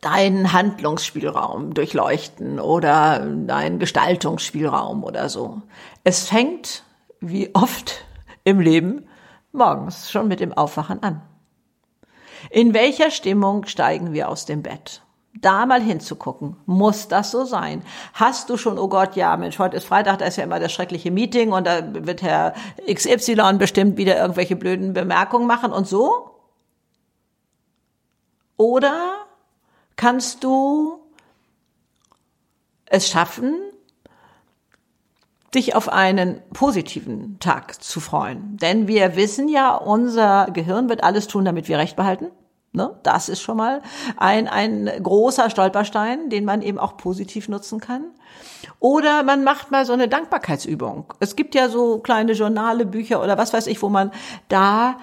deinen 0.00 0.52
Handlungsspielraum 0.52 1.74
durchleuchten 1.74 2.58
oder 2.58 3.18
deinen 3.20 3.78
Gestaltungsspielraum 3.78 5.04
oder 5.04 5.28
so. 5.28 5.62
Es 6.04 6.28
fängt, 6.28 6.84
wie 7.20 7.54
oft 7.54 8.04
im 8.44 8.60
Leben, 8.60 9.06
morgens 9.52 10.10
schon 10.10 10.28
mit 10.28 10.40
dem 10.40 10.52
Aufwachen 10.52 11.02
an. 11.02 11.22
In 12.48 12.72
welcher 12.72 13.10
Stimmung 13.10 13.66
steigen 13.66 14.14
wir 14.14 14.30
aus 14.30 14.46
dem 14.46 14.62
Bett? 14.62 15.02
Da 15.34 15.66
mal 15.66 15.80
hinzugucken. 15.80 16.56
Muss 16.66 17.06
das 17.06 17.30
so 17.30 17.44
sein? 17.44 17.82
Hast 18.14 18.50
du 18.50 18.56
schon, 18.56 18.78
oh 18.78 18.88
Gott, 18.88 19.14
ja, 19.14 19.36
Mensch, 19.36 19.58
heute 19.58 19.76
ist 19.76 19.86
Freitag, 19.86 20.18
da 20.18 20.24
ist 20.24 20.36
ja 20.36 20.44
immer 20.44 20.58
das 20.58 20.72
schreckliche 20.72 21.10
Meeting 21.10 21.52
und 21.52 21.66
da 21.66 21.82
wird 21.94 22.22
Herr 22.22 22.54
XY 22.92 23.54
bestimmt 23.58 23.96
wieder 23.96 24.18
irgendwelche 24.18 24.56
blöden 24.56 24.92
Bemerkungen 24.92 25.46
machen 25.46 25.72
und 25.72 25.86
so? 25.86 26.30
Oder 28.56 29.26
kannst 30.00 30.44
du 30.44 30.98
es 32.86 33.10
schaffen, 33.10 33.54
dich 35.54 35.74
auf 35.74 35.90
einen 35.90 36.40
positiven 36.54 37.38
Tag 37.38 37.82
zu 37.82 38.00
freuen. 38.00 38.56
Denn 38.56 38.88
wir 38.88 39.14
wissen 39.14 39.46
ja, 39.46 39.74
unser 39.74 40.46
Gehirn 40.54 40.88
wird 40.88 41.04
alles 41.04 41.26
tun, 41.26 41.44
damit 41.44 41.68
wir 41.68 41.76
Recht 41.76 41.96
behalten. 41.96 42.30
Ne? 42.72 42.98
Das 43.02 43.28
ist 43.28 43.42
schon 43.42 43.58
mal 43.58 43.82
ein, 44.16 44.48
ein 44.48 44.90
großer 45.02 45.50
Stolperstein, 45.50 46.30
den 46.30 46.46
man 46.46 46.62
eben 46.62 46.78
auch 46.78 46.96
positiv 46.96 47.50
nutzen 47.50 47.78
kann. 47.78 48.06
Oder 48.78 49.22
man 49.22 49.44
macht 49.44 49.70
mal 49.70 49.84
so 49.84 49.92
eine 49.92 50.08
Dankbarkeitsübung. 50.08 51.12
Es 51.20 51.36
gibt 51.36 51.54
ja 51.54 51.68
so 51.68 51.98
kleine 51.98 52.32
Journale, 52.32 52.86
Bücher 52.86 53.22
oder 53.22 53.36
was 53.36 53.52
weiß 53.52 53.66
ich, 53.66 53.82
wo 53.82 53.90
man 53.90 54.12
da 54.48 54.96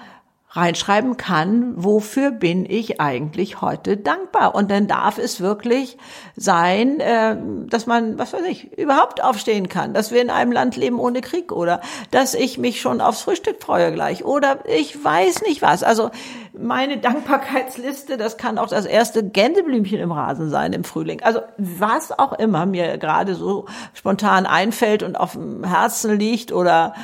reinschreiben 0.50 1.18
kann, 1.18 1.74
wofür 1.76 2.30
bin 2.30 2.64
ich 2.68 3.02
eigentlich 3.02 3.60
heute 3.60 3.98
dankbar. 3.98 4.54
Und 4.54 4.70
dann 4.70 4.86
darf 4.86 5.18
es 5.18 5.40
wirklich 5.40 5.98
sein, 6.36 7.00
äh, 7.00 7.36
dass 7.66 7.86
man, 7.86 8.18
was 8.18 8.32
weiß 8.32 8.44
ich, 8.48 8.72
überhaupt 8.78 9.22
aufstehen 9.22 9.68
kann, 9.68 9.92
dass 9.92 10.10
wir 10.10 10.22
in 10.22 10.30
einem 10.30 10.50
Land 10.52 10.76
leben 10.76 10.98
ohne 10.98 11.20
Krieg 11.20 11.52
oder 11.52 11.82
dass 12.10 12.34
ich 12.34 12.56
mich 12.56 12.80
schon 12.80 13.02
aufs 13.02 13.22
Frühstück 13.22 13.62
freue 13.62 13.92
gleich 13.92 14.24
oder 14.24 14.60
ich 14.66 15.04
weiß 15.04 15.42
nicht 15.42 15.60
was. 15.60 15.82
Also 15.82 16.10
meine 16.58 16.96
Dankbarkeitsliste, 16.96 18.16
das 18.16 18.38
kann 18.38 18.56
auch 18.56 18.68
das 18.68 18.86
erste 18.86 19.22
Gänseblümchen 19.22 19.98
im 19.98 20.12
Rasen 20.12 20.48
sein 20.48 20.72
im 20.72 20.84
Frühling. 20.84 21.22
Also 21.22 21.40
was 21.58 22.18
auch 22.18 22.32
immer 22.32 22.64
mir 22.64 22.96
gerade 22.96 23.34
so 23.34 23.66
spontan 23.92 24.46
einfällt 24.46 25.02
und 25.02 25.16
auf 25.16 25.32
dem 25.32 25.62
Herzen 25.62 26.18
liegt 26.18 26.52
oder 26.52 26.94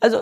also 0.00 0.18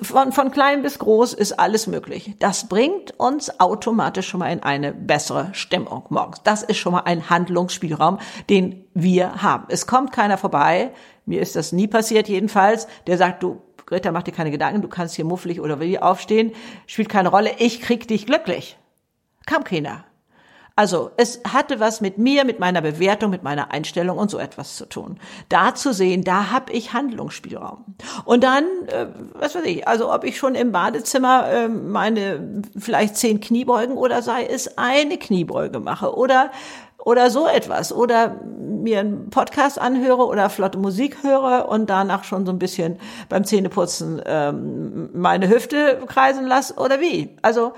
von, 0.00 0.32
von 0.32 0.50
klein 0.50 0.82
bis 0.82 0.98
groß 0.98 1.34
ist 1.34 1.58
alles 1.58 1.86
möglich. 1.86 2.34
Das 2.38 2.68
bringt 2.68 3.18
uns 3.18 3.60
automatisch 3.60 4.28
schon 4.28 4.40
mal 4.40 4.52
in 4.52 4.62
eine 4.62 4.92
bessere 4.92 5.50
Stimmung 5.52 6.04
morgens. 6.08 6.42
Das 6.42 6.62
ist 6.62 6.78
schon 6.78 6.92
mal 6.92 7.02
ein 7.02 7.28
Handlungsspielraum, 7.28 8.18
den 8.48 8.86
wir 8.94 9.42
haben. 9.42 9.64
Es 9.68 9.86
kommt 9.86 10.12
keiner 10.12 10.38
vorbei. 10.38 10.92
Mir 11.26 11.42
ist 11.42 11.56
das 11.56 11.72
nie 11.72 11.86
passiert 11.86 12.28
jedenfalls. 12.28 12.88
Der 13.06 13.18
sagt, 13.18 13.42
du, 13.42 13.60
Greta, 13.84 14.12
mach 14.12 14.22
dir 14.22 14.32
keine 14.32 14.50
Gedanken, 14.50 14.80
du 14.80 14.88
kannst 14.88 15.16
hier 15.16 15.26
mufflig 15.26 15.60
oder 15.60 15.78
wie 15.78 15.98
aufstehen. 15.98 16.52
Spielt 16.86 17.08
keine 17.08 17.28
Rolle. 17.28 17.50
Ich 17.58 17.82
krieg 17.82 18.08
dich 18.08 18.26
glücklich. 18.26 18.78
Kam 19.46 19.64
keiner. 19.64 20.04
Also 20.74 21.10
es 21.16 21.40
hatte 21.52 21.80
was 21.80 22.00
mit 22.00 22.18
mir, 22.18 22.44
mit 22.44 22.58
meiner 22.58 22.80
Bewertung, 22.80 23.30
mit 23.30 23.42
meiner 23.42 23.70
Einstellung 23.72 24.18
und 24.18 24.30
so 24.30 24.38
etwas 24.38 24.76
zu 24.76 24.86
tun. 24.86 25.18
Da 25.48 25.74
zu 25.74 25.92
sehen, 25.92 26.24
da 26.24 26.50
habe 26.50 26.72
ich 26.72 26.92
Handlungsspielraum. 26.92 27.84
Und 28.24 28.42
dann, 28.42 28.64
äh, 28.86 29.06
was 29.34 29.54
weiß 29.54 29.64
ich, 29.64 29.86
also 29.86 30.12
ob 30.12 30.24
ich 30.24 30.38
schon 30.38 30.54
im 30.54 30.72
Badezimmer 30.72 31.50
äh, 31.50 31.68
meine 31.68 32.62
vielleicht 32.78 33.16
zehn 33.16 33.40
Kniebeugen 33.40 33.96
oder 33.96 34.22
sei 34.22 34.44
es 34.44 34.78
eine 34.78 35.18
Kniebeuge 35.18 35.80
mache 35.80 36.16
oder 36.16 36.50
oder 37.04 37.30
so 37.30 37.48
etwas 37.48 37.92
oder 37.92 38.36
mir 38.44 39.00
einen 39.00 39.30
Podcast 39.30 39.80
anhöre 39.80 40.24
oder 40.24 40.48
flotte 40.50 40.78
Musik 40.78 41.22
höre 41.22 41.68
und 41.68 41.90
danach 41.90 42.24
schon 42.24 42.46
so 42.46 42.52
ein 42.52 42.60
bisschen 42.60 42.98
beim 43.28 43.44
Zähneputzen 43.44 44.22
ähm, 44.24 45.10
meine 45.12 45.48
Hüfte 45.48 46.00
kreisen 46.06 46.46
lasse 46.46 46.74
oder 46.74 47.00
wie. 47.00 47.36
Also 47.42 47.72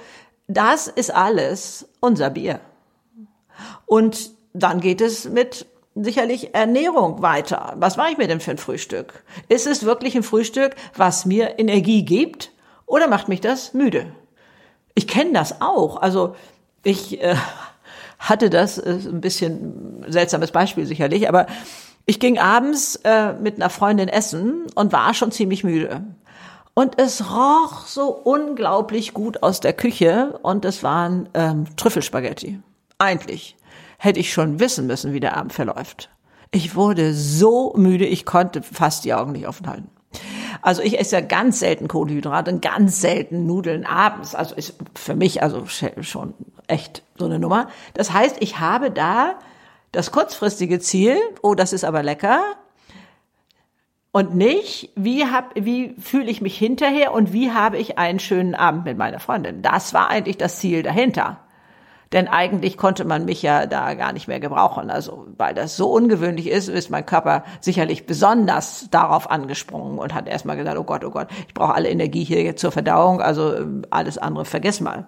das 0.47 0.88
ist 0.88 1.14
alles 1.14 1.88
unser 2.01 2.30
Bier. 2.30 2.61
Und 3.86 4.30
dann 4.52 4.80
geht 4.80 5.00
es 5.00 5.28
mit 5.28 5.66
sicherlich 5.94 6.55
Ernährung 6.55 7.22
weiter. 7.22 7.74
Was 7.76 7.96
mache 7.96 8.12
ich 8.12 8.18
mir 8.18 8.26
denn 8.26 8.40
für 8.40 8.50
ein 8.50 8.59
Frühstück? 8.59 9.24
Ist 9.48 9.66
es 9.66 9.84
wirklich 9.84 10.16
ein 10.16 10.22
Frühstück, 10.22 10.74
was 10.96 11.24
mir 11.24 11.59
Energie 11.59 12.05
gibt 12.05 12.50
oder 12.86 13.09
macht 13.09 13.28
mich 13.28 13.40
das 13.40 13.74
müde? 13.74 14.07
Ich 14.94 15.07
kenne 15.07 15.32
das 15.32 15.61
auch. 15.61 15.96
Also 15.96 16.34
ich 16.82 17.22
äh, 17.22 17.36
hatte 18.18 18.50
das 18.50 18.78
äh, 18.78 18.90
ein 18.90 19.20
bisschen 19.20 20.05
seltsames 20.09 20.50
Beispiel 20.50 20.86
sicherlich, 20.86 21.28
aber 21.28 21.46
ich 22.07 22.20
ging 22.20 22.38
abends 22.38 22.96
äh, 23.05 23.32
mit 23.34 23.57
einer 23.57 23.70
Freundin 23.70 24.09
essen 24.09 24.66
und 24.74 24.92
war 24.92 25.14
schon 25.14 25.32
ziemlich 25.32 25.64
müde. 25.64 26.02
Und 26.74 27.00
es 27.00 27.30
roch 27.30 27.86
so 27.86 28.09
unglaublich 28.09 29.14
gut 29.14 29.42
aus 29.44 29.61
der 29.61 29.72
Küche 29.72 30.38
und 30.42 30.64
es 30.64 30.82
waren 30.82 31.28
ähm, 31.32 31.66
Trüffelspaghetti. 31.76 32.61
Eigentlich 33.05 33.57
hätte 33.98 34.18
ich 34.18 34.32
schon 34.32 34.61
wissen 34.61 34.86
müssen, 34.86 35.12
wie 35.12 35.20
der 35.20 35.36
Abend 35.36 35.52
verläuft. 35.52 36.09
Ich 36.50 36.74
wurde 36.74 37.12
so 37.12 37.74
müde, 37.76 38.07
ich 38.07 38.24
konnte 38.24 38.62
fast 38.62 39.05
die 39.05 39.12
Augen 39.12 39.32
nicht 39.32 39.46
offen 39.46 39.66
halten. 39.66 39.90
Also 40.62 40.80
ich 40.80 40.98
esse 40.98 41.16
ja 41.16 41.20
ganz 41.20 41.59
selten 41.59 41.86
Kohlenhydrate 41.86 42.50
und 42.50 42.62
ganz 42.62 43.02
selten 43.02 43.44
Nudeln 43.46 43.84
abends. 43.84 44.34
Also 44.34 44.55
ist 44.55 44.76
für 44.94 45.14
mich 45.14 45.42
also 45.42 45.66
schon 45.66 46.32
echt 46.66 47.02
so 47.18 47.26
eine 47.26 47.38
Nummer. 47.38 47.68
Das 47.92 48.12
heißt, 48.12 48.36
ich 48.40 48.59
habe 48.59 48.90
da 48.90 49.34
das 49.92 50.11
kurzfristige 50.11 50.80
Ziel, 50.80 51.18
oh, 51.42 51.55
das 51.55 51.74
ist 51.74 51.84
aber 51.84 52.02
lecker. 52.02 52.40
Und 54.12 54.34
nicht, 54.34 54.90
wie 54.94 55.26
hab, 55.26 55.55
wie 55.57 55.96
fühle 55.98 56.30
ich 56.30 56.40
mich 56.40 56.57
hinterher 56.57 57.12
und 57.12 57.32
wie 57.32 57.50
habe 57.50 57.76
ich 57.76 57.98
einen 57.98 58.20
schönen 58.20 58.55
Abend 58.55 58.84
mit 58.84 58.96
meiner 58.96 59.18
Freundin. 59.18 59.61
Das 59.61 59.92
war 59.92 60.09
eigentlich 60.09 60.38
das 60.38 60.59
Ziel 60.59 60.82
dahinter. 60.82 61.43
Denn 62.12 62.28
eigentlich 62.28 62.76
konnte 62.76 63.05
man 63.05 63.24
mich 63.24 63.42
ja 63.42 63.66
da 63.66 63.94
gar 63.94 64.12
nicht 64.12 64.28
mehr 64.28 64.40
gebrauchen. 64.40 64.90
Also, 64.90 65.26
weil 65.36 65.55
das 65.55 65.76
so 65.76 65.90
ungewöhnlich 65.90 66.48
ist, 66.48 66.68
ist 66.68 66.90
mein 66.90 67.07
Körper 67.07 67.44
sicherlich 67.61 68.07
besonders 68.07 68.88
darauf 68.90 69.30
angesprungen 69.30 69.98
und 69.98 70.14
hat 70.14 70.28
erstmal 70.28 70.57
gesagt, 70.57 70.78
oh 70.78 70.84
Gott, 70.84 71.05
oh 71.05 71.11
Gott, 71.11 71.28
ich 71.48 71.55
brauche 71.55 71.74
alle 71.74 71.88
Energie 71.88 72.24
hier 72.24 72.57
zur 72.57 72.72
Verdauung, 72.72 73.20
also 73.20 73.55
ähm, 73.55 73.82
alles 73.90 74.18
andere 74.18 74.44
vergiss 74.44 74.80
mal. 74.80 75.07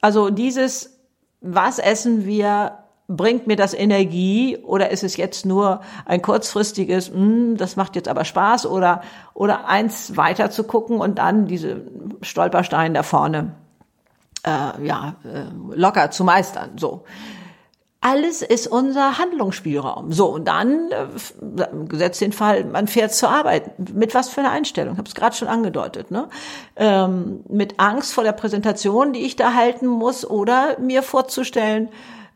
Also 0.00 0.30
dieses, 0.30 0.98
was 1.40 1.78
essen 1.78 2.26
wir, 2.26 2.78
bringt 3.06 3.46
mir 3.46 3.56
das 3.56 3.74
Energie 3.74 4.56
oder 4.62 4.90
ist 4.90 5.04
es 5.04 5.16
jetzt 5.16 5.44
nur 5.44 5.82
ein 6.06 6.22
kurzfristiges, 6.22 7.10
hm, 7.10 7.56
das 7.56 7.76
macht 7.76 7.96
jetzt 7.96 8.08
aber 8.08 8.24
Spaß 8.24 8.66
oder, 8.66 9.02
oder 9.34 9.68
eins 9.68 10.16
weiter 10.16 10.50
zu 10.50 10.64
gucken 10.64 11.00
und 11.00 11.18
dann 11.18 11.46
diese 11.46 11.82
Stolpersteine 12.22 12.94
da 12.94 13.02
vorne 13.02 13.52
äh, 14.44 14.86
ja, 14.86 15.16
äh, 15.24 15.44
locker 15.74 16.10
zu 16.10 16.24
meistern. 16.24 16.72
So. 16.76 17.04
alles 18.04 18.42
ist 18.42 18.66
unser 18.66 19.16
Handlungsspielraum. 19.18 20.12
So, 20.12 20.26
und 20.26 20.46
dann, 20.46 20.90
äh, 20.90 21.66
gesetzt 21.88 22.20
den 22.20 22.32
Fall, 22.32 22.64
man 22.64 22.86
fährt 22.86 23.14
zur 23.14 23.30
Arbeit. 23.30 23.78
Mit 23.94 24.14
was 24.14 24.28
für 24.28 24.40
einer 24.40 24.50
Einstellung? 24.50 24.92
Ich 24.92 24.98
habe 24.98 25.08
es 25.08 25.14
gerade 25.14 25.34
schon 25.34 25.48
angedeutet. 25.48 26.10
Ne? 26.10 26.28
Ähm, 26.76 27.40
mit 27.48 27.80
Angst 27.80 28.12
vor 28.12 28.22
der 28.22 28.32
Präsentation, 28.32 29.14
die 29.14 29.20
ich 29.20 29.36
da 29.36 29.54
halten 29.54 29.86
muss, 29.86 30.28
oder 30.28 30.78
mir 30.78 31.02
vorzustellen, 31.02 31.88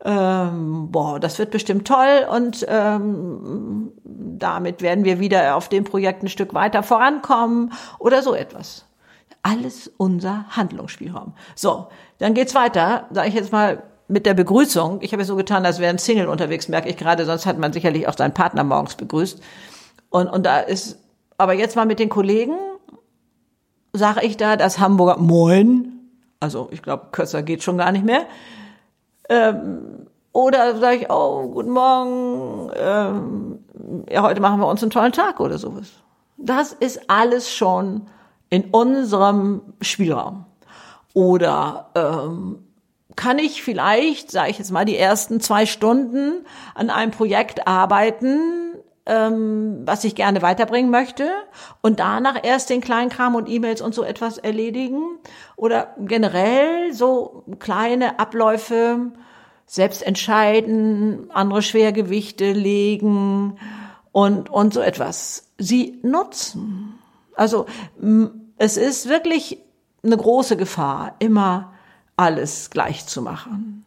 ähm, 0.03 0.87
boah, 0.91 1.19
das 1.19 1.37
wird 1.37 1.51
bestimmt 1.51 1.87
toll 1.87 2.25
und 2.31 2.65
ähm, 2.67 3.91
damit 4.03 4.81
werden 4.81 5.03
wir 5.03 5.19
wieder 5.19 5.55
auf 5.55 5.69
dem 5.69 5.83
Projekt 5.83 6.23
ein 6.23 6.29
Stück 6.29 6.53
weiter 6.53 6.83
vorankommen 6.83 7.73
oder 7.99 8.23
so 8.23 8.33
etwas. 8.33 8.85
Alles 9.41 9.91
unser 9.97 10.45
Handlungsspielraum. 10.49 11.33
So, 11.55 11.87
dann 12.17 12.33
geht's 12.33 12.55
weiter, 12.55 13.07
sage 13.11 13.29
ich 13.29 13.33
jetzt 13.33 13.51
mal 13.51 13.83
mit 14.07 14.25
der 14.25 14.33
Begrüßung. 14.33 14.99
Ich 15.01 15.13
habe 15.13 15.23
so 15.23 15.35
getan, 15.35 15.65
als 15.65 15.79
wäre 15.79 15.91
ein 15.91 15.99
Single 15.99 16.27
unterwegs, 16.27 16.67
merke 16.67 16.89
ich 16.89 16.97
gerade, 16.97 17.25
sonst 17.25 17.45
hat 17.45 17.57
man 17.57 17.71
sicherlich 17.71 18.07
auch 18.07 18.17
seinen 18.17 18.33
Partner 18.33 18.63
morgens 18.63 18.95
begrüßt. 18.95 19.41
Und, 20.09 20.27
und 20.27 20.45
da 20.45 20.59
ist, 20.59 20.97
aber 21.37 21.53
jetzt 21.53 21.75
mal 21.75 21.85
mit 21.85 21.99
den 21.99 22.09
Kollegen, 22.09 22.55
sage 23.93 24.25
ich 24.25 24.35
da 24.37 24.55
das 24.55 24.79
Hamburger 24.79 25.17
Moin. 25.17 25.93
Also 26.39 26.69
ich 26.71 26.81
glaube, 26.81 27.07
kürzer 27.11 27.43
geht 27.43 27.63
schon 27.63 27.77
gar 27.77 27.91
nicht 27.91 28.05
mehr. 28.05 28.25
Ähm, 29.29 30.07
oder 30.31 30.77
sage 30.77 30.97
ich, 30.97 31.09
oh, 31.09 31.47
guten 31.49 31.71
Morgen, 31.71 32.71
ähm, 32.75 33.59
ja, 34.09 34.23
heute 34.23 34.41
machen 34.41 34.59
wir 34.59 34.67
uns 34.67 34.81
einen 34.81 34.91
tollen 34.91 35.11
Tag 35.11 35.39
oder 35.39 35.57
sowas. 35.57 35.91
Das 36.37 36.73
ist 36.73 37.09
alles 37.09 37.53
schon 37.53 38.07
in 38.49 38.65
unserem 38.71 39.61
Spielraum. 39.81 40.45
Oder 41.13 41.89
ähm, 41.95 42.65
kann 43.15 43.39
ich 43.39 43.63
vielleicht, 43.63 44.31
sage 44.31 44.51
ich 44.51 44.59
jetzt 44.59 44.71
mal, 44.71 44.85
die 44.85 44.97
ersten 44.97 45.41
zwei 45.41 45.65
Stunden 45.65 46.45
an 46.75 46.89
einem 46.89 47.11
Projekt 47.11 47.67
arbeiten, 47.67 48.75
ähm, 49.05 49.81
was 49.85 50.03
ich 50.03 50.15
gerne 50.15 50.41
weiterbringen 50.41 50.91
möchte 50.91 51.29
und 51.81 51.99
danach 51.99 52.37
erst 52.43 52.69
den 52.69 52.79
kleinen 52.79 53.09
Kram 53.09 53.35
und 53.35 53.49
E-Mails 53.49 53.81
und 53.81 53.95
so 53.95 54.03
etwas 54.03 54.37
erledigen 54.37 55.01
oder 55.55 55.95
generell 55.97 56.93
so 56.93 57.43
kleine 57.59 58.19
Abläufe 58.19 59.11
selbst 59.65 60.05
entscheiden, 60.05 61.29
andere 61.31 61.61
Schwergewichte 61.61 62.53
legen 62.53 63.57
und, 64.11 64.49
und 64.49 64.73
so 64.73 64.81
etwas. 64.81 65.49
Sie 65.57 65.99
nutzen. 66.03 66.98
Also 67.39 67.67
es 68.57 68.75
ist 68.75 69.07
wirklich 69.07 69.59
eine 70.03 70.17
große 70.17 70.57
Gefahr, 70.57 71.15
immer 71.19 71.71
alles 72.17 72.69
gleich 72.69 73.05
zu 73.05 73.21
machen. 73.21 73.85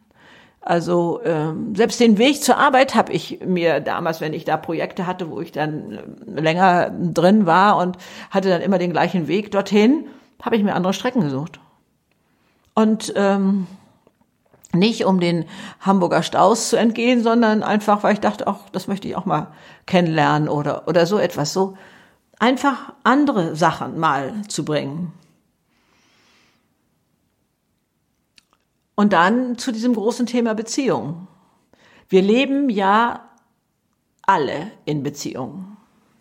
Also 0.62 1.20
ähm, 1.22 1.74
selbst 1.74 2.00
den 2.00 2.16
Weg 2.16 2.42
zur 2.42 2.56
Arbeit 2.56 2.94
habe 2.94 3.12
ich 3.12 3.40
mir 3.44 3.80
damals, 3.80 4.22
wenn 4.22 4.32
ich 4.32 4.46
da 4.46 4.56
Projekte 4.56 5.06
hatte, 5.06 5.28
wo 5.30 5.40
ich 5.42 5.52
dann 5.52 5.92
äh, 5.92 6.40
länger 6.40 6.90
drin 6.90 7.44
war 7.44 7.76
und 7.76 7.98
hatte 8.30 8.48
dann 8.48 8.62
immer 8.62 8.78
den 8.78 8.92
gleichen 8.92 9.28
Weg 9.28 9.50
dorthin, 9.50 10.06
habe 10.40 10.56
ich 10.56 10.62
mir 10.62 10.74
andere 10.74 10.94
Strecken 10.94 11.20
gesucht. 11.20 11.60
Und 12.74 13.12
ähm, 13.16 13.66
nicht 14.72 15.04
um 15.04 15.20
den 15.20 15.44
Hamburger 15.80 16.22
Staus 16.22 16.70
zu 16.70 16.76
entgehen, 16.76 17.22
sondern 17.22 17.62
einfach, 17.62 18.02
weil 18.02 18.14
ich 18.14 18.20
dachte, 18.20 18.46
ach, 18.46 18.60
das 18.72 18.86
möchte 18.86 19.08
ich 19.08 19.16
auch 19.16 19.26
mal 19.26 19.48
kennenlernen 19.84 20.48
oder 20.48 20.88
oder 20.88 21.04
so 21.04 21.18
etwas. 21.18 21.52
So 21.52 21.76
einfach 22.42 22.92
andere 23.04 23.54
Sachen 23.54 24.00
mal 24.00 24.42
zu 24.48 24.64
bringen. 24.64 25.12
Und 28.96 29.12
dann 29.12 29.58
zu 29.58 29.70
diesem 29.70 29.94
großen 29.94 30.26
Thema 30.26 30.52
Beziehung. 30.54 31.28
Wir 32.08 32.20
leben 32.20 32.68
ja 32.68 33.30
alle 34.22 34.72
in 34.84 35.04
Beziehung. 35.04 35.76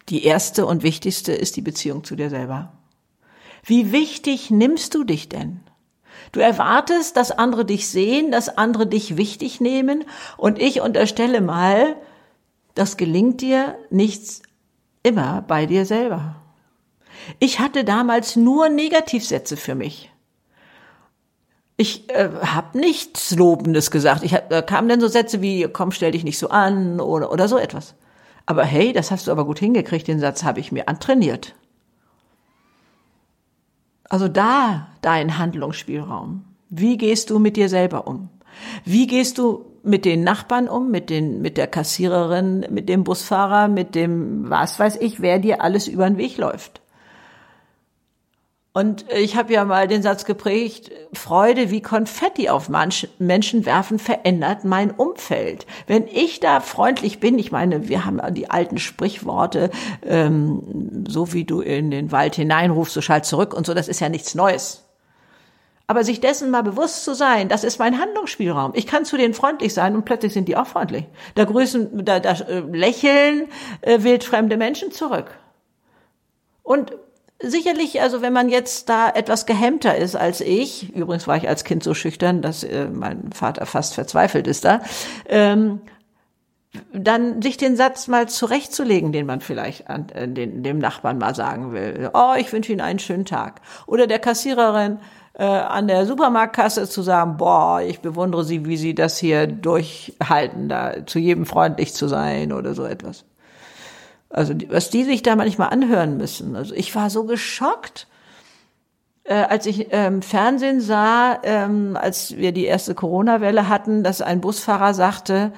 Die 0.09 0.24
erste 0.24 0.67
und 0.67 0.84
wichtigste 0.84 1.34
ist 1.34 1.55
die 1.55 1.61
Beziehung 1.61 2.03
zu 2.03 2.15
dir 2.15 2.30
selber. 2.30 2.72
Wie 3.63 3.91
wichtig 3.91 4.51
nimmst 4.51 4.93
du 4.93 5.03
dich 5.03 5.28
denn? 5.28 5.61
Du 6.34 6.39
erwartest, 6.39 7.17
dass 7.17 7.32
andere 7.32 7.65
dich 7.65 7.89
sehen, 7.89 8.32
dass 8.32 8.57
andere 8.57 8.86
dich 8.86 9.17
wichtig 9.17 9.59
nehmen 9.59 10.05
und 10.38 10.59
ich 10.59 10.82
unterstelle 10.82 11.41
mal, 11.41 11.95
das 12.76 12.95
gelingt 12.95 13.41
dir 13.41 13.76
nichts 13.89 14.43
immer 15.04 15.41
bei 15.41 15.66
dir 15.66 15.86
selber. 15.86 16.36
Ich 17.39 17.60
hatte 17.60 17.84
damals 17.84 18.36
nur 18.36 18.70
Negativsätze 18.70 19.58
für 19.58 19.76
mich. 19.76 20.12
Ich 21.78 22.10
äh, 22.10 22.30
habe 22.43 22.78
nichts 22.78 23.36
Lobendes 23.36 23.89
gesagt. 23.89 24.24
Ich 24.24 24.36
da 24.49 24.62
kamen 24.62 24.88
dann 24.88 25.02
so 25.02 25.08
Sätze 25.08 25.41
wie, 25.41 25.68
komm, 25.72 25.91
stell 25.91 26.12
dich 26.12 26.24
nicht 26.24 26.38
so 26.38 26.49
an 26.49 26.99
oder, 26.99 27.32
oder 27.32 27.47
so 27.47 27.58
etwas. 27.58 27.95
Aber 28.45 28.64
hey, 28.64 28.93
das 28.93 29.12
hast 29.12 29.28
du 29.28 29.32
aber 29.32 29.45
gut 29.45 29.60
hingekriegt, 29.60 30.08
den 30.08 30.20
Satz 30.20 30.43
habe 30.43 30.60
ich 30.60 30.72
mir 30.72 30.88
antrainiert. 30.88 31.56
Also 34.10 34.28
da 34.28 34.89
dein 35.02 35.38
Handlungsspielraum. 35.38 36.43
Wie 36.70 36.97
gehst 36.97 37.30
du 37.30 37.39
mit 37.39 37.58
dir 37.58 37.70
selber 37.70 38.08
um? 38.08 38.30
Wie 38.84 39.08
gehst 39.08 39.38
du 39.38 39.70
mit 39.84 40.05
den 40.05 40.23
Nachbarn 40.23 40.67
um, 40.67 40.91
mit 40.91 41.09
den, 41.09 41.41
mit 41.41 41.57
der 41.57 41.67
Kassiererin, 41.67 42.65
mit 42.69 42.89
dem 42.89 43.03
Busfahrer, 43.03 43.67
mit 43.67 43.95
dem, 43.95 44.49
was 44.49 44.79
weiß 44.79 44.97
ich, 44.97 45.21
wer 45.21 45.39
dir 45.39 45.61
alles 45.61 45.88
über 45.88 46.07
den 46.07 46.17
Weg 46.17 46.38
läuft? 46.38 46.82
Und 48.73 49.05
ich 49.13 49.36
habe 49.36 49.51
ja 49.51 49.65
mal 49.65 49.89
den 49.89 50.01
Satz 50.01 50.23
geprägt, 50.23 50.91
Freude 51.11 51.71
wie 51.71 51.82
Konfetti 51.82 52.47
auf 52.47 52.69
Menschen 52.69 53.65
werfen 53.65 53.99
verändert 53.99 54.63
mein 54.63 54.91
Umfeld. 54.91 55.65
Wenn 55.88 56.07
ich 56.07 56.39
da 56.39 56.61
freundlich 56.61 57.19
bin, 57.19 57.38
ich 57.38 57.51
meine, 57.51 57.89
wir 57.89 58.05
haben 58.05 58.21
die 58.34 58.49
alten 58.49 58.77
Sprichworte, 58.77 59.71
ähm, 60.05 61.03
so 61.05 61.34
wie 61.34 61.43
du 61.43 61.59
in 61.59 61.91
den 61.91 62.13
Wald 62.13 62.36
hineinrufst, 62.36 62.93
so 62.93 63.01
schalt 63.01 63.25
zurück 63.25 63.53
und 63.53 63.65
so, 63.65 63.73
das 63.73 63.89
ist 63.89 63.99
ja 63.99 64.07
nichts 64.07 64.36
Neues. 64.36 64.86
Aber 65.92 66.06
sich 66.06 66.22
dessen 66.22 66.52
mal 66.52 66.64
bewusst 66.64 67.04
zu 67.04 67.14
sein, 67.14 67.50
das 67.50 67.66
ist 67.66 67.78
mein 67.78 68.00
Handlungsspielraum. 68.00 68.72
Ich 68.76 68.88
kann 68.88 69.04
zu 69.04 69.18
denen 69.18 69.34
freundlich 69.34 69.74
sein 69.74 69.94
und 69.94 70.06
plötzlich 70.06 70.32
sind 70.32 70.48
die 70.48 70.56
auch 70.56 70.66
freundlich. 70.66 71.04
Da 71.36 71.44
grüßen, 71.44 72.06
da, 72.06 72.22
da 72.22 72.32
äh, 72.32 72.62
lächeln 72.62 73.50
äh, 73.82 74.02
wildfremde 74.02 74.56
Menschen 74.56 74.94
zurück. 74.94 75.38
Und 76.64 76.94
Sicherlich, 77.44 78.00
also 78.02 78.22
wenn 78.22 78.32
man 78.34 78.50
jetzt 78.50 78.88
da 78.88 79.10
etwas 79.10 79.48
gehemmter 79.48 79.98
ist 79.98 80.16
als 80.16 80.42
ich, 80.42 80.96
übrigens 80.96 81.28
war 81.28 81.36
ich 81.38 81.50
als 81.50 81.64
Kind 81.64 81.84
so 81.84 81.96
schüchtern, 81.96 82.42
dass 82.44 82.64
äh, 82.64 82.86
mein 82.86 83.34
Vater 83.34 83.66
fast 83.66 83.96
verzweifelt 83.96 84.46
ist 84.48 84.64
da, 84.64 84.82
ähm, 85.28 85.82
dann 86.94 87.42
sich 87.42 87.58
den 87.58 87.76
Satz 87.76 88.08
mal 88.08 88.30
zurechtzulegen, 88.30 89.12
den 89.12 89.26
man 89.26 89.42
vielleicht 89.42 89.89
an, 89.89 90.08
äh, 90.10 90.28
den, 90.28 90.62
dem 90.62 90.78
Nachbarn 90.78 91.18
mal 91.18 91.34
sagen 91.34 91.74
will. 91.74 92.12
Oh, 92.14 92.34
ich 92.38 92.54
wünsche 92.54 92.72
Ihnen 92.72 92.82
einen 92.82 93.00
schönen 93.00 93.26
Tag. 93.26 93.62
Oder 93.88 94.06
der 94.06 94.20
Kassiererin 94.20 95.00
äh, 95.34 95.43
an 95.43 95.88
der 95.88 96.05
Supermarktkasse 96.05 96.89
zu 96.89 97.01
sagen, 97.01 97.38
boah, 97.38 97.82
ich 97.82 98.01
bewundere 98.01 98.43
Sie, 98.43 98.65
wie 98.65 98.77
Sie 98.77 98.95
das 98.95 99.17
hier 99.17 99.47
durchhalten, 99.47 100.69
da 100.69 101.05
zu 101.05 101.19
jedem 101.19 101.45
freundlich 101.45 101.93
zu 101.93 102.07
sein 102.07 102.51
oder 102.51 102.73
so 102.73 102.84
etwas. 102.84 103.25
Also 104.29 104.53
was 104.69 104.89
die 104.89 105.03
sich 105.03 105.23
da 105.23 105.36
manchmal 105.36 105.69
anhören 105.69 106.17
müssen. 106.17 106.55
Also 106.55 106.73
ich 106.73 106.95
war 106.95 107.09
so 107.09 107.25
geschockt, 107.25 108.07
äh, 109.23 109.34
als 109.34 109.65
ich 109.65 109.88
ähm, 109.91 110.21
Fernsehen 110.21 110.82
sah, 110.82 111.39
ähm, 111.43 111.97
als 111.99 112.38
wir 112.38 112.51
die 112.51 112.65
erste 112.65 112.95
Corona-Welle 112.95 113.67
hatten, 113.67 114.03
dass 114.03 114.21
ein 114.21 114.41
Busfahrer 114.41 114.93
sagte, 114.93 115.51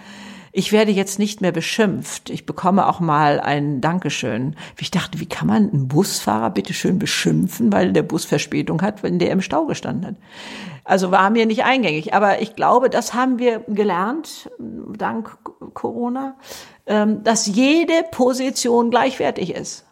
ich 0.56 0.72
werde 0.72 0.92
jetzt 0.92 1.18
nicht 1.18 1.42
mehr 1.42 1.52
beschimpft. 1.52 2.30
Ich 2.30 2.46
bekomme 2.46 2.88
auch 2.88 3.00
mal 3.00 3.40
ein 3.40 3.82
Dankeschön. 3.82 4.56
Ich 4.80 4.92
dachte, 4.92 5.20
wie 5.20 5.26
kann 5.26 5.48
man 5.48 5.70
einen 5.72 5.88
Busfahrer 5.88 6.52
bitte 6.52 6.74
schön 6.74 7.00
beschimpfen, 7.00 7.74
weil 7.74 7.92
der 7.92 8.04
Bus 8.04 8.24
Verspätung 8.24 8.84
hat, 8.84 9.02
wenn 9.02 9.18
der 9.18 9.32
im 9.32 9.42
Stau 9.42 9.66
gestanden 9.66 10.06
hat? 10.06 10.16
Also 10.84 11.10
war 11.10 11.32
mir 11.32 11.48
nicht 11.48 11.64
eingängig. 11.64 12.14
Aber 12.14 12.40
ich 12.44 12.56
glaube, 12.56 12.92
das 12.92 13.16
haben 13.16 13.40
wir 13.40 13.62
gelernt, 13.68 14.52
dank 14.60 15.36
Corona, 15.74 16.36
ähm, 16.86 17.24
dass 17.24 17.48
jede 17.48 18.04
Position 18.12 18.92
gleichwertig 18.92 19.56
ist. 19.56 19.86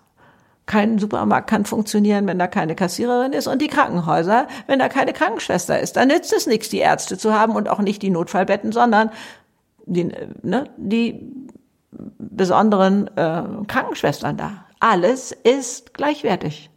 Kein 0.68 1.00
Supermarkt 1.00 1.50
kann 1.50 1.66
funktionieren, 1.66 2.28
wenn 2.28 2.38
da 2.38 2.46
keine 2.46 2.76
Kassiererin 2.76 3.34
ist 3.34 3.48
und 3.48 3.64
die 3.64 3.68
Krankenhäuser, 3.68 4.48
wenn 4.68 4.78
da 4.78 4.90
keine 4.90 5.12
Krankenschwester 5.12 5.80
ist. 5.80 5.98
Dann 5.98 6.10
nützt 6.10 6.32
es 6.32 6.46
nichts, 6.46 6.70
die 6.70 6.78
Ärzte 6.78 7.18
zu 7.18 7.34
haben 7.34 7.56
und 7.56 7.68
auch 7.68 7.80
nicht 7.80 8.04
die 8.04 8.12
Notfallbetten, 8.12 8.72
sondern 8.72 9.10
die, 9.86 10.12
ne, 10.42 10.70
die 10.78 11.28
besonderen 11.92 13.08
äh, 13.18 13.44
Krankenschwestern 13.68 14.38
da. 14.38 14.66
Alles 14.80 15.32
ist 15.32 15.94
gleichwertig. 15.94 16.70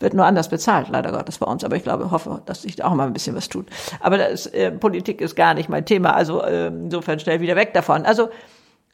Wird 0.00 0.14
nur 0.14 0.24
anders 0.24 0.48
bezahlt, 0.48 0.88
leider 0.88 1.12
Gottes 1.12 1.38
bei 1.38 1.46
uns. 1.46 1.62
Aber 1.62 1.76
ich 1.76 1.82
glaube, 1.82 2.10
hoffe, 2.10 2.42
dass 2.46 2.62
sich 2.62 2.76
da 2.76 2.86
auch 2.86 2.94
mal 2.94 3.06
ein 3.06 3.12
bisschen 3.12 3.36
was 3.36 3.50
tut. 3.50 3.66
Aber 4.00 4.16
das, 4.16 4.46
äh, 4.46 4.72
Politik 4.72 5.20
ist 5.20 5.36
gar 5.36 5.52
nicht 5.54 5.68
mein 5.68 5.84
Thema. 5.84 6.14
Also 6.14 6.42
äh, 6.42 6.68
insofern 6.68 7.20
schnell 7.20 7.40
wieder 7.40 7.54
weg 7.54 7.74
davon. 7.74 8.06
Also 8.06 8.30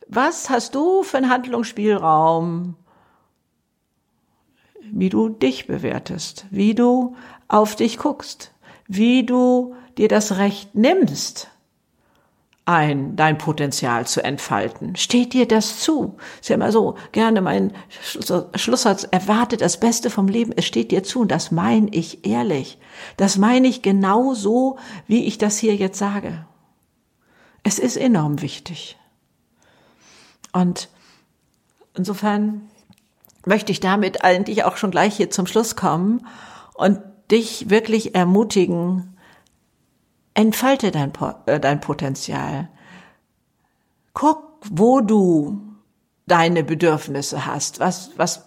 was 0.08 0.50
hast 0.50 0.74
du 0.74 1.02
für 1.02 1.18
einen 1.18 1.30
Handlungsspielraum, 1.30 2.76
wie 4.92 5.08
du 5.08 5.28
dich 5.28 5.66
bewertest, 5.66 6.46
wie 6.50 6.74
du 6.74 7.16
auf 7.48 7.76
dich 7.76 7.98
guckst, 7.98 8.52
wie 8.86 9.24
du 9.24 9.74
dir 9.98 10.08
das 10.08 10.38
Recht 10.38 10.74
nimmst, 10.74 11.50
ein, 12.66 13.16
dein 13.16 13.38
Potenzial 13.38 14.06
zu 14.06 14.22
entfalten? 14.22 14.96
Steht 14.96 15.32
dir 15.32 15.48
das 15.48 15.78
zu? 15.80 16.16
Ist 16.40 16.50
ja 16.50 16.56
immer 16.56 16.72
so, 16.72 16.96
gerne 17.12 17.40
mein 17.40 17.72
Schlusssatz, 18.54 19.04
erwartet 19.04 19.62
das 19.62 19.80
Beste 19.80 20.10
vom 20.10 20.28
Leben, 20.28 20.52
es 20.54 20.66
steht 20.66 20.90
dir 20.90 21.02
zu 21.02 21.20
und 21.20 21.30
das 21.30 21.50
meine 21.50 21.88
ich 21.92 22.26
ehrlich. 22.26 22.78
Das 23.16 23.38
meine 23.38 23.68
ich 23.68 23.82
genau 23.82 24.34
so, 24.34 24.78
wie 25.06 25.24
ich 25.24 25.38
das 25.38 25.58
hier 25.58 25.74
jetzt 25.76 25.98
sage. 25.98 26.44
Es 27.62 27.78
ist 27.78 27.96
enorm 27.96 28.42
wichtig. 28.42 28.96
Und 30.52 30.88
insofern 31.94 32.68
möchte 33.44 33.72
ich 33.72 33.80
damit 33.80 34.24
eigentlich 34.24 34.64
auch 34.64 34.76
schon 34.76 34.90
gleich 34.90 35.16
hier 35.16 35.30
zum 35.30 35.46
Schluss 35.46 35.76
kommen 35.76 36.26
und 36.74 37.00
dich 37.30 37.70
wirklich 37.70 38.14
ermutigen, 38.14 39.15
entfalte 40.36 40.90
dein, 40.90 41.12
äh, 41.46 41.58
dein 41.58 41.80
Potenzial. 41.80 42.68
Guck, 44.12 44.42
wo 44.70 45.00
du 45.00 45.60
deine 46.26 46.64
Bedürfnisse 46.64 47.46
hast, 47.46 47.80
was, 47.80 48.10
was 48.16 48.46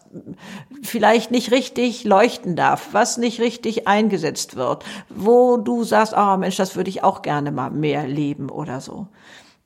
vielleicht 0.83 1.31
nicht 1.31 1.51
richtig 1.51 2.03
leuchten 2.03 2.55
darf, 2.55 2.89
was 2.91 3.17
nicht 3.17 3.39
richtig 3.39 3.87
eingesetzt 3.87 4.55
wird, 4.55 4.83
wo 5.09 5.57
du 5.57 5.83
sagst, 5.83 6.13
oh 6.15 6.37
Mensch, 6.37 6.57
das 6.57 6.75
würde 6.75 6.89
ich 6.89 7.03
auch 7.03 7.21
gerne 7.21 7.51
mal 7.51 7.71
mehr 7.71 8.05
leben 8.05 8.49
oder 8.49 8.81
so. 8.81 9.07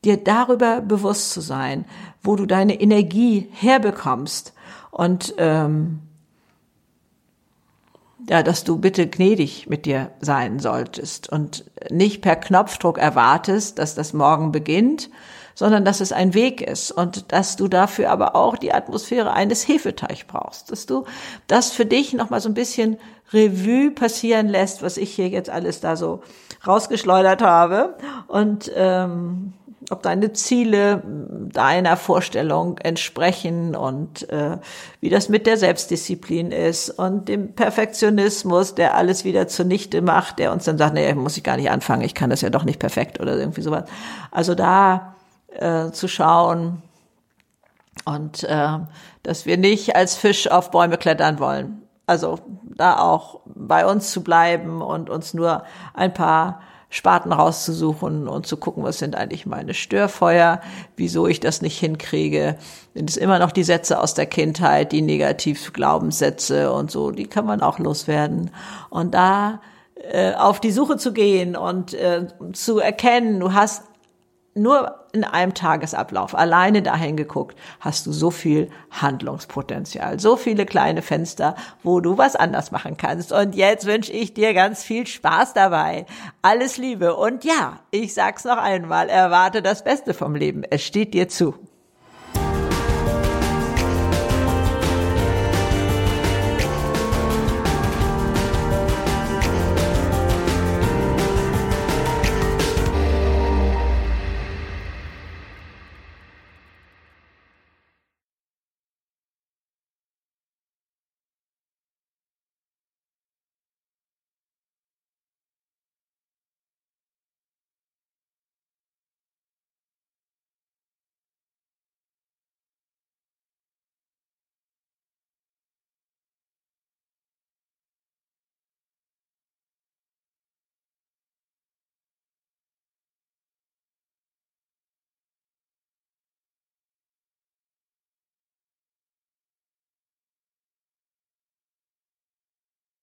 Dir 0.06 0.18
darüber 0.18 0.82
bewusst 0.82 1.32
zu 1.32 1.42
sein, 1.42 1.86
wo 2.22 2.36
du 2.36 2.46
deine 2.46 2.80
Energie 2.80 3.50
herbekommst 3.52 4.54
und 4.92 5.34
ähm, 5.38 6.02
ja, 8.30 8.44
dass 8.44 8.64
du 8.64 8.78
bitte 8.78 9.08
gnädig 9.08 9.68
mit 9.70 9.86
dir 9.86 10.12
sein 10.20 10.60
solltest 10.60 11.30
und 11.30 11.66
nicht 11.90 12.22
per 12.22 12.36
Knopfdruck 12.36 12.98
erwartest, 12.98 13.80
dass 13.80 13.96
das 13.96 14.14
morgen 14.14 14.52
beginnt, 14.52 15.10
sondern 15.56 15.86
dass 15.86 16.02
es 16.02 16.12
ein 16.12 16.34
Weg 16.34 16.62
ist 16.62 16.92
und 16.92 17.32
dass 17.32 17.56
du 17.56 17.68
dafür 17.68 18.10
aber 18.10 18.36
auch 18.36 18.58
die 18.58 18.74
Atmosphäre 18.74 19.34
eines 19.34 19.68
Hefeteich 19.68 20.26
brauchst, 20.28 20.72
dass 20.72 20.86
du 20.86 21.06
das 21.48 21.72
für 21.72 21.86
dich 21.86 22.14
noch 22.14 22.30
mal 22.30 22.42
so 22.42 22.50
ein 22.50 22.56
bisschen 22.56 22.98
Revue 23.32 23.92
passieren 23.92 24.48
lässt, 24.48 24.82
was 24.84 24.98
ich 24.98 25.14
hier 25.14 25.30
jetzt 25.30 25.50
alles 25.50 25.80
da 25.80 25.96
so 25.96 26.22
rausgeschleudert 26.66 27.42
habe. 27.42 27.98
Und 28.28 28.72
ähm, 28.76 29.54
ob 29.94 30.04
deine 30.04 30.34
Ziele 30.34 31.02
deiner 31.06 31.96
Vorstellung 31.96 32.78
entsprechen 32.80 33.76
und 33.76 34.28
äh, 34.30 34.58
wie 35.00 35.10
das 35.10 35.30
mit 35.30 35.46
der 35.46 35.56
Selbstdisziplin 35.58 36.52
ist 36.52 36.90
und 36.90 37.30
dem 37.30 37.54
Perfektionismus, 37.54 38.76
der 38.76 38.96
alles 38.96 39.24
wieder 39.24 39.48
zunichte 39.48 40.02
macht, 40.02 40.40
der 40.40 40.52
uns 40.52 40.66
dann 40.66 40.78
sagt, 40.78 40.96
nee, 40.96 41.14
muss 41.14 41.38
ich 41.38 41.44
gar 41.44 41.58
nicht 41.58 41.70
anfangen, 41.70 42.02
ich 42.02 42.16
kann 42.16 42.32
das 42.32 42.42
ja 42.42 42.50
doch 42.50 42.64
nicht 42.66 42.80
perfekt 42.80 43.20
oder 43.20 43.38
irgendwie 43.38 43.62
sowas. 43.62 43.84
Also 44.32 44.56
da 44.56 45.16
äh, 45.52 45.92
zu 45.92 46.08
schauen 46.08 46.82
und 48.06 48.44
äh, 48.44 48.80
dass 49.22 49.46
wir 49.46 49.58
nicht 49.58 49.96
als 49.96 50.16
Fisch 50.16 50.50
auf 50.50 50.72
Bäume 50.72 50.98
klettern 50.98 51.40
wollen. 51.40 51.84
Also 52.08 52.40
da 52.66 53.00
auch 53.00 53.42
bei 53.46 53.86
uns 53.86 54.12
zu 54.12 54.24
bleiben 54.24 54.82
und 54.82 55.10
uns 55.10 55.34
nur 55.34 55.64
ein 55.94 56.14
paar 56.14 56.62
Sparten 56.94 57.34
rauszusuchen 57.34 58.28
und 58.28 58.46
zu 58.46 58.56
gucken, 58.56 58.84
was 58.84 59.00
sind 59.00 59.16
eigentlich 59.16 59.48
meine 59.48 59.74
Störfeuer, 59.74 60.62
wieso 60.96 61.26
ich 61.26 61.40
das 61.40 61.64
nicht 61.64 61.80
hinkriege. 61.80 62.56
Sind 62.94 63.10
es 63.10 63.18
immer 63.18 63.40
noch 63.40 63.52
die 63.52 63.64
Sätze 63.64 64.00
aus 64.00 64.14
der 64.14 64.28
Kindheit, 64.28 64.92
die 64.92 65.02
Negativ-Glaubenssätze 65.02 66.72
und 66.72 66.92
so, 66.92 67.10
die 67.10 67.26
kann 67.26 67.48
man 67.48 67.62
auch 67.62 67.80
loswerden. 67.80 68.52
Und 68.92 69.16
da 69.16 69.60
äh, 70.12 70.36
auf 70.36 70.60
die 70.60 70.70
Suche 70.70 70.98
zu 70.98 71.14
gehen 71.14 71.56
und 71.56 71.96
äh, 71.96 72.28
zu 72.52 72.78
erkennen, 72.78 73.40
du 73.40 73.54
hast 73.54 73.86
nur 74.56 75.06
in 75.14 75.24
einem 75.24 75.54
Tagesablauf 75.54 76.36
alleine 76.36 76.82
dahin 76.82 77.18
geguckt, 77.18 77.58
hast 77.80 78.06
du 78.06 78.12
so 78.12 78.32
viel 78.32 78.70
Handlungspotenzial, 78.92 80.20
so 80.20 80.36
viele 80.36 80.66
kleine 80.66 81.02
Fenster, 81.02 81.56
wo 81.84 82.00
du 82.00 82.18
was 82.18 82.36
anders 82.36 82.72
machen 82.72 82.98
kannst. 82.98 83.32
Und 83.32 83.56
jetzt 83.56 83.86
wünsche 83.86 84.12
ich 84.12 84.34
dir 84.34 84.54
ganz 84.54 84.84
viel 84.84 85.08
Spaß 85.08 85.54
dabei. 85.54 86.06
Alles 86.42 86.78
Liebe. 86.78 87.16
Und 87.16 87.44
ja, 87.44 87.80
ich 87.92 88.14
sag's 88.14 88.44
noch 88.44 88.58
einmal, 88.58 89.10
erwarte 89.10 89.62
das 89.62 89.84
Beste 89.84 90.14
vom 90.14 90.36
Leben. 90.36 90.64
Es 90.70 90.84
steht 90.84 91.14
dir 91.14 91.30
zu. 91.30 91.56